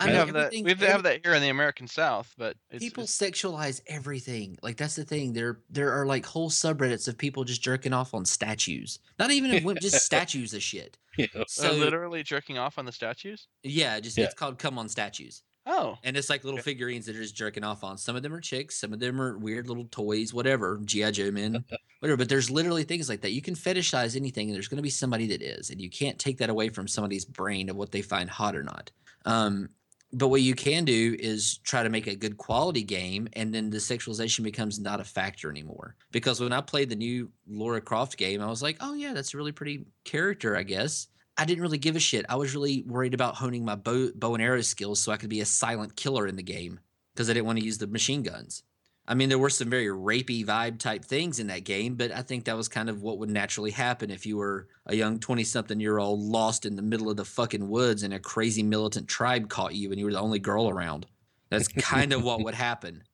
[0.00, 0.50] I we have that.
[0.50, 3.80] We have, to have that here in the American South, but it's, people it's- sexualize
[3.86, 4.58] everything.
[4.60, 5.32] Like that's the thing.
[5.32, 8.98] There there are like whole subreddits of people just jerking off on statues.
[9.20, 10.98] Not even of women, just statues of shit.
[11.16, 11.26] Yeah.
[11.46, 13.46] So uh, literally jerking off on the statues.
[13.62, 14.24] yeah, just Yeah.
[14.24, 15.42] it's called come on statues.
[15.66, 17.96] Oh, And it's like little figurines that are just jerking off on.
[17.96, 21.30] Some of them are chicks, some of them are weird little toys, whatever, GI Joe
[21.30, 21.64] men,
[22.00, 22.18] whatever.
[22.18, 23.32] But there's literally things like that.
[23.32, 26.18] You can fetishize anything, and there's going to be somebody that is, and you can't
[26.18, 28.90] take that away from somebody's brain of what they find hot or not.
[29.24, 29.70] Um,
[30.12, 33.70] but what you can do is try to make a good quality game, and then
[33.70, 35.96] the sexualization becomes not a factor anymore.
[36.12, 39.34] Because when I played the new Laura Croft game, I was like, oh yeah, that's
[39.34, 41.08] a really pretty character, I guess.
[41.36, 42.24] I didn't really give a shit.
[42.28, 45.30] I was really worried about honing my bow, bow and arrow skills so I could
[45.30, 46.80] be a silent killer in the game
[47.12, 48.62] because I didn't want to use the machine guns.
[49.06, 52.22] I mean, there were some very rapey vibe type things in that game, but I
[52.22, 55.44] think that was kind of what would naturally happen if you were a young 20
[55.44, 59.08] something year old lost in the middle of the fucking woods and a crazy militant
[59.08, 61.06] tribe caught you and you were the only girl around.
[61.50, 63.02] That's kind of what would happen.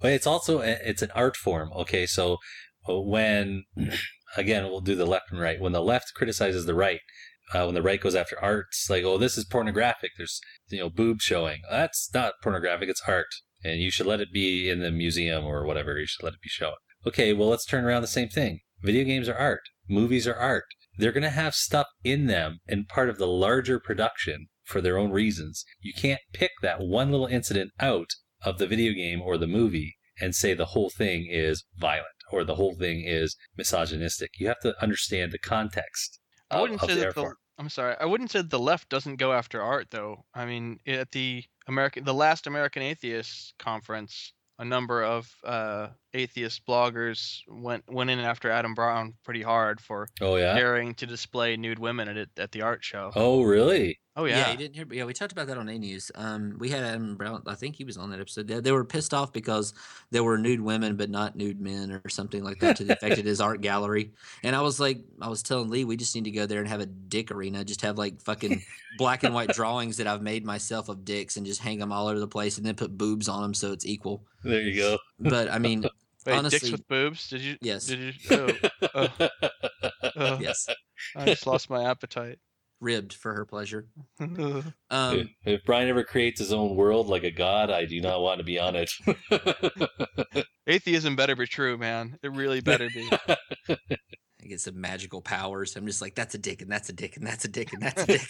[0.00, 1.70] But it's also it's an art form.
[1.72, 2.38] Okay, so
[2.88, 3.66] uh, when
[4.36, 5.60] again we'll do the left and right.
[5.60, 6.98] When the left criticizes the right,
[7.54, 10.12] uh, when the right goes after arts, like, oh, this is pornographic.
[10.16, 11.62] There's you know boobs showing.
[11.70, 12.88] That's not pornographic.
[12.88, 13.26] It's art,
[13.64, 15.98] and you should let it be in the museum or whatever.
[15.98, 16.74] You should let it be shown.
[17.06, 18.60] Okay, well, let's turn around the same thing.
[18.80, 19.62] Video games are art.
[19.88, 20.64] Movies are art.
[20.96, 24.98] They're going to have stuff in them and part of the larger production for their
[24.98, 25.64] own reasons.
[25.80, 28.10] You can't pick that one little incident out
[28.44, 32.44] of the video game or the movie and say the whole thing is violent or
[32.44, 34.30] the whole thing is misogynistic.
[34.38, 36.18] You have to understand the context.
[36.52, 37.34] I wouldn't say that the.
[37.58, 37.96] I'm sorry.
[38.00, 40.24] I wouldn't say that the left doesn't go after art though.
[40.34, 46.66] I mean, at the American the last American Atheists conference, a number of uh, atheist
[46.66, 50.54] bloggers went went in after Adam Brown pretty hard for Oh, yeah?
[50.54, 53.10] daring to display nude women at it, at the art show.
[53.16, 53.98] Oh, really?
[54.14, 54.50] Oh yeah.
[54.50, 54.84] you didn't hear.
[54.90, 56.10] Yeah, we talked about that on A News.
[56.14, 57.42] Um, we had Adam Brown.
[57.46, 58.46] I think he was on that episode.
[58.46, 59.72] They, they were pissed off because
[60.10, 63.16] there were nude women, but not nude men, or something like that, to the effect
[63.18, 64.12] of his art gallery.
[64.42, 66.68] And I was like, I was telling Lee, we just need to go there and
[66.68, 67.64] have a dick arena.
[67.64, 68.62] Just have like fucking
[68.98, 72.06] black and white drawings that I've made myself of dicks, and just hang them all
[72.06, 74.26] over the place, and then put boobs on them so it's equal.
[74.44, 74.98] There you go.
[75.20, 75.86] But I mean,
[76.26, 77.28] Wait, honestly, dicks with boobs?
[77.28, 77.56] Did you?
[77.60, 77.86] Yes.
[77.86, 78.12] Did you?
[78.30, 78.48] Oh,
[78.94, 79.08] oh,
[80.16, 80.38] oh.
[80.40, 80.68] yes,
[81.16, 82.38] I just lost my appetite.
[82.80, 83.86] ribbed for her pleasure.
[84.20, 88.20] if, Um, if Brian ever creates his own world like a god, I do not
[88.20, 88.90] want to be on it.
[90.66, 92.18] Atheism better be true, man.
[92.22, 93.08] It really better be.
[93.68, 95.76] I get some magical powers.
[95.76, 97.82] I'm just like, that's a dick, and that's a dick, and that's a dick, and
[97.82, 98.28] that's a dick.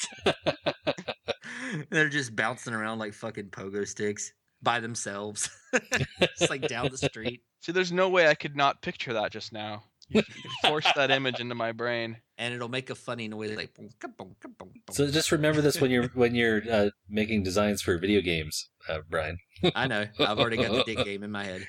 [1.90, 4.32] They're just bouncing around like fucking pogo sticks
[4.62, 5.50] by themselves.
[6.20, 7.42] it's like down the street.
[7.60, 9.84] See, there's no way I could not picture that just now.
[10.08, 12.16] You, you forced that image into my brain.
[12.38, 14.94] And it'll make a funny noise like boom, ka, boom, ka, boom, boom.
[14.94, 18.98] so just remember this when you're when you're uh, making designs for video games, uh,
[19.08, 19.38] Brian.
[19.76, 20.06] I know.
[20.18, 21.66] I've already got the dick game in my head.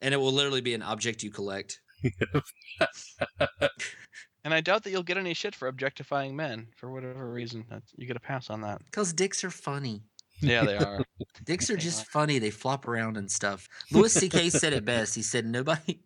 [0.00, 1.80] and it will literally be an object you collect.
[4.42, 7.66] And I doubt that you'll get any shit for objectifying men for whatever reason.
[7.68, 8.82] That's, you get a pass on that.
[8.86, 10.04] Because dicks are funny.
[10.40, 11.04] Yeah, they are.
[11.44, 12.38] Dicks are just funny.
[12.38, 13.68] They flop around and stuff.
[13.90, 14.50] Louis C.K.
[14.50, 15.14] said it best.
[15.14, 16.00] He said nobody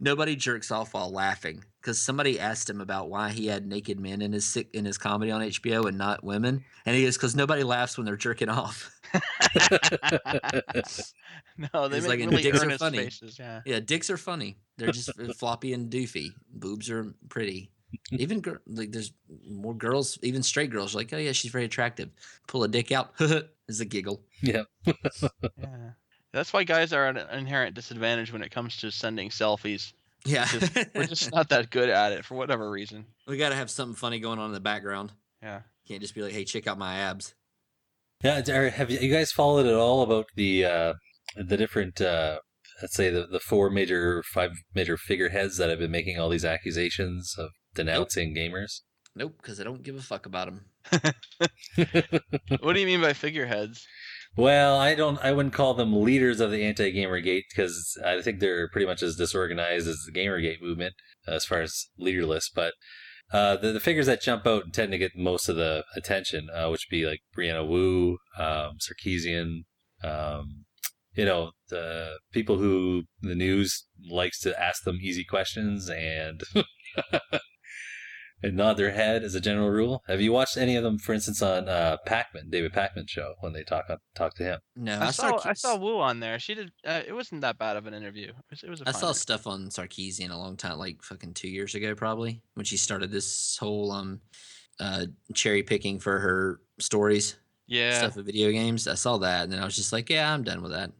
[0.00, 4.22] nobody jerks off while laughing because somebody asked him about why he had naked men
[4.22, 7.62] in his in his comedy on HBO and not women, and he goes because nobody
[7.62, 8.90] laughs when they're jerking off.
[11.56, 12.98] no, they He's make like, really dicks are funny.
[12.98, 13.38] faces.
[13.38, 13.60] Yeah.
[13.64, 14.56] Yeah, dicks are funny.
[14.76, 16.30] They're just uh, floppy and doofy.
[16.52, 17.70] Boobs are pretty.
[18.12, 19.12] Even gir- like there's
[19.48, 22.10] more girls, even straight girls, like, oh yeah, she's very attractive.
[22.46, 23.12] Pull a dick out,
[23.68, 24.22] is a giggle.
[24.42, 24.62] Yeah.
[25.58, 25.90] Yeah.
[26.32, 29.92] That's why guys are at an inherent disadvantage when it comes to sending selfies.
[30.24, 30.46] Yeah.
[30.46, 33.06] Just- we're just not that good at it for whatever reason.
[33.28, 35.12] We got to have something funny going on in the background.
[35.42, 35.60] Yeah.
[35.86, 37.34] Can't just be like, hey, check out my abs.
[38.22, 38.40] Yeah,
[38.70, 40.94] have you you guys followed at all about the uh,
[41.36, 42.38] the different uh,
[42.80, 46.44] let's say the, the four major five major figureheads that have been making all these
[46.44, 48.80] accusations of denouncing gamers?
[49.16, 51.12] Nope, because I don't give a fuck about them.
[52.60, 53.86] What do you mean by figureheads?
[54.36, 55.18] Well, I don't.
[55.22, 59.16] I wouldn't call them leaders of the anti-GamerGate because I think they're pretty much as
[59.16, 60.94] disorganized as the GamerGate movement
[61.28, 62.50] uh, as far as leaderless.
[62.52, 62.74] But
[63.32, 66.48] uh, the the figures that jump out and tend to get most of the attention,
[66.50, 69.64] uh, which would be like Brianna Wu, um, Sarkeesian,
[70.02, 70.64] um,
[71.14, 76.42] you know, the people who the news likes to ask them easy questions and
[78.44, 80.02] and nod their head as a general rule.
[80.06, 83.54] Have you watched any of them, for instance, on uh, Pakman, David Pakman show when
[83.54, 84.60] they talk talk to him?
[84.76, 86.38] No, I, I, saw saw I saw Wu on there.
[86.38, 86.70] She did.
[86.86, 88.28] Uh, it wasn't that bad of an interview.
[88.28, 89.14] It was, it was a I saw interview.
[89.14, 93.10] stuff on Sarkeesian a long time, like fucking two years ago, probably when she started
[93.10, 94.20] this whole um
[94.78, 97.36] uh cherry picking for her stories.
[97.66, 97.96] Yeah.
[97.96, 98.86] stuff with video games.
[98.86, 100.92] I saw that, and then I was just like, yeah, I'm done with that.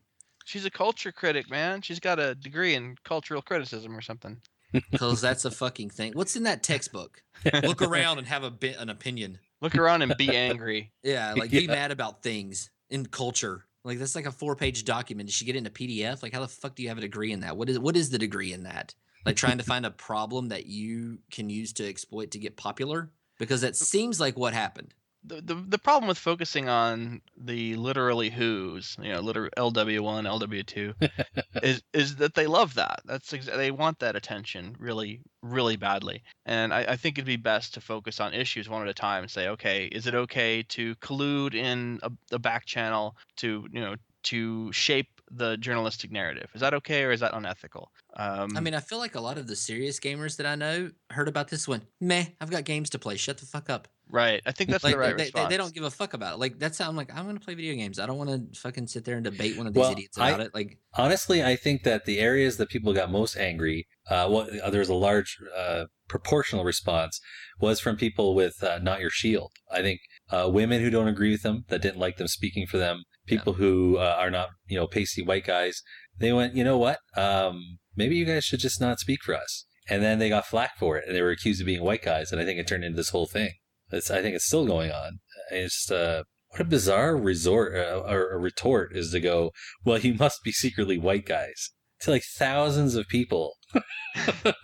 [0.46, 1.82] She's a culture critic, man.
[1.82, 4.40] She's got a degree in cultural criticism or something.
[4.90, 6.12] Because that's a fucking thing.
[6.14, 7.22] What's in that textbook?
[7.62, 9.38] Look around and have a bit an opinion.
[9.60, 10.92] Look around and be angry.
[11.02, 11.72] Yeah, like be Yeah.
[11.72, 13.64] mad about things in culture.
[13.84, 15.28] Like that's like a four page document.
[15.28, 16.22] Did she get it in a PDF?
[16.22, 17.56] Like how the fuck do you have a degree in that?
[17.56, 18.94] What is what is the degree in that?
[19.26, 23.10] Like trying to find a problem that you can use to exploit to get popular?
[23.38, 24.94] Because that seems like what happened.
[25.26, 31.10] The, the the problem with focusing on the literally who's, you know, liter LW1, LW2,
[31.62, 33.00] is is that they love that.
[33.04, 36.22] That's ex- they want that attention really, really badly.
[36.44, 39.22] And I, I think it'd be best to focus on issues one at a time
[39.22, 43.80] and say, okay, is it okay to collude in a, a back channel to, you
[43.80, 46.50] know, to shape the journalistic narrative?
[46.54, 47.90] Is that okay or is that unethical?
[48.16, 50.90] Um, I mean, I feel like a lot of the serious gamers that I know
[51.10, 51.82] heard about this one.
[52.00, 53.16] Meh, I've got games to play.
[53.16, 53.88] Shut the fuck up.
[54.08, 54.40] Right.
[54.46, 55.48] I think that's like the right they, they, response.
[55.50, 56.38] they don't give a fuck about it.
[56.40, 57.98] Like that's how I'm like, I'm gonna play video games.
[57.98, 60.28] I don't want to fucking sit there and debate one of these Well, idiots I-
[60.30, 60.54] about it.
[60.54, 64.70] Like Honestly, I think that the areas that people got most angry uh, what uh,
[64.70, 67.20] there was a large uh, proportional response
[67.58, 69.50] was from people with uh, not your shield.
[69.72, 70.00] I think
[70.30, 73.54] uh, women who don't agree with them, that didn't like them speaking for them, people
[73.54, 75.82] who uh, are not you know pasty white guys,
[76.18, 79.66] they went, you know what, um, maybe you guys should just not speak for us.
[79.88, 82.32] And then they got flack for it, and they were accused of being white guys,
[82.32, 83.52] and I think it turned into this whole thing.
[83.94, 85.20] It's, I think it's still going on.
[85.50, 89.50] It's just, uh, what a bizarre resort uh, or a retort is to go,
[89.84, 91.70] well, you must be secretly white guys
[92.04, 93.54] to like thousands of people.
[93.74, 94.54] well,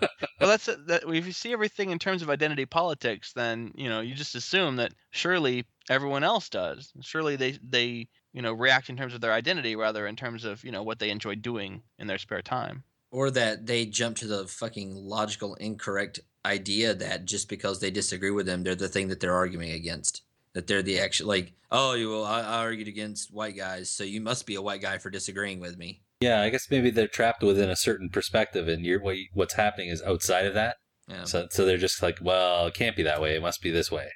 [0.40, 1.02] that's that.
[1.06, 4.76] If you see everything in terms of identity politics, then you know you just assume
[4.76, 6.92] that surely everyone else does.
[7.00, 10.62] Surely they they you know react in terms of their identity rather in terms of
[10.62, 12.84] you know what they enjoy doing in their spare time.
[13.10, 18.30] Or that they jump to the fucking logical incorrect idea that just because they disagree
[18.30, 20.22] with them, they're the thing that they're arguing against.
[20.52, 24.02] That they're the actual like, oh, you well, I, I argued against white guys, so
[24.02, 26.02] you must be a white guy for disagreeing with me.
[26.20, 29.88] Yeah, I guess maybe they're trapped within a certain perspective, and you're, what, what's happening
[29.88, 30.76] is outside of that.
[31.08, 31.24] Yeah.
[31.24, 33.34] So, so they're just like, well, it can't be that way.
[33.34, 34.08] It must be this way.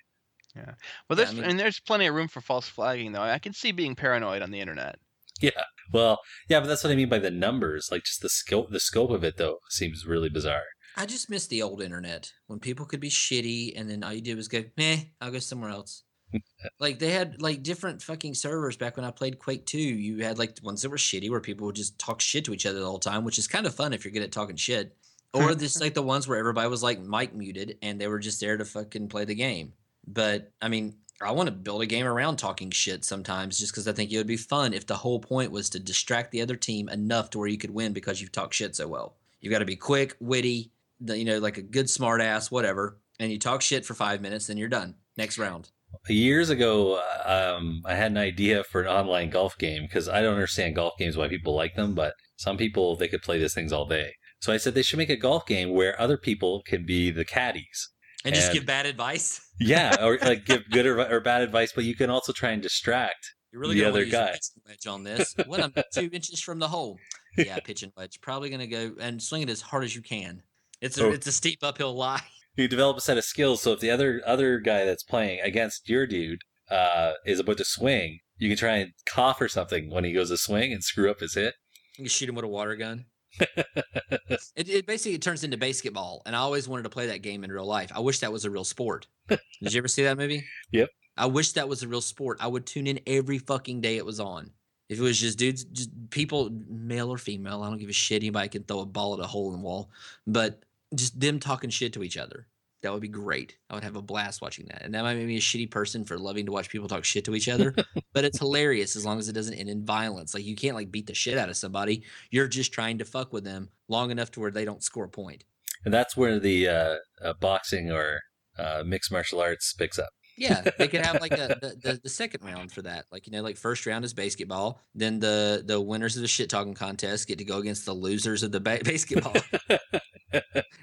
[0.55, 0.75] Yeah.
[1.09, 3.23] Well, there's and there's plenty of room for false flagging, though.
[3.23, 4.97] I can see being paranoid on the internet.
[5.41, 5.65] Yeah.
[5.93, 7.89] Well, yeah, but that's what I mean by the numbers.
[7.91, 10.63] Like, just the scope, the scope of it, though, seems really bizarre.
[10.97, 14.21] I just miss the old internet when people could be shitty, and then all you
[14.21, 16.05] did was go, meh, I'll go somewhere else.
[16.81, 19.79] like they had like different fucking servers back when I played Quake 2.
[19.79, 22.67] You had like ones that were shitty where people would just talk shit to each
[22.67, 24.97] other the whole time, which is kind of fun if you're good at talking shit.
[25.33, 28.41] Or this like the ones where everybody was like mic muted and they were just
[28.41, 29.73] there to fucking play the game.
[30.07, 33.89] But I mean, I want to build a game around talking shit sometimes just because
[33.89, 36.57] I think it would be fun if the whole point was to distract the other
[36.57, 39.17] team enough to where you could win because you've talked shit so well.
[39.41, 40.73] You've got to be quick, witty,
[41.07, 42.99] you know, like a good smart ass, whatever.
[43.21, 44.97] And you talk shit for five minutes, then you're done.
[45.17, 45.71] Next round
[46.09, 50.35] years ago, um, I had an idea for an online golf game because I don't
[50.35, 53.73] understand golf games why people like them, but some people they could play these things
[53.73, 54.13] all day.
[54.41, 57.25] So I said they should make a golf game where other people can be the
[57.25, 57.91] caddies
[58.25, 59.41] and, and just give bad advice.
[59.61, 62.63] yeah, or like give good or, or, bad advice, but you can also try and
[62.63, 64.37] distract You're really the other guy.
[64.67, 65.35] Wedge on this.
[65.47, 66.99] What I'm two inches from the hole.
[67.39, 68.21] Yeah, pitching wedge.
[68.21, 70.43] Probably gonna go and swing it as hard as you can.
[70.85, 71.11] It's a oh.
[71.11, 72.23] it's a steep uphill lie
[72.57, 73.63] you develop a set of skills.
[73.63, 77.65] So if the other other guy that's playing against your dude uh, is about to
[77.65, 81.11] swing, you can try and cough or something when he goes to swing and screw
[81.11, 81.55] up his hit.
[81.97, 83.07] You shoot him with a water gun.
[83.39, 87.51] it, it basically turns into basketball, and I always wanted to play that game in
[87.51, 87.91] real life.
[87.95, 89.09] I wish that was a real sport.
[89.29, 90.45] Did you ever see that movie?
[90.71, 90.91] Yep.
[91.17, 92.39] I wish that was a real sport.
[92.41, 94.51] I would tune in every fucking day it was on.
[94.89, 98.23] If it was just dudes, just people, male or female, I don't give a shit.
[98.23, 99.91] Anybody can throw a ball at a hole in the wall.
[100.27, 100.65] But
[100.97, 102.47] just them talking shit to each other.
[102.83, 103.57] That would be great.
[103.71, 104.83] I would have a blast watching that.
[104.83, 107.25] And that might make me a shitty person for loving to watch people talk shit
[107.25, 107.75] to each other,
[108.13, 110.35] but it's hilarious as long as it doesn't end in violence.
[110.35, 112.05] Like you can't like beat the shit out of somebody.
[112.31, 115.09] You're just trying to fuck with them long enough to where they don't score a
[115.09, 115.45] point.
[115.87, 118.21] And that's where the uh, uh, boxing or
[118.59, 120.11] uh, mixed martial arts picks up.
[120.37, 123.07] yeah, they could have like a, the, the, the second round for that.
[123.13, 124.81] Like you know, like first round is basketball.
[124.95, 128.43] Then the the winners of the shit talking contest get to go against the losers
[128.43, 129.35] of the ba- basketball,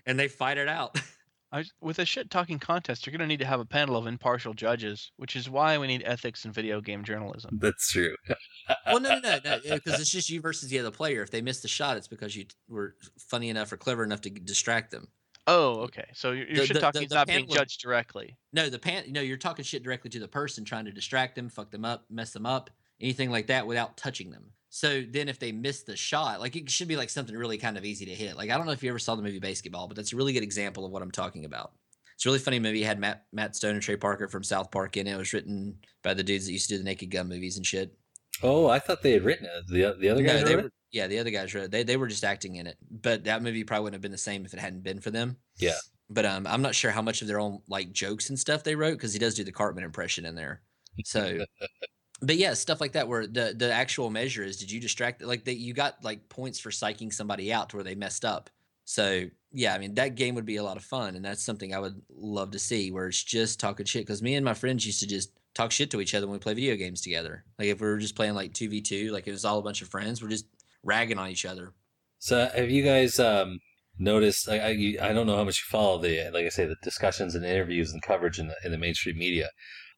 [0.05, 0.99] and they fight it out.
[1.53, 4.07] I, with a shit talking contest, you're going to need to have a panel of
[4.07, 7.59] impartial judges, which is why we need ethics in video game journalism.
[7.61, 8.15] That's true.
[8.85, 11.21] well, no, no, no, no, because it's just you versus the other player.
[11.21, 14.29] If they miss the shot, it's because you were funny enough or clever enough to
[14.29, 15.09] distract them.
[15.47, 16.05] Oh, okay.
[16.13, 18.37] So your, your shit talking is not being judged directly.
[18.53, 19.05] No, the pan.
[19.09, 22.05] No, you're talking shit directly to the person, trying to distract them, fuck them up,
[22.09, 22.69] mess them up,
[23.01, 24.51] anything like that, without touching them.
[24.73, 27.77] So then if they miss the shot, like it should be like something really kind
[27.77, 28.37] of easy to hit.
[28.37, 30.31] Like I don't know if you ever saw the movie BASEketball, but that's a really
[30.31, 31.73] good example of what I'm talking about.
[32.15, 32.81] It's a really funny movie.
[32.81, 35.11] It had Matt Matt Stone and Trey Parker from South Park in it.
[35.11, 37.65] It was written by the dudes that used to do the Naked Gun movies and
[37.65, 37.93] shit.
[38.41, 39.67] Oh, I thought they had written it.
[39.67, 41.71] The the other guys no, were, Yeah, the other guys wrote it.
[41.71, 42.77] They they were just acting in it.
[42.89, 45.35] But that movie probably wouldn't have been the same if it hadn't been for them.
[45.57, 45.75] Yeah.
[46.09, 48.75] But um, I'm not sure how much of their own like jokes and stuff they
[48.75, 50.61] wrote because he does do the Cartman impression in there.
[51.03, 51.39] So
[52.21, 55.45] but yeah, stuff like that where the the actual measure is did you distract like
[55.45, 58.49] that you got like points for psyching somebody out to where they messed up.
[58.85, 61.73] So yeah, I mean that game would be a lot of fun, and that's something
[61.73, 64.05] I would love to see where it's just talking shit.
[64.05, 66.39] Because me and my friends used to just talk shit to each other when we
[66.39, 67.43] play video games together.
[67.57, 69.63] Like if we were just playing like two v two, like it was all a
[69.63, 70.45] bunch of friends, we're just
[70.83, 71.73] ragging on each other.
[72.19, 73.59] So have you guys um,
[73.97, 74.47] noticed?
[74.47, 77.33] I, I, I don't know how much you follow the like I say the discussions
[77.33, 79.49] and interviews and coverage in the in the mainstream media.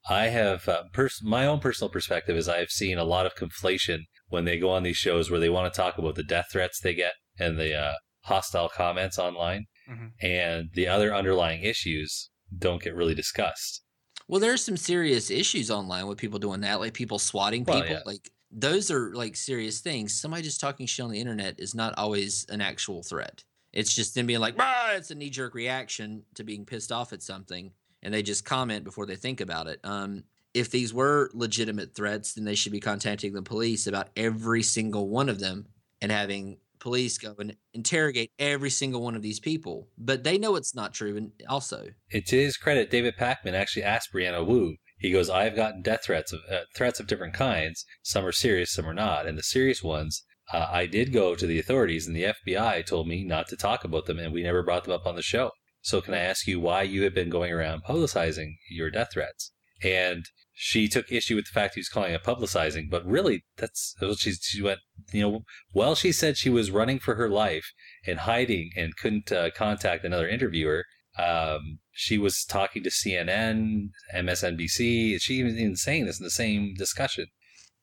[0.10, 4.00] I have uh, pers- my own personal perspective is I've seen a lot of conflation
[4.28, 6.80] when they go on these shows where they want to talk about the death threats
[6.80, 7.94] they get and the uh,
[8.24, 10.08] hostile comments online, mm-hmm.
[10.22, 13.82] and the other underlying issues don't get really discussed.
[14.28, 17.82] Well, there are some serious issues online with people doing that, like people swatting people.
[17.82, 18.00] Well, yeah.
[18.06, 20.20] Like those are like serious things.
[20.20, 23.44] Somebody just talking shit on the internet is not always an actual threat.
[23.74, 27.12] It's just them being like, "Ah," it's a knee jerk reaction to being pissed off
[27.12, 27.72] at something,
[28.04, 29.80] and they just comment before they think about it.
[29.84, 30.24] Um,
[30.54, 35.10] if these were legitimate threats, then they should be contacting the police about every single
[35.10, 35.66] one of them
[36.02, 39.88] and having police go and interrogate every single one of these people.
[39.98, 43.84] But they know it's not true, and also, And to his credit, David Pakman actually
[43.84, 44.76] asked Brianna Wu.
[45.00, 47.86] He goes, "I've gotten death threats of uh, threats of different kinds.
[48.04, 49.26] Some are serious, some are not.
[49.26, 53.08] And the serious ones, uh, I did go to the authorities, and the FBI told
[53.08, 55.52] me not to talk about them, and we never brought them up on the show.
[55.84, 59.52] So can I ask you why you have been going around publicizing your death threats?"
[59.84, 63.96] And she took issue with the fact he was calling it publicizing, but really, that's
[64.18, 64.80] she, she went,
[65.12, 67.74] you know, well, she said she was running for her life
[68.06, 70.86] and hiding and couldn't uh, contact another interviewer.
[71.18, 75.20] Um, she was talking to CNN, MSNBC.
[75.22, 77.26] She was even saying this in the same discussion.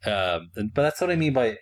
[0.04, 1.58] Um, but that's what I mean by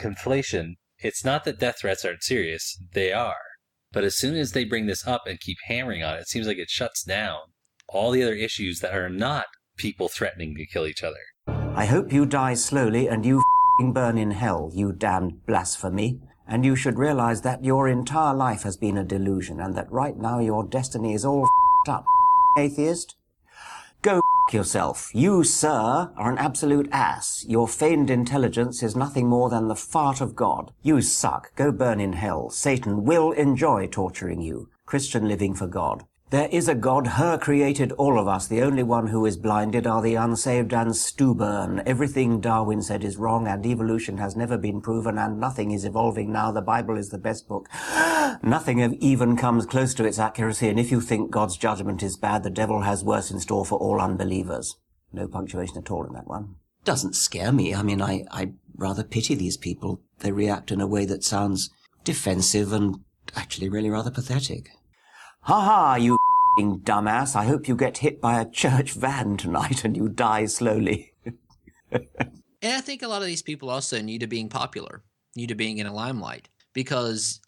[0.00, 0.74] conflation.
[0.98, 3.51] It's not that death threats aren't serious; they are.
[3.92, 6.46] But as soon as they bring this up and keep hammering on it, it seems
[6.46, 7.38] like it shuts down
[7.88, 11.20] all the other issues that are not people threatening to kill each other.
[11.46, 13.42] I hope you die slowly and you
[13.92, 16.20] burn in hell, you damned blasphemy.
[16.46, 20.16] And you should realize that your entire life has been a delusion and that right
[20.16, 21.46] now your destiny is all
[21.88, 22.04] up,
[22.58, 23.16] atheist.
[24.02, 24.20] Go
[24.52, 25.12] yourself.
[25.14, 27.44] You, sir, are an absolute ass.
[27.48, 30.72] Your feigned intelligence is nothing more than the fart of God.
[30.82, 31.54] You suck.
[31.54, 32.50] Go burn in hell.
[32.50, 34.68] Satan will enjoy torturing you.
[34.86, 36.04] Christian living for God.
[36.32, 38.46] There is a God, her created all of us.
[38.46, 41.82] The only one who is blinded are the unsaved and stubborn.
[41.84, 46.32] Everything Darwin said is wrong and evolution has never been proven and nothing is evolving
[46.32, 46.50] now.
[46.50, 47.68] The Bible is the best book.
[48.42, 52.44] nothing even comes close to its accuracy and if you think God's judgment is bad,
[52.44, 54.76] the devil has worse in store for all unbelievers.
[55.12, 56.54] No punctuation at all in that one.
[56.82, 57.74] Doesn't scare me.
[57.74, 60.00] I mean, I, I rather pity these people.
[60.20, 61.68] They react in a way that sounds
[62.04, 63.00] defensive and
[63.36, 64.70] actually really rather pathetic.
[65.42, 67.34] Ha ha, you f***ing dumbass.
[67.34, 71.12] I hope you get hit by a church van tonight and you die slowly.
[72.64, 75.02] And I think a lot of these people also new to being popular,
[75.34, 77.40] new to being in a limelight, because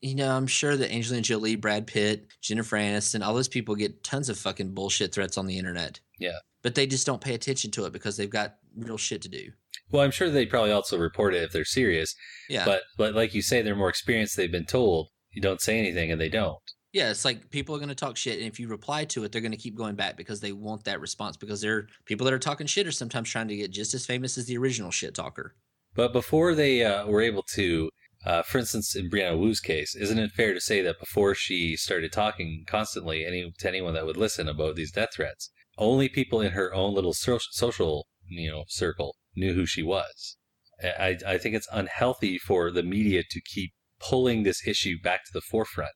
[0.00, 4.02] you know I'm sure that Angelina Jolie, Brad Pitt, Jennifer Aniston, all those people get
[4.02, 6.38] tons of fucking bullshit threats on the internet, Yeah.
[6.62, 9.50] but they just don't pay attention to it because they've got real shit to do.
[9.90, 12.14] Well, I'm sure they probably also report it if they're serious.
[12.48, 12.64] Yeah.
[12.64, 14.38] But but like you say, they're more experienced.
[14.38, 16.56] They've been told you don't say anything, and they don't.
[16.92, 19.32] Yeah, it's like people are going to talk shit, and if you reply to it,
[19.32, 21.36] they're going to keep going back because they want that response.
[21.38, 24.36] Because they're people that are talking shit are sometimes trying to get just as famous
[24.36, 25.54] as the original shit talker.
[25.94, 27.90] But before they uh, were able to,
[28.26, 31.76] uh, for instance, in Brianna Wu's case, isn't it fair to say that before she
[31.76, 36.42] started talking constantly any to anyone that would listen about these death threats, only people
[36.42, 40.36] in her own little so- social you know circle knew who she was.
[40.82, 45.30] I, I think it's unhealthy for the media to keep pulling this issue back to
[45.32, 45.92] the forefront.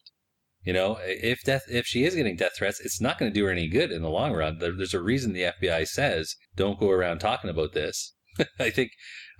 [0.67, 3.45] You know, if death, if she is getting death threats, it's not going to do
[3.47, 4.59] her any good in the long run.
[4.59, 8.14] There, there's a reason the FBI says don't go around talking about this.
[8.59, 8.91] I think,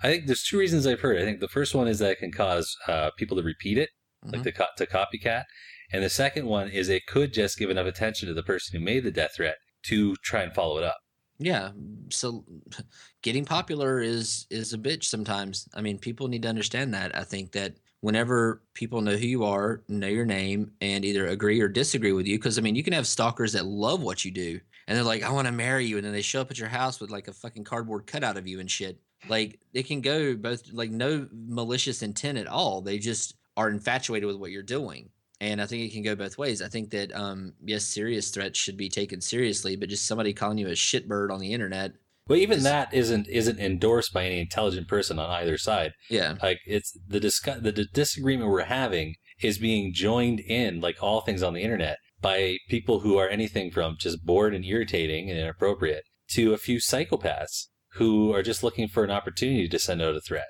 [0.01, 1.21] I think there's two reasons I've heard.
[1.21, 3.89] I think the first one is that it can cause uh, people to repeat it,
[4.23, 5.43] like the co- to copycat,
[5.91, 8.83] and the second one is it could just give enough attention to the person who
[8.83, 9.57] made the death threat
[9.87, 10.97] to try and follow it up.
[11.39, 12.43] Yeah, mm, so
[13.21, 15.67] getting popular is is a bitch sometimes.
[15.73, 17.15] I mean, people need to understand that.
[17.15, 21.59] I think that whenever people know who you are, know your name, and either agree
[21.59, 24.31] or disagree with you, because I mean, you can have stalkers that love what you
[24.31, 26.59] do, and they're like, "I want to marry you," and then they show up at
[26.59, 28.99] your house with like a fucking cardboard cutout of you and shit.
[29.27, 32.81] Like it can go both, like no malicious intent at all.
[32.81, 35.09] They just are infatuated with what you're doing.
[35.39, 36.61] And I think it can go both ways.
[36.61, 40.57] I think that um, yes, serious threats should be taken seriously, but just somebody calling
[40.57, 41.91] you a shitbird on the internet.
[42.27, 45.91] Well, even that isn't isn't endorsed by any intelligent person on either side.
[46.09, 50.97] Yeah, like it's the discuss the, the disagreement we're having is being joined in, like
[51.01, 55.29] all things on the internet, by people who are anything from just bored and irritating
[55.29, 60.01] and inappropriate to a few psychopaths who are just looking for an opportunity to send
[60.01, 60.47] out a threat.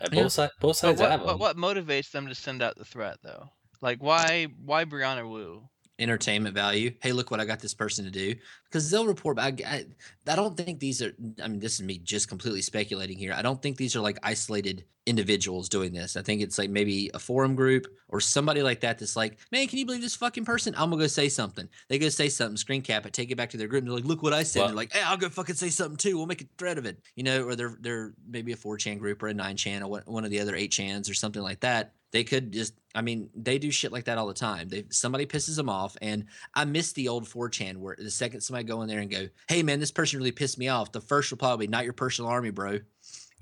[0.00, 0.22] And Yeah.
[0.22, 1.38] both sides both But sides what, have them.
[1.38, 3.48] what, what motivates them to send out the threat though?
[3.80, 5.68] Like why why Brianna Wu?
[6.00, 6.92] entertainment value.
[7.02, 8.32] Hey, look what I got this person to do.
[8.64, 9.60] Because they'll report back.
[9.66, 9.84] I,
[10.28, 11.12] I don't think these are.
[11.42, 13.32] I mean, this is me just completely speculating here.
[13.32, 16.16] I don't think these are like isolated individuals doing this.
[16.16, 19.66] I think it's like maybe a forum group or somebody like that that's like, man,
[19.66, 20.74] can you believe this fucking person?
[20.76, 21.68] I'm gonna go say something.
[21.88, 23.96] They go say something, screen cap it, take it back to their group, and they're
[23.96, 24.60] like, look what I said.
[24.60, 26.16] Well- they're like, hey, I'll go fucking say something too.
[26.16, 27.00] We'll make a thread of it.
[27.16, 29.88] You know, or they're they're maybe a four chan group or a nine chan or
[29.88, 31.94] one- one of the other eight chans or something like that.
[32.10, 34.68] They could just, I mean, they do shit like that all the time.
[34.68, 38.64] They somebody pisses them off, and I miss the old 4chan where the second somebody
[38.64, 41.30] go in there and go, "Hey man, this person really pissed me off," the first
[41.30, 42.78] reply will be, "Not your personal army, bro."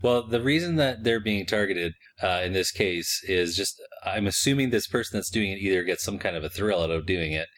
[0.03, 4.71] Well, the reason that they're being targeted uh, in this case is just I'm assuming
[4.71, 7.33] this person that's doing it either gets some kind of a thrill out of doing
[7.33, 7.49] it,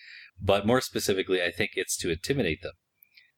[0.40, 2.72] but more specifically, I think it's to intimidate them.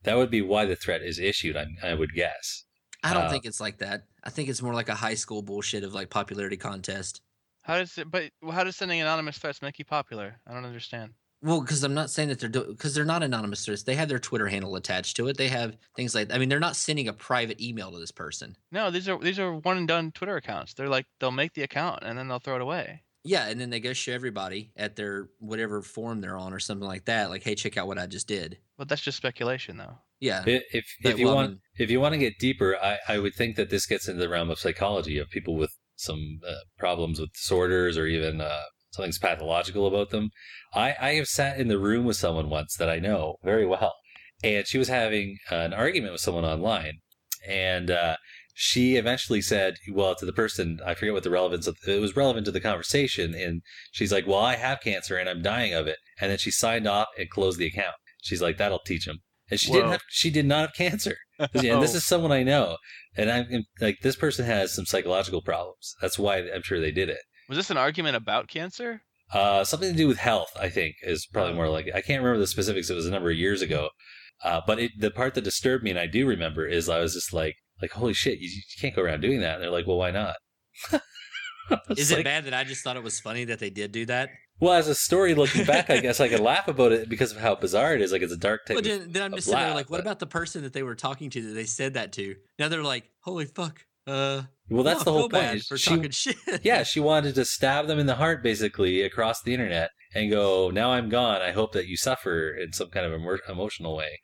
[0.02, 1.56] That would be why the threat is issued.
[1.56, 2.64] I, I would guess.
[3.02, 4.02] I don't Uh, think it's like that.
[4.24, 7.22] I think it's more like a high school bullshit of like popularity contest.
[7.70, 8.10] How does it?
[8.10, 10.34] But how does sending anonymous threats make you popular?
[10.44, 11.12] I don't understand.
[11.40, 13.84] Well, because I'm not saying that they're because they're not anonymous threats.
[13.84, 15.36] They have their Twitter handle attached to it.
[15.36, 18.56] They have things like I mean, they're not sending a private email to this person.
[18.72, 20.74] No, these are these are one and done Twitter accounts.
[20.74, 23.04] They're like they'll make the account and then they'll throw it away.
[23.22, 26.88] Yeah, and then they go show everybody at their whatever forum they're on or something
[26.88, 27.30] like that.
[27.30, 28.58] Like, hey, check out what I just did.
[28.78, 29.98] But that's just speculation, though.
[30.18, 30.42] Yeah.
[30.44, 32.98] I- If if you well, I want mean- if you want to get deeper, I,
[33.06, 36.40] I would think that this gets into the realm of psychology of people with some
[36.46, 40.30] uh, problems with disorders or even uh, something's pathological about them.
[40.74, 43.94] I, I have sat in the room with someone once that I know very well,
[44.42, 46.98] and she was having an argument with someone online,
[47.46, 48.16] and uh,
[48.54, 52.16] she eventually said, "Well, to the person, I forget what the relevance of it was
[52.16, 55.86] relevant to the conversation," and she's like, "Well, I have cancer and I'm dying of
[55.86, 57.96] it," and then she signed off and closed the account.
[58.22, 59.20] She's like, "That'll teach him."
[59.50, 60.02] And she didn't have.
[60.08, 61.16] She did not have cancer.
[61.54, 61.96] And this Oh.
[61.96, 62.76] is someone I know,
[63.16, 65.94] and I'm like, this person has some psychological problems.
[66.00, 67.20] That's why I'm sure they did it.
[67.48, 69.02] Was this an argument about cancer?
[69.32, 71.86] Uh, something to do with health, I think, is probably more like.
[71.86, 71.94] it.
[71.94, 72.90] I can't remember the specifics.
[72.90, 73.90] It was a number of years ago,
[74.44, 77.14] uh, but it, the part that disturbed me, and I do remember, is I was
[77.14, 79.54] just like, like, holy shit, you, you can't go around doing that.
[79.54, 80.36] And they're like, well, why not?
[81.88, 84.04] It's Is it bad that I just thought it was funny that they did do
[84.06, 84.30] that?
[84.60, 87.38] Well, as a story looking back, I guess I could laugh about it because of
[87.38, 88.12] how bizarre it is.
[88.12, 89.00] Like it's a dark Well, technique.
[89.00, 90.94] then, then I'm just sitting there like, what but- about the person that they were
[90.94, 92.36] talking to that they said that to?
[92.58, 93.84] Now they're like, holy fuck.
[94.06, 95.62] Uh, Well, that's I the whole point.
[95.62, 96.36] for She- talking shit.
[96.62, 100.70] yeah, she wanted to stab them in the heart, basically, across the internet, and go,
[100.70, 101.40] "Now I'm gone.
[101.42, 104.18] I hope that you suffer in some kind of emo- emotional way,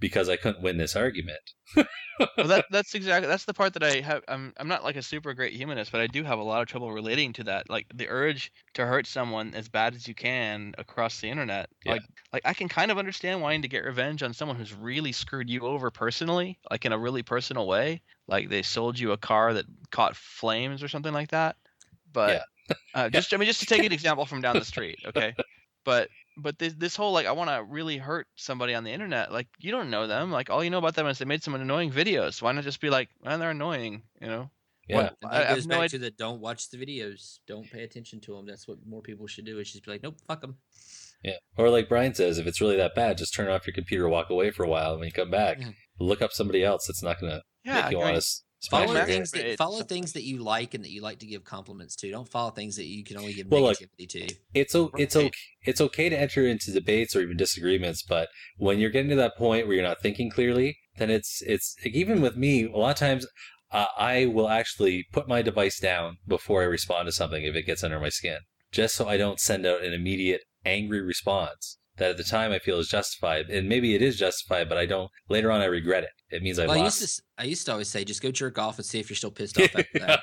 [0.00, 1.40] because I couldn't win this argument."
[1.76, 1.86] well,
[2.46, 4.22] that that's exactly that's the part that I have.
[4.28, 6.68] I'm I'm not like a super great humanist, but I do have a lot of
[6.68, 7.70] trouble relating to that.
[7.70, 11.68] Like the urge to hurt someone as bad as you can across the internet.
[11.84, 11.92] Yeah.
[11.92, 15.12] Like like I can kind of understand wanting to get revenge on someone who's really
[15.12, 18.02] screwed you over personally, like in a really personal way.
[18.26, 21.56] Like they sold you a car that caught flames or something like that.
[22.12, 22.42] But
[22.94, 25.34] uh, just I mean, just to take an example from down the street, okay.
[25.82, 26.10] But
[26.42, 29.32] but this this whole like I want to really hurt somebody on the internet.
[29.32, 30.30] Like you don't know them.
[30.30, 32.40] Like all you know about them is they made some annoying videos.
[32.42, 34.50] Why not just be like, man, they're annoying, you know?
[34.88, 35.88] What- I, that I goes have no back idea.
[35.90, 38.46] to the don't watch the videos, don't pay attention to them.
[38.46, 39.58] That's what more people should do.
[39.60, 40.56] Is just be like, nope, fuck them.
[41.22, 44.08] Yeah, or like Brian says, if it's really that bad, just turn off your computer,
[44.08, 45.68] walk away for a while, and when you come back, Yeah.
[46.00, 48.92] look up somebody else that's not going to Yeah, make you want to smash Follow
[48.92, 51.96] your things that follow things that you like and that you like to give compliments
[51.96, 52.10] to.
[52.10, 54.34] Don't follow things that you can only give Well, look, negativity to.
[54.52, 55.30] it's o- it's okay
[55.62, 59.36] it's okay to enter into debates or even disagreements, but when you're getting to that
[59.36, 62.64] point where you're not thinking clearly, then it's it's like, even with me.
[62.64, 63.26] A lot of times,
[63.72, 67.66] uh, I will actually put my device down before I respond to something if it
[67.66, 68.38] gets under my skin,
[68.72, 72.58] just so I don't send out an immediate angry response that at the time I
[72.58, 75.08] feel is justified, and maybe it is justified, but I don't.
[75.28, 76.10] Later on, I regret it.
[76.34, 78.30] It means I Well, I used to s- I used to always say, just go
[78.32, 80.20] jerk off and see if you're still pissed off after that.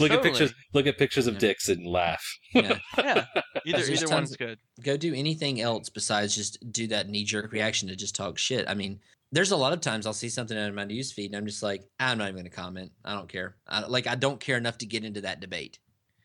[0.00, 0.52] look at pictures.
[0.72, 2.24] Look at pictures of dicks and laugh.
[2.52, 2.78] Yeah.
[2.98, 3.24] Yeah,
[3.66, 4.58] either There's either tons one's good.
[4.82, 8.64] Go do anything else besides just do that knee jerk reaction to just talk shit.
[8.68, 9.00] I mean,
[9.32, 11.62] there's a lot of times I'll see something in my news feed and I'm just
[11.62, 12.92] like, I'm not even going to comment.
[13.04, 13.56] I don't care.
[13.66, 15.78] I, like, I don't care enough to get into that debate.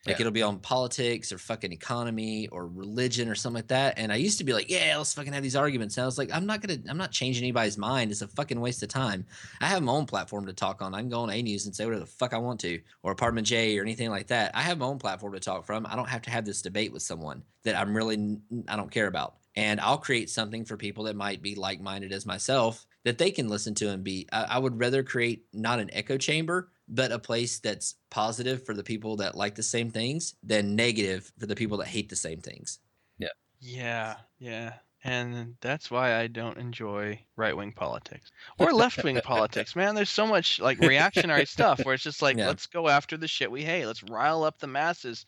[0.06, 0.22] Like, Yeah.
[0.22, 3.98] it'll be on politics or fucking economy or religion or something like that.
[3.98, 5.96] And I used to be like, yeah, let's fucking have these arguments.
[5.96, 8.10] And I was like, I'm not to, I'm not changing anybody's mind.
[8.10, 9.26] It's a fucking waste of time.
[9.60, 10.94] I have my own platform to talk on.
[10.94, 13.12] I can go on A News and say whatever the fuck I want to, or
[13.12, 14.52] Apartment J or anything like that.
[14.54, 15.84] I have my own platform to talk from.
[15.86, 18.38] I don't have to have this debate with someone that I'm really
[18.68, 19.34] I don't care about.
[19.56, 23.30] And I'll create something for people that might be like minded as myself that they
[23.32, 24.28] can listen to and be.
[24.32, 28.74] I, I would rather create not an echo chamber, but a place that's positive for
[28.74, 32.16] the people that like the same things than negative for the people that hate the
[32.16, 32.78] same things.
[33.18, 33.28] Yeah,
[33.60, 34.16] yeah.
[34.38, 34.72] Yeah.
[35.02, 39.94] And that's why I don't enjoy right wing politics or left wing politics, man.
[39.94, 42.48] There's so much like reactionary stuff where it's just like, Yeah.
[42.48, 43.86] let's go after the shit we hate.
[43.86, 45.24] Let's rile up the masses.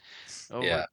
[0.51, 0.85] over- Yeah.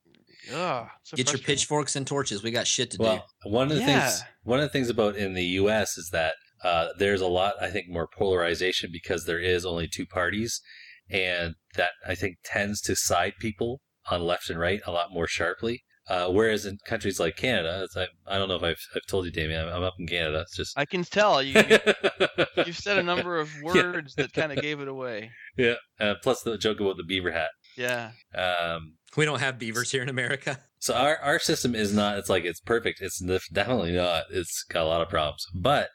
[0.54, 2.42] Ugh, so Get your pitchforks and torches.
[2.42, 3.04] We got shit to do.
[3.04, 4.08] Well, one of the Yeah.
[4.08, 5.98] things one of the things about in the U.S.
[5.98, 10.06] is that uh, there's a lot, I think, more polarization because there is only two
[10.06, 10.62] parties,
[11.10, 15.28] and that I think tends to side people on left and right a lot more
[15.28, 15.84] sharply.
[16.10, 19.26] Uh, whereas in countries like Canada, it's, I, I don't know if I've, I've told
[19.26, 20.40] you, Damien, I'm, I'm up in Canada.
[20.42, 21.54] It's just I can tell you.
[21.70, 21.78] you
[22.66, 25.30] you've said a number of words that kind of gave it away.
[25.56, 25.76] yeah.
[26.00, 27.50] Uh, plus the joke about the beaver hat.
[27.78, 28.12] Yeah.
[28.34, 30.60] Um, we don't have beavers here in America.
[30.80, 33.02] So our, our system is not, it's like, it's perfect.
[33.02, 33.20] It's
[33.52, 34.24] definitely not.
[34.32, 35.46] It's got a lot of problems.
[35.54, 35.90] But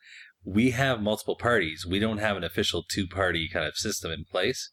[0.45, 1.87] we have multiple parties.
[1.87, 4.71] We don't have an official two party kind of system in place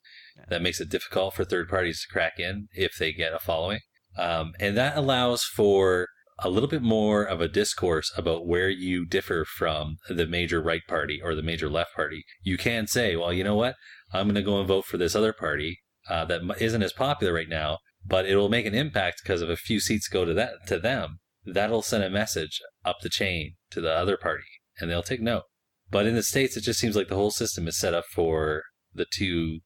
[0.50, 3.80] that makes it difficult for third parties to crack in if they get a following.
[4.18, 6.08] Um, and that allows for
[6.40, 10.82] a little bit more of a discourse about where you differ from the major right
[10.88, 12.24] party or the major left party.
[12.42, 13.76] You can say, well, you know what?
[14.12, 15.80] I'm going to go and vote for this other party
[16.10, 19.56] uh, that isn't as popular right now, but it'll make an impact because if a
[19.56, 23.80] few seats go to that to them, that'll send a message up the chain to
[23.80, 24.44] the other party,
[24.80, 25.44] and they'll take note.
[25.92, 28.64] But in the states, it just seems like the whole system is set up for
[28.94, 29.60] the two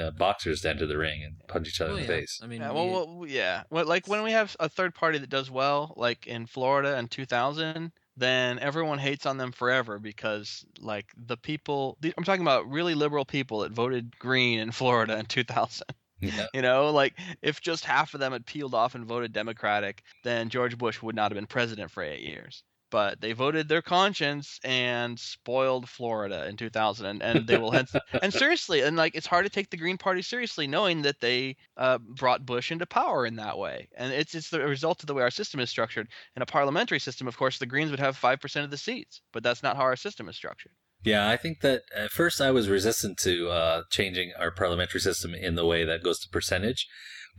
[0.00, 2.20] uh, boxers to enter the ring and punch each other Well, in the yeah.
[2.20, 2.40] face.
[2.42, 3.62] I mean, Yeah, well, well, yeah.
[3.70, 7.08] Well, like when we have a third party that does well, like in Florida in
[7.08, 12.70] 2000, then everyone hates on them forever because, like, the people the- I'm talking about
[12.70, 15.86] really liberal people that voted green in Florida in 2000.
[16.22, 16.44] Yeah.
[16.52, 20.50] You know, like if just half of them had peeled off and voted Democratic, then
[20.50, 22.62] George Bush would not have been president for eight years.
[22.90, 27.94] But they voted their conscience and spoiled Florida in 2000, and, and they will hence.
[28.22, 31.56] and seriously, and like it's hard to take the Green Party seriously, knowing that they
[31.76, 35.14] uh, brought Bush into power in that way, and it's it's the result of the
[35.14, 36.08] way our system is structured.
[36.36, 39.22] In a parliamentary system, of course, the Greens would have five percent of the seats,
[39.32, 40.72] but that's not how our system is structured.
[41.02, 45.34] Yeah, I think that at first I was resistant to uh, changing our parliamentary system
[45.34, 46.86] in the way that goes to percentage.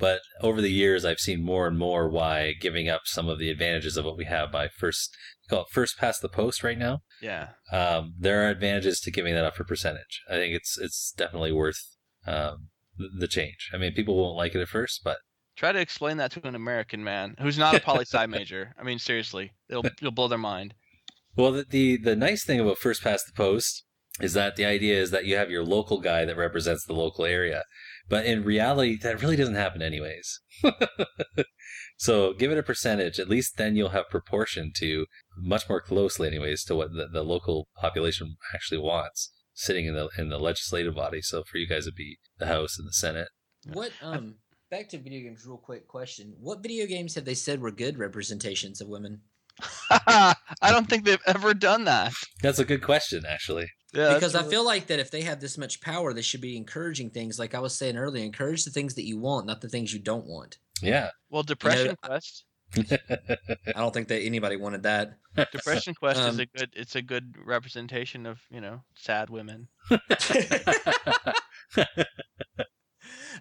[0.01, 3.51] But over the years, I've seen more and more why giving up some of the
[3.51, 5.15] advantages of what we have by first
[5.47, 7.01] call it first past the post right now.
[7.21, 7.49] Yeah.
[7.71, 10.23] Um, there are advantages to giving that up for percentage.
[10.27, 11.77] I think it's it's definitely worth
[12.25, 13.69] um, the, change.
[13.73, 15.19] I mean, people won't like it at first, but
[15.55, 18.73] Try to explain that to an American man who's not a poli sci major.
[18.79, 20.73] I mean, seriously, it'll it'll blow their mind.
[21.35, 23.83] Well, the, the the nice thing about first past the post
[24.19, 27.25] is that the idea is that you have your local guy that represents the local
[27.25, 27.63] area,
[28.09, 30.41] but in reality, that really doesn't happen anyways.
[31.97, 33.19] so give it a percentage.
[33.19, 35.05] At least then you'll have proportion to
[35.37, 40.09] much more closely, anyways, to what the, the local population actually wants sitting in the
[40.17, 41.21] in the legislative body.
[41.21, 43.29] So for you guys it'd be the House and the Senate.
[43.71, 44.35] What um
[44.69, 46.33] back to video games real quick question.
[46.39, 49.21] What video games have they said were good representations of women?
[49.89, 52.13] I don't think they've ever done that.
[52.41, 53.67] That's a good question, actually.
[53.93, 56.55] Yeah, because I feel like that if they have this much power, they should be
[56.55, 59.67] encouraging things like I was saying earlier, encourage the things that you want, not the
[59.69, 60.57] things you don't want.
[60.81, 61.09] Yeah.
[61.29, 62.45] Well, Depression Quest.
[62.77, 65.17] I don't think that anybody wanted that.
[65.51, 66.69] Depression Quest is Um, a good.
[66.73, 69.67] It's a good representation of you know sad women.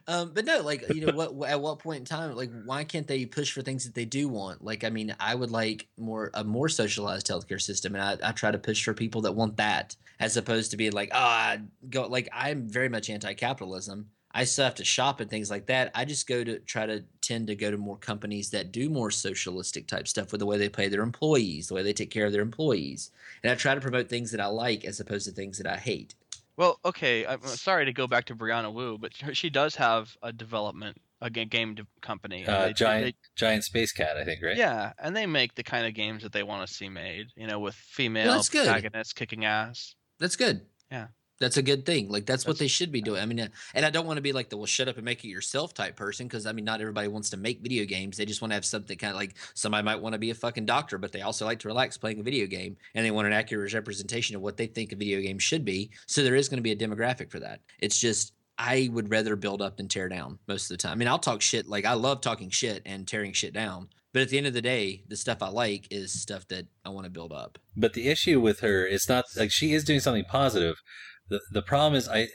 [0.06, 3.06] Um, but no, like you know, what at what point in time, like why can't
[3.06, 4.64] they push for things that they do want?
[4.64, 8.32] Like, I mean, I would like more a more socialized healthcare system, and I, I
[8.32, 11.60] try to push for people that want that, as opposed to being like, oh, I
[11.88, 14.10] go like I'm very much anti-capitalism.
[14.32, 15.90] I still have to shop and things like that.
[15.92, 19.10] I just go to try to tend to go to more companies that do more
[19.10, 22.26] socialistic type stuff with the way they pay their employees, the way they take care
[22.26, 23.10] of their employees,
[23.42, 25.76] and I try to promote things that I like as opposed to things that I
[25.76, 26.14] hate.
[26.60, 27.24] Well, okay.
[27.24, 31.30] I'm sorry to go back to Brianna Wu, but she does have a development, a
[31.30, 32.46] game company.
[32.46, 34.58] Uh, they- giant they- Giant Spacekat, I think, right?
[34.58, 37.28] Yeah, and they make the kind of games that they want to see made.
[37.34, 38.66] You know, with female good.
[38.66, 39.94] protagonists kicking ass.
[40.18, 40.66] That's good.
[40.92, 41.06] Yeah.
[41.40, 42.08] That's a good thing.
[42.08, 43.22] Like that's, what they should be doing.
[43.22, 45.04] I mean, uh, and I don't want to be like the well, shut up and
[45.04, 48.16] make it yourself type person because I mean, not everybody wants to make video games.
[48.16, 50.34] They just want to have something kind of like somebody might want to be a
[50.34, 53.26] fucking doctor, but they also like to relax playing a video game, and they want
[53.26, 55.90] an accurate representation of what they think a video game should be.
[56.06, 57.60] So there is going to be a demographic for that.
[57.78, 60.92] It's just I would rather build up than tear down most of the time.
[60.92, 61.66] I mean, I'll talk shit.
[61.66, 63.88] Like I love talking shit and tearing shit down.
[64.12, 66.88] But at the end of the day, the stuff I like is stuff that I
[66.88, 67.58] want to build up.
[67.76, 70.82] But the issue with her is not like she is doing something positive.
[71.30, 72.28] The the problem is I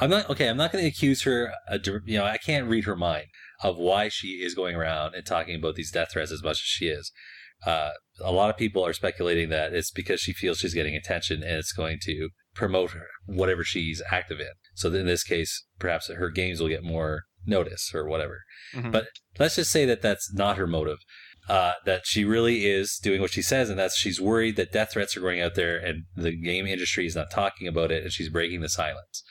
[0.00, 2.84] I'm not okay, I'm not going to accuse her uh, you know, I can't read
[2.84, 3.26] her mind
[3.62, 6.66] of why she is going around and talking about these death threats as much as
[6.66, 7.12] she is.
[7.64, 7.90] Uh,
[8.20, 11.52] a lot of people are speculating that it's because she feels she's getting attention and
[11.52, 14.52] it's going to promote her whatever she's active in.
[14.74, 18.42] So in this case, perhaps her games will get more notice or whatever.
[18.74, 18.92] Mhm.
[18.92, 19.06] But
[19.38, 20.98] let's just say that that's not her motive.
[21.46, 24.92] Uh, that she really is doing what she says, and that's she's worried that death
[24.92, 28.10] threats are going out there, and the game industry is not talking about it, and
[28.10, 29.22] she's breaking the silence.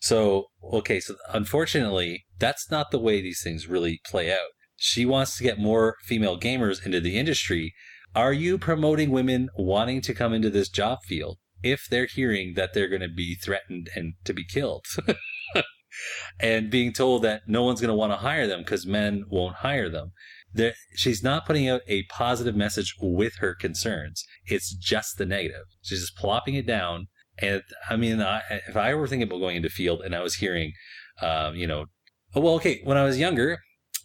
[0.00, 4.48] So, okay, so unfortunately, that's not the way these things really play out.
[4.76, 7.72] She wants to get more female gamers into the industry.
[8.16, 12.74] Are you promoting women wanting to come into this job field if they're hearing that
[12.74, 14.84] they're going to be threatened and to be killed?
[16.40, 19.56] and being told that no one's going to want to hire them because men won't
[19.56, 20.12] hire them.
[20.54, 24.24] There, she's not putting out a positive message with her concerns.
[24.46, 25.64] It's just the negative.
[25.82, 27.08] She's just plopping it down.
[27.38, 30.36] And I mean, I, if I were thinking about going into field and I was
[30.36, 30.72] hearing,
[31.20, 31.86] um, you know,
[32.34, 33.58] oh, well, okay, when I was younger,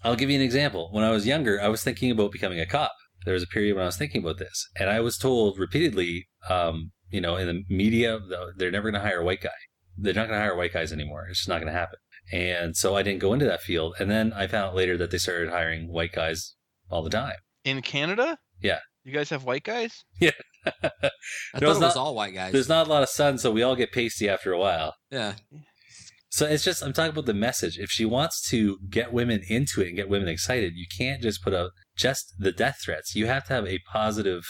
[0.04, 0.90] I'll give you an example.
[0.92, 2.94] When I was younger, I was thinking about becoming a cop.
[3.26, 6.28] There was a period when I was thinking about this, and I was told repeatedly
[6.50, 8.20] um, you know, in the media,
[8.58, 9.50] they're never going to hire a white guy.
[9.98, 11.28] They're not going to hire white guys anymore.
[11.30, 12.00] It's just not going to happen.
[12.32, 13.96] And so I didn't go into that field.
[14.00, 16.56] And then I found out later that they started hiring white guys
[16.90, 17.36] all the time.
[17.64, 18.80] In Canada, Yeah.
[19.04, 20.04] you guys have white guys.
[20.20, 20.32] Yeah.
[20.66, 22.52] I There thought was it was not- all white guys.
[22.52, 24.96] There's not a lot of sun, so we all get pasty after a while.
[25.10, 25.36] Yeah.
[26.30, 27.78] So it's just I'm talking about the message.
[27.78, 31.42] If she wants to get women into it and get women excited, you can't just
[31.42, 33.16] put out just the death threats.
[33.16, 34.44] You have to have a positive,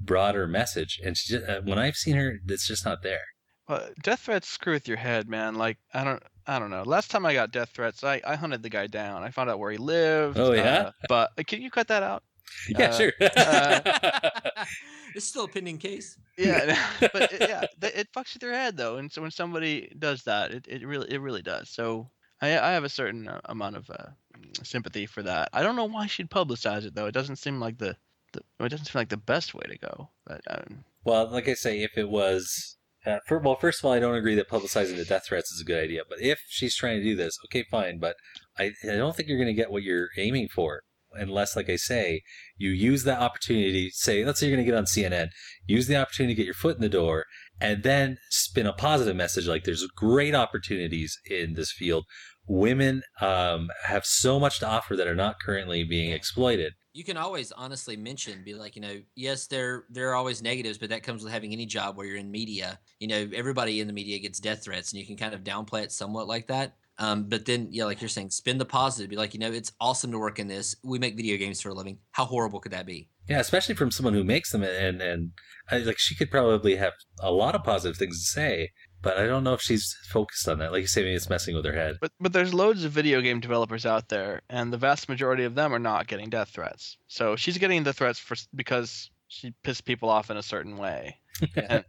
[0.00, 1.00] broader message.
[1.04, 3.22] And she just, uh, when I've seen her, it's just not there.
[3.68, 5.56] Well, death threats screw with your head, man.
[5.56, 6.82] Like I don't, I don't know.
[6.82, 9.22] Last time I got death threats, I, I hunted the guy down.
[9.22, 10.38] I found out where he lived.
[10.38, 10.62] Oh, yeah?
[10.88, 12.22] uh, but uh, can you cut that out?
[12.68, 13.12] Yeah, Uh, sure.
[13.20, 13.80] uh,
[15.14, 16.18] It's still a pending case.
[16.36, 18.96] yeah, but it, yeah, it fucks with your head though.
[18.96, 21.70] And so when somebody does that, it, it really it really does.
[21.70, 22.10] So
[22.42, 24.08] I I have a certain uh, amount of uh,
[24.62, 25.48] sympathy for that.
[25.52, 27.06] I don't know why she'd publicize it though.
[27.06, 27.96] It doesn't seem like the,
[28.32, 30.10] the it doesn't seem like the best way to go.
[30.26, 32.76] But um, Well, like I say, if it was,
[33.06, 35.60] uh, for, well, first of all, I don't agree that publicizing the death threats is
[35.60, 36.02] a good idea.
[36.08, 37.98] But if she's trying to do this, okay, fine.
[37.98, 38.16] But
[38.58, 40.82] I, I don't think you're going to get what you're aiming for
[41.12, 42.22] unless, like I say,
[42.56, 43.90] you use that opportunity.
[43.90, 45.28] Say, let's say you're going to get on CNN,
[45.66, 47.26] use the opportunity to get your foot in the door,
[47.60, 49.46] and then spin a positive message.
[49.46, 52.04] Like there's great opportunities in this field.
[52.46, 56.74] Women um, have so much to offer that are not currently being exploited.
[56.94, 60.78] You can always honestly mention, be like, you know, yes, there there are always negatives,
[60.78, 62.78] but that comes with having any job where you're in media.
[63.00, 65.82] You know, everybody in the media gets death threats, and you can kind of downplay
[65.82, 66.76] it somewhat like that.
[66.98, 69.10] Um, but then, yeah, like you're saying, spin the positive.
[69.10, 70.76] Be like, you know, it's awesome to work in this.
[70.84, 71.98] We make video games for a living.
[72.12, 73.08] How horrible could that be?
[73.28, 75.32] Yeah, especially from someone who makes them, and and
[75.68, 78.70] I, like she could probably have a lot of positive things to say,
[79.04, 80.72] but I don't know if she's focused on that.
[80.72, 81.98] Like you say, maybe it's messing with her head.
[82.00, 85.54] But but there's loads of video game developers out there, and the vast majority of
[85.54, 86.96] them are not getting death threats.
[87.06, 91.18] So she's getting the threats for because she pissed people off in a certain way.
[91.56, 91.84] and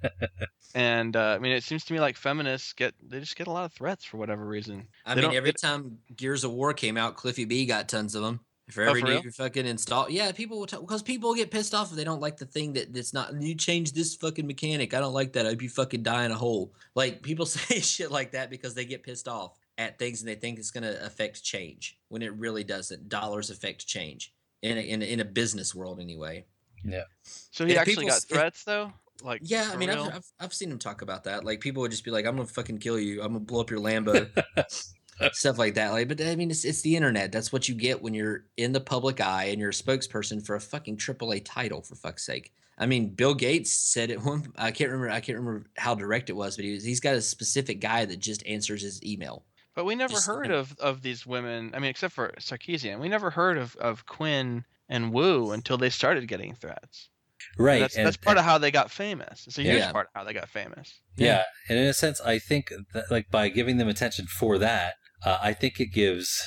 [0.73, 3.51] and uh, I mean, it seems to me like feminists get they just get a
[3.51, 4.87] lot of threats for whatever reason.
[5.05, 8.15] I They mean, don't- every time Gears of War came out, Cliffy B got tons
[8.15, 8.39] of them.
[8.71, 9.31] For Oh, every for new real?
[9.31, 12.45] fucking install, yeah, people will because people get pissed off if they don't like the
[12.47, 13.39] thing that that's not.
[13.39, 14.93] You change this fucking mechanic.
[14.95, 15.45] I don't like that.
[15.45, 16.73] I hope you fucking die in a hole.
[16.95, 20.35] Like people say shit like that because they get pissed off at things and they
[20.35, 23.07] think it's gonna affect change when it really doesn't.
[23.07, 24.33] Dollars affect change
[24.63, 26.45] in a, in a, in a business world anyway.
[26.83, 27.03] Yeah.
[27.23, 28.91] So he If actually people got s- if- threats though.
[29.23, 29.89] Like Yeah, I mean.
[29.91, 31.43] I've, I've I've seen him talk about that.
[31.45, 33.21] Like people would just be like, "I'm gonna fucking kill you.
[33.21, 34.27] I'm gonna blow up your Lambo."
[35.33, 35.91] Stuff like that.
[35.91, 37.31] Like, but I mean, it's it's the internet.
[37.31, 40.55] That's what you get when you're in the public eye and you're a spokesperson for
[40.55, 41.81] a fucking AAA title.
[41.81, 42.51] For fuck's sake.
[42.77, 44.51] I mean, Bill Gates said it one.
[44.57, 45.09] I can't remember.
[45.11, 48.03] I can't remember how direct it was, but he was, he's got a specific guy
[48.05, 49.45] that just answers his email.
[49.75, 51.71] But we never Just heard of, of these women.
[51.73, 55.89] I mean, except for Sarkeesian, we never heard of, of Quinn and Wu until they
[55.89, 57.09] started getting threats.
[57.57, 59.45] Right, That's, and- that's part of how they got famous.
[59.47, 59.91] It's a huge Yeah.
[59.91, 60.99] part of how they got famous.
[61.17, 61.43] Yeah.
[61.69, 65.39] and in a sense, I think that like by giving them attention for that, uh,
[65.41, 66.41] I think it gives.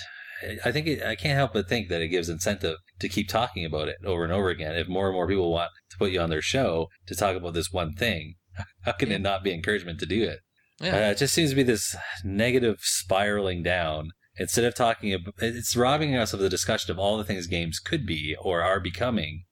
[0.65, 3.65] I think it, I can't help but think that it gives incentive to keep talking
[3.65, 4.77] about it over and over again.
[4.77, 7.55] If more and more people want to put you on their show to talk about
[7.55, 8.37] this one thing,
[8.83, 10.39] how can it not be encouragement to do it?
[10.81, 11.09] Yeah.
[11.09, 14.13] Uh, it just seems to be this negative spiraling down.
[14.41, 17.81] Instead of talking, about, it's robbing us of the discussion of all the things games
[17.81, 19.43] could be or are becoming.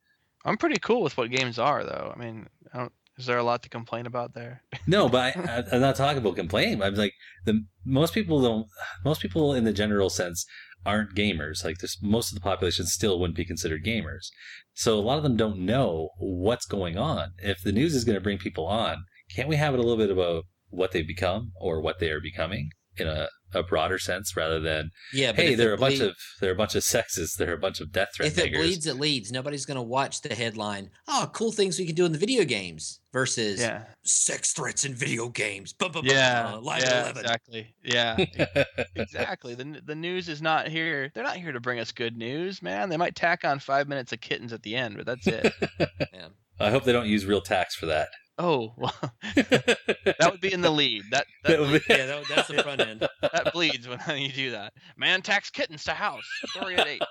[0.45, 2.13] I'm pretty cool with what games are, though.
[2.15, 2.47] I mean,
[3.19, 4.63] is there a lot to complain about there?
[4.89, 6.81] No, but I, I- I'm not talking about complaining.
[6.83, 7.13] I'm like
[7.45, 8.67] the most people don't.
[9.05, 10.47] Most people in the general sense
[10.85, 11.65] aren't gamers.
[11.65, 14.29] Like this, most of the population still wouldn't be considered gamers.
[14.75, 17.31] So a lot of them don't know what's going on.
[17.39, 18.99] If the news is going to bring people on,
[19.35, 22.21] can't we have it a little bit about what they've become or what they are
[22.21, 25.75] becoming in a, a broader sense rather than Yeah, but hey, if there it are
[25.75, 28.09] a bunch of there are a bunch of sexists, there are a bunch of death
[28.15, 28.33] threats.
[28.33, 28.67] If it makers.
[28.67, 29.33] bleeds, it leads.
[29.33, 30.91] Nobody's gonna watch the headline.
[31.09, 33.85] Oh, cool things we can do in the video games versus Yeah.
[34.05, 35.73] sex threats in video games.
[35.73, 37.23] Bum, bum, bum, Yeah, uh, bum, Line yeah, 11.
[37.25, 37.75] exactly.
[37.83, 38.17] Yeah,
[38.95, 39.55] exactly.
[39.55, 41.11] The the news is not here.
[41.15, 42.91] They're not here to bring us good news, man.
[42.91, 45.51] They might tack on five minutes of kittens at the end, but that's it.
[46.61, 48.09] I hope they don't use real tax for that.
[48.39, 48.95] oh, well,
[49.35, 51.03] that would be in the lead.
[51.11, 53.09] That that, That would be- Yeah, that, that's the front end.
[53.23, 54.75] that bleeds when you do that.
[54.99, 56.25] Man tacks kittens to house.
[56.51, 57.03] Story at eight.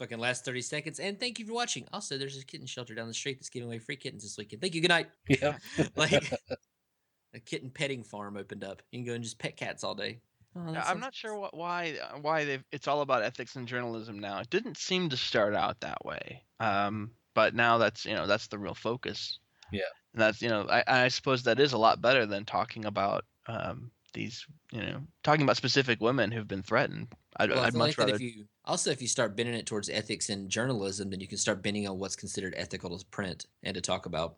[0.00, 0.98] Fucking last 30 seconds.
[0.98, 1.86] And thank you for watching.
[1.92, 4.62] Also, there's a kitten shelter down the street that's giving away free kittens this weekend.
[4.62, 4.80] Thank you.
[4.80, 5.10] Good night.
[5.28, 5.58] Yeah.
[5.96, 6.12] like
[7.34, 8.80] a kitten petting farm opened up.
[8.90, 10.20] You can go and just pet cats all day.
[10.56, 13.56] Oh, that I'm sounds- not sure what, why uh, why they it's all about ethics
[13.56, 14.38] and journalism now.
[14.40, 18.48] It didn't seem to start out that way, um, but now that's you know that's
[18.48, 19.38] the real focus.
[19.70, 19.82] Yeah.
[20.14, 23.26] And that's you know I, I suppose that is a lot better than talking about
[23.46, 27.08] um, these you know talking about specific women who've been threatened.
[27.36, 28.14] I'd, Well, I I'd much like rather.
[28.14, 31.38] if you also if you start bending it towards ethics and journalism, then you can
[31.38, 34.36] start bending on what's considered ethical to print and to talk about.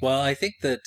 [0.00, 0.80] Well, I think that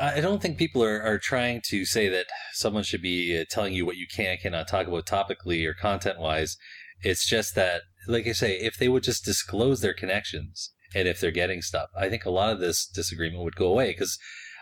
[0.00, 3.72] I don't think people are, are trying to say that someone should be uh, telling
[3.72, 6.56] you what you can and cannot talk about topically or content wise.
[7.02, 11.20] It's just that, like I say, if they would just disclose their connections and if
[11.20, 14.18] they're getting stuff, I think a lot of this disagreement would go away because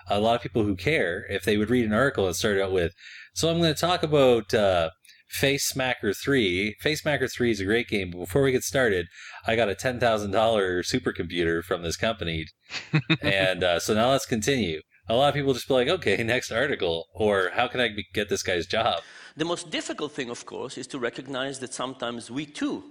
[0.08, 2.72] a lot of people who care, if they would read an article and start out
[2.72, 2.92] with,
[3.34, 4.90] so I'm going to talk about uh,
[5.28, 6.76] Face Smacker 3.
[6.80, 9.06] Face Smacker 3 is a great game, but before we get started,
[9.46, 12.46] I got a $10,000 supercomputer from this company.
[13.22, 14.80] and uh, so now let's continue.
[15.08, 18.28] A lot of people just be like, okay, next article, or how can I get
[18.28, 19.02] this guy's job?
[19.36, 22.84] The most difficult thing, of course, is to recognize that sometimes we too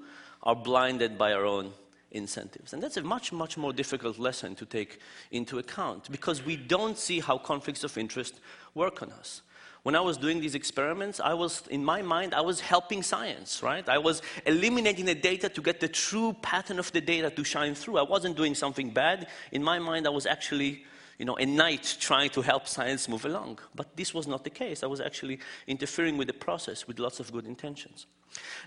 [0.44, 1.72] are blinded by our own
[2.12, 2.74] incentives.
[2.74, 5.00] And that's a much, much more difficult lesson to take
[5.32, 8.40] into account because we don't see how conflicts of interest
[8.74, 9.42] work on us.
[9.84, 13.62] When I was doing these experiments, I was, in my mind, I was helping science,
[13.62, 13.88] right?
[13.88, 17.76] I was eliminating the data to get the true pattern of the data to shine
[17.76, 17.98] through.
[17.98, 19.28] I wasn't doing something bad.
[19.52, 20.86] In my mind, I was actually
[21.18, 23.60] you know, a knight trying to help science move along.
[23.74, 24.84] But this was not the case.
[24.84, 28.08] I was actually interfering with the process with lots of good intentions.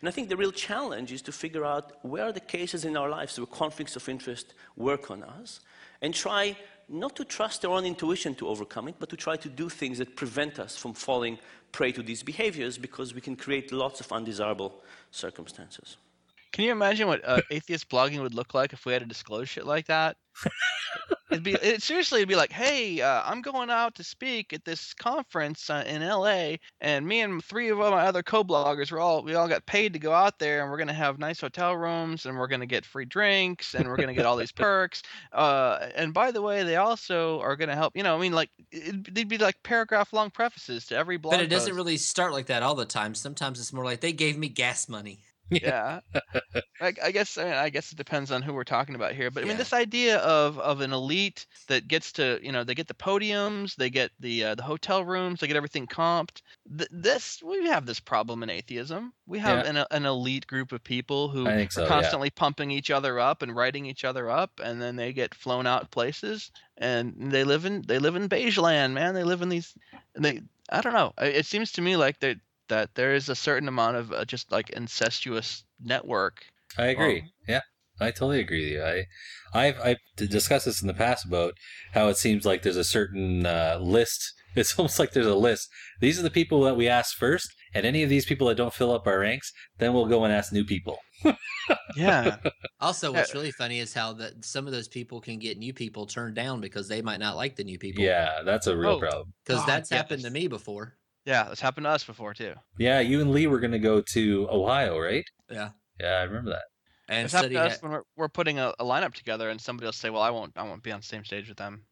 [0.01, 2.97] And I think the real challenge is to figure out where are the cases in
[2.97, 5.61] our lives where conflicts of interest work on us
[6.03, 6.57] and try
[6.89, 9.99] not to trust our own intuition to overcome it, but to try to do things
[9.99, 11.39] that prevent us from falling
[11.73, 14.81] prey to these behaviors because we can create lots of undesirable
[15.11, 15.99] circumstances.
[16.53, 19.49] Can you imagine what uh, atheist blogging would look like if we had to disclose
[19.49, 20.17] shit like that?
[21.31, 22.21] It'd be it, seriously.
[22.21, 26.03] It'd be like, hey, uh, I'm going out to speak at this conference uh, in
[26.03, 26.59] L.A.
[26.81, 29.99] and me and three of my other co-bloggers, we all we all got paid to
[29.99, 33.05] go out there, and we're gonna have nice hotel rooms, and we're gonna get free
[33.05, 35.03] drinks, and we're gonna get all these perks.
[35.33, 37.95] Uh, and by the way, they also are gonna help.
[37.95, 41.35] You know, I mean, like it, they'd be like paragraph-long prefaces to every blog.
[41.35, 43.15] But it doesn't really start like that all the time.
[43.15, 45.21] Sometimes it's more like they gave me gas money.
[45.63, 46.01] yeah.
[46.81, 49.31] I, I guess I, mean, I guess it depends on who we're talking about here
[49.31, 52.75] but i mean this idea of of an elite that gets to you know they
[52.75, 56.43] get the podiums they get the uh, the hotel rooms they get everything comped.
[56.77, 59.13] Th- this we have this problem in atheism.
[59.27, 59.83] We have Yeah.
[59.83, 61.89] an, an elite group of people who so, are yeah.
[61.89, 65.67] constantly pumping each other up and writing each other up and then they get flown
[65.67, 69.15] out places and they live in they live in beige land man.
[69.15, 69.75] They live in these
[70.15, 71.13] they i don't know.
[71.19, 72.39] It seems to me like that
[72.69, 76.45] that there is a certain amount of uh, just like incestuous network
[76.77, 77.21] I agree.
[77.23, 77.61] Um, yeah,
[78.01, 78.83] I totally agree with you.
[78.85, 79.05] I,
[79.55, 79.97] I've I've
[80.29, 81.55] discussed this in the past about
[81.95, 84.35] how it seems like there's a certain uh, list.
[84.57, 85.69] It's almost like there's a list.
[86.01, 88.75] These are the people that we ask first, and any of these people that don't
[88.75, 90.99] fill up our ranks, then we'll go and ask new people.
[91.97, 92.37] yeah
[92.81, 96.07] Also, what's really funny is how that some of those people can get new people
[96.07, 98.03] turned down because they might not like the new people.
[98.05, 99.33] Yeah, that's a real Oh, problem.
[99.45, 99.99] because that's yes.
[99.99, 100.97] happened to me before.
[101.29, 102.55] Yeah, that's happened to us before too.
[102.79, 105.25] Yeah, you and Lee were going to go to Ohio, right?
[105.51, 106.63] Yeah, Yeah, I remember that.
[107.07, 109.85] and It's happened to us when we're, we're putting a, a lineup together, and somebody
[109.85, 111.83] will say, "Well, I won't, I won't be on the same stage with them."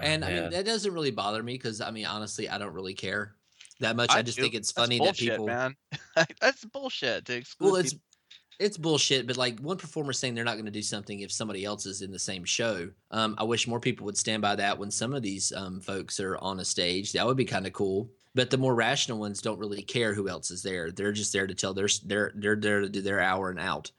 [0.00, 2.94] And I mean, that doesn't really bother me because I mean, honestly, I don't really
[2.94, 3.34] care
[3.80, 4.10] that much.
[4.12, 4.42] I, just do.
[4.42, 5.46] think it's That's funny bullshit, that people.
[5.46, 5.74] man.
[6.40, 7.66] that's bullshit to exclude.
[7.66, 8.04] Well, it's people.
[8.60, 9.26] it's bullshit.
[9.26, 12.02] But like one performer saying they're not going to do something if somebody else is
[12.02, 12.90] in the same show.
[13.10, 16.20] Um, I wish more people would stand by that when some of these um, folks
[16.20, 17.12] are on a stage.
[17.12, 18.10] That would be kind of cool.
[18.38, 20.92] But the more rational ones don't really care who else is there.
[20.92, 23.58] They're just there to tell their s- they're they're there to do their hour and
[23.58, 23.90] out.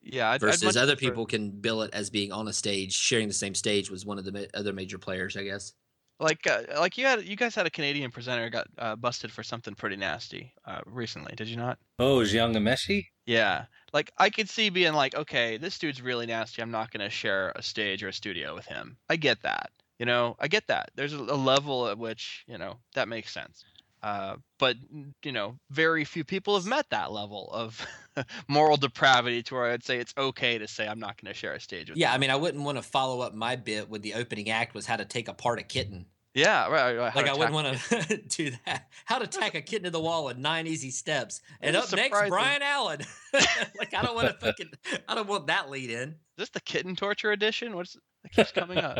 [0.00, 0.28] yeah.
[0.30, 3.26] I'd, I'd Versus other prefer- people can bill it as being on a stage, sharing
[3.26, 5.36] the same stage with one of the ma- other major players.
[5.36, 5.72] I guess.
[6.20, 9.42] like uh, like you had you guys had a Canadian presenter got uh, busted for
[9.42, 11.34] something pretty nasty uh, recently.
[11.34, 11.76] Did you not?
[11.98, 13.06] Oh, Jian Ghomeshi?
[13.26, 13.64] Yeah.
[13.92, 16.62] Like I could see being like, okay, this dude's really nasty.
[16.62, 18.96] I'm not going to share a stage or a studio with him.
[19.08, 19.70] I get that.
[19.98, 20.90] You know, I get that.
[20.94, 23.64] There's a, a level at which, you know, that makes sense.
[24.02, 24.76] Uh, but
[25.22, 27.86] you know, very few people have met that level of
[28.48, 31.52] moral depravity to where I'd say it's okay to say I'm not going to share
[31.52, 31.98] a stage with.
[31.98, 34.74] Yeah, I mean, I wouldn't want to follow up my bit with the opening act
[34.74, 36.06] was how to take apart a kitten.
[36.32, 36.96] Yeah, right.
[36.96, 38.86] right Like I wouldn't want to do that.
[39.04, 41.40] How to tack a kitten to the wall in nine easy steps.
[41.60, 42.28] And This is up next.
[42.28, 43.00] Brian Allen.
[43.32, 44.70] like I don't want to fucking.
[45.08, 46.10] I don't want that lead in.
[46.10, 47.74] Is this the kitten torture edition?
[47.74, 48.98] What's that keeps coming up?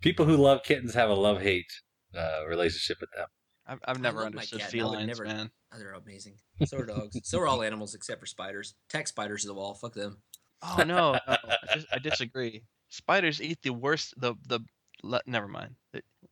[0.00, 1.72] People who love kittens have a love hate
[2.16, 3.26] uh, relationship with them.
[3.68, 5.50] I've, I've never understood cat, I would felines, never- man.
[5.72, 6.36] Oh, they're amazing.
[6.66, 7.18] So are dogs.
[7.24, 8.74] so are all animals except for spiders.
[8.88, 9.74] Tack spiders to the wall.
[9.74, 10.22] Fuck them.
[10.62, 11.38] Oh no, no I,
[11.74, 12.64] dis- I disagree.
[12.88, 14.14] Spiders eat the worst.
[14.16, 14.60] The the
[15.02, 15.74] le- never mind.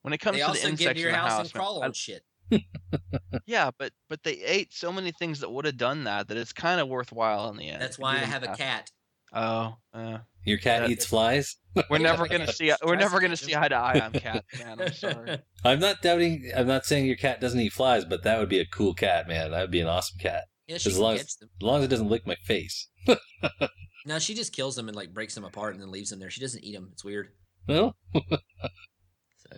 [0.02, 1.40] When it comes They to the also get insects into your in the house, house,
[1.46, 2.22] and crawl on shit.
[3.46, 6.52] yeah, but but they ate so many things that would have done that that it's
[6.52, 7.82] kind of worthwhile in the end.
[7.82, 8.90] That's why I have a cat.
[9.36, 10.88] Oh, uh, Your cat Yeah.
[10.88, 11.56] eats flies?
[11.90, 12.72] we're never gonna see.
[12.84, 13.62] We're never gonna catch see 'em.
[13.64, 14.80] eye to eye on cat, man.
[14.80, 15.38] I'm sorry.
[15.64, 18.60] I'm not doubting, I'm not saying your cat doesn't eat flies, but that would be
[18.60, 19.50] a cool cat, man.
[19.50, 20.44] That would be an awesome cat.
[20.66, 21.50] Yeah, she As long catch as, them.
[21.60, 22.88] as long as it doesn't lick my face.
[24.08, 26.30] No, she just kills them and like breaks them apart and then leaves them there.
[26.30, 26.90] She doesn't eat them.
[26.92, 27.30] It's weird.
[27.66, 27.96] Well,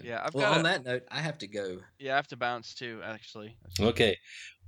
[0.03, 1.81] Yeah, I've well, got on a- that note, I have to go.
[1.99, 3.01] Yeah, I have to bounce too.
[3.05, 3.57] Actually.
[3.79, 4.17] okay.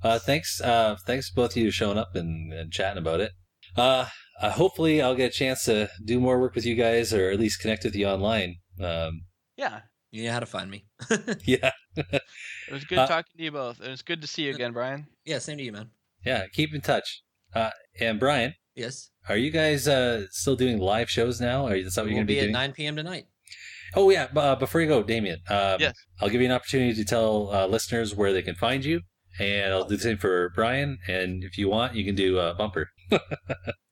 [0.03, 3.33] Uh, thanks, uh, thanks both of you showing up and, and chatting about it.
[3.77, 4.07] Uh,
[4.41, 7.39] uh, hopefully, I'll get a chance to do more work with you guys, or at
[7.39, 8.57] least connect with you online.
[8.81, 9.23] Um,
[9.57, 9.81] Yeah,
[10.11, 10.87] You know how to find me.
[11.45, 12.23] yeah, it
[12.73, 13.81] was good Uh, talking to you both.
[13.81, 15.07] It was good to see you again, Brian.
[15.25, 15.91] yeah, same to you, man.
[16.25, 16.47] yeah.
[16.53, 17.23] Keep in touch.
[17.55, 17.71] Uh,
[18.01, 19.11] and Brian, Yes.
[19.29, 21.67] are you guys uh, still doing live shows now?
[21.67, 22.97] Are you, is that what We'll you're going to be be at 9 p.m.
[22.97, 23.27] tonight.
[23.95, 24.29] Oh yeah.
[24.29, 25.95] b- Uh, before you go, Damien, um, Yes.
[26.21, 29.01] I'll give you an opportunity to tell uh, listeners where they can find you,
[29.41, 30.99] and I'll do the same for Brian.
[31.09, 32.89] And if you want, you can do a bumper.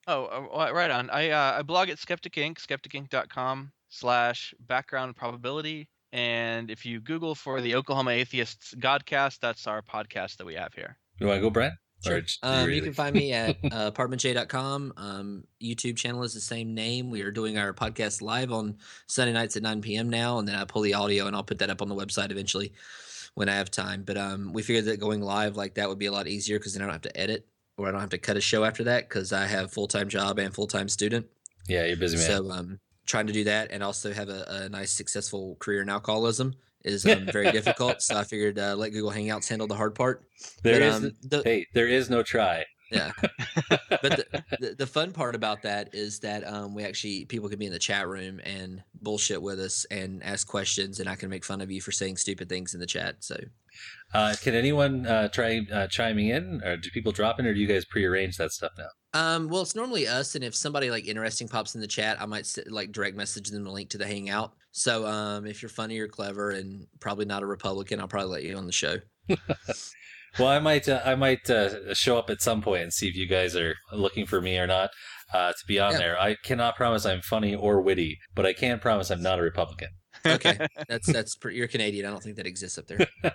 [0.06, 1.10] Oh, uh, right on.
[1.10, 2.58] I uh, I blog at Skeptic Ink.
[2.60, 5.88] SkepticInk.com slash background probability.
[6.12, 10.72] And if you Google for the Oklahoma Atheists Godcast, that's our podcast that we have
[10.72, 10.96] here.
[11.20, 11.76] You want to go, Brian?
[12.02, 12.16] Sure.
[12.16, 14.94] Or just- Um, you can find me at uh, apartmentj.com.
[14.96, 17.10] Um, YouTube channel is the same name.
[17.10, 18.78] We are doing our podcast live on
[19.08, 20.08] Sunday nights at 9 p.m.
[20.08, 22.30] now, and then I pull the audio and I'll put that up on the website
[22.30, 22.72] eventually
[23.34, 24.04] when I have time.
[24.04, 26.72] But um, we figured that going live like that would be a lot easier because
[26.72, 27.46] then I don't have to edit
[27.78, 30.08] or I don't have to cut a show after that because I have full time
[30.08, 31.26] job and full time student.
[31.68, 32.26] Yeah, you're busy, man.
[32.26, 35.88] So um, trying to do that and also have a, a nice successful career in
[35.88, 38.02] alcoholism is um, very difficult.
[38.02, 40.24] So I figured uh, let Google Hangouts handle the hard part.
[40.62, 42.64] There But, is um, the, hey, there is no try.
[42.90, 43.12] yeah.
[43.68, 47.58] but the, the, the fun part about that is that um, we actually people can
[47.58, 51.28] be in the chat room and bullshit with us and ask questions, and I can
[51.28, 53.16] make fun of you for saying stupid things in the chat.
[53.20, 53.38] So
[54.14, 57.60] Uh, can anyone uh, try uh, chiming in, or do people drop in, or do
[57.60, 58.88] you guys prearrange that stuff now?
[59.14, 62.26] Um, well, it's normally us, and if somebody like interesting pops in the chat, I
[62.26, 64.52] might like direct message them the link to the hangout.
[64.72, 68.42] So, um, if you're funny or clever and probably not a Republican, I'll probably let
[68.44, 68.96] you on the show.
[70.38, 73.16] Well, I might uh, I might uh, show up at some point and see if
[73.16, 74.90] you guys are looking for me or not
[75.32, 75.98] uh, to be on Yeah.
[75.98, 76.20] there.
[76.20, 79.88] I cannot promise I'm funny or witty, but I can promise I'm not a Republican.
[80.28, 82.06] Okay, that's that's pretty, you're Canadian.
[82.06, 83.06] I don't think that exists up there.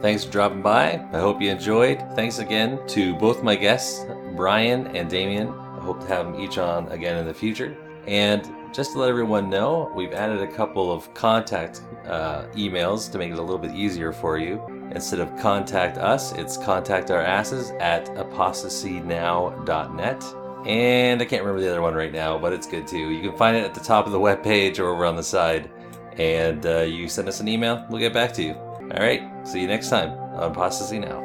[0.00, 1.04] Thanks for dropping by.
[1.12, 1.98] I hope you enjoyed.
[2.14, 4.06] Thanks again to both my guests,
[4.36, 5.48] Brian and Damien.
[5.48, 7.76] I hope to have them each on again in the future.
[8.06, 13.18] And just to let everyone know, we've added a couple of contact uh, emails to
[13.18, 14.62] make it a little bit easier for you.
[14.94, 20.24] Instead of contact us, it's contact our asses at apostasynow.net.
[20.68, 23.08] And I can't remember the other one right now, but it's good too.
[23.08, 25.70] You can find it at the top of the webpage or over on the side.
[26.18, 28.52] And uh, you send us an email, we'll get back to you.
[28.52, 31.24] All right, see you next time on Apostasy Now.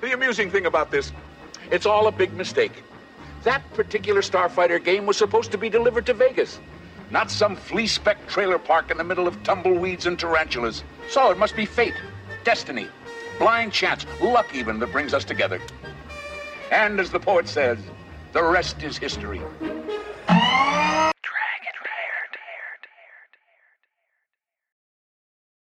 [0.00, 1.12] The amusing thing about this,
[1.70, 2.82] it's all a big mistake.
[3.42, 6.60] That particular Starfighter game was supposed to be delivered to Vegas,
[7.10, 10.82] not some flea speck trailer park in the middle of tumbleweeds and tarantulas.
[11.10, 11.94] So it must be fate,
[12.44, 12.88] destiny,
[13.38, 15.60] blind chance, luck even, that brings us together.
[16.70, 17.78] And as the poet says,
[18.32, 19.40] the rest is history.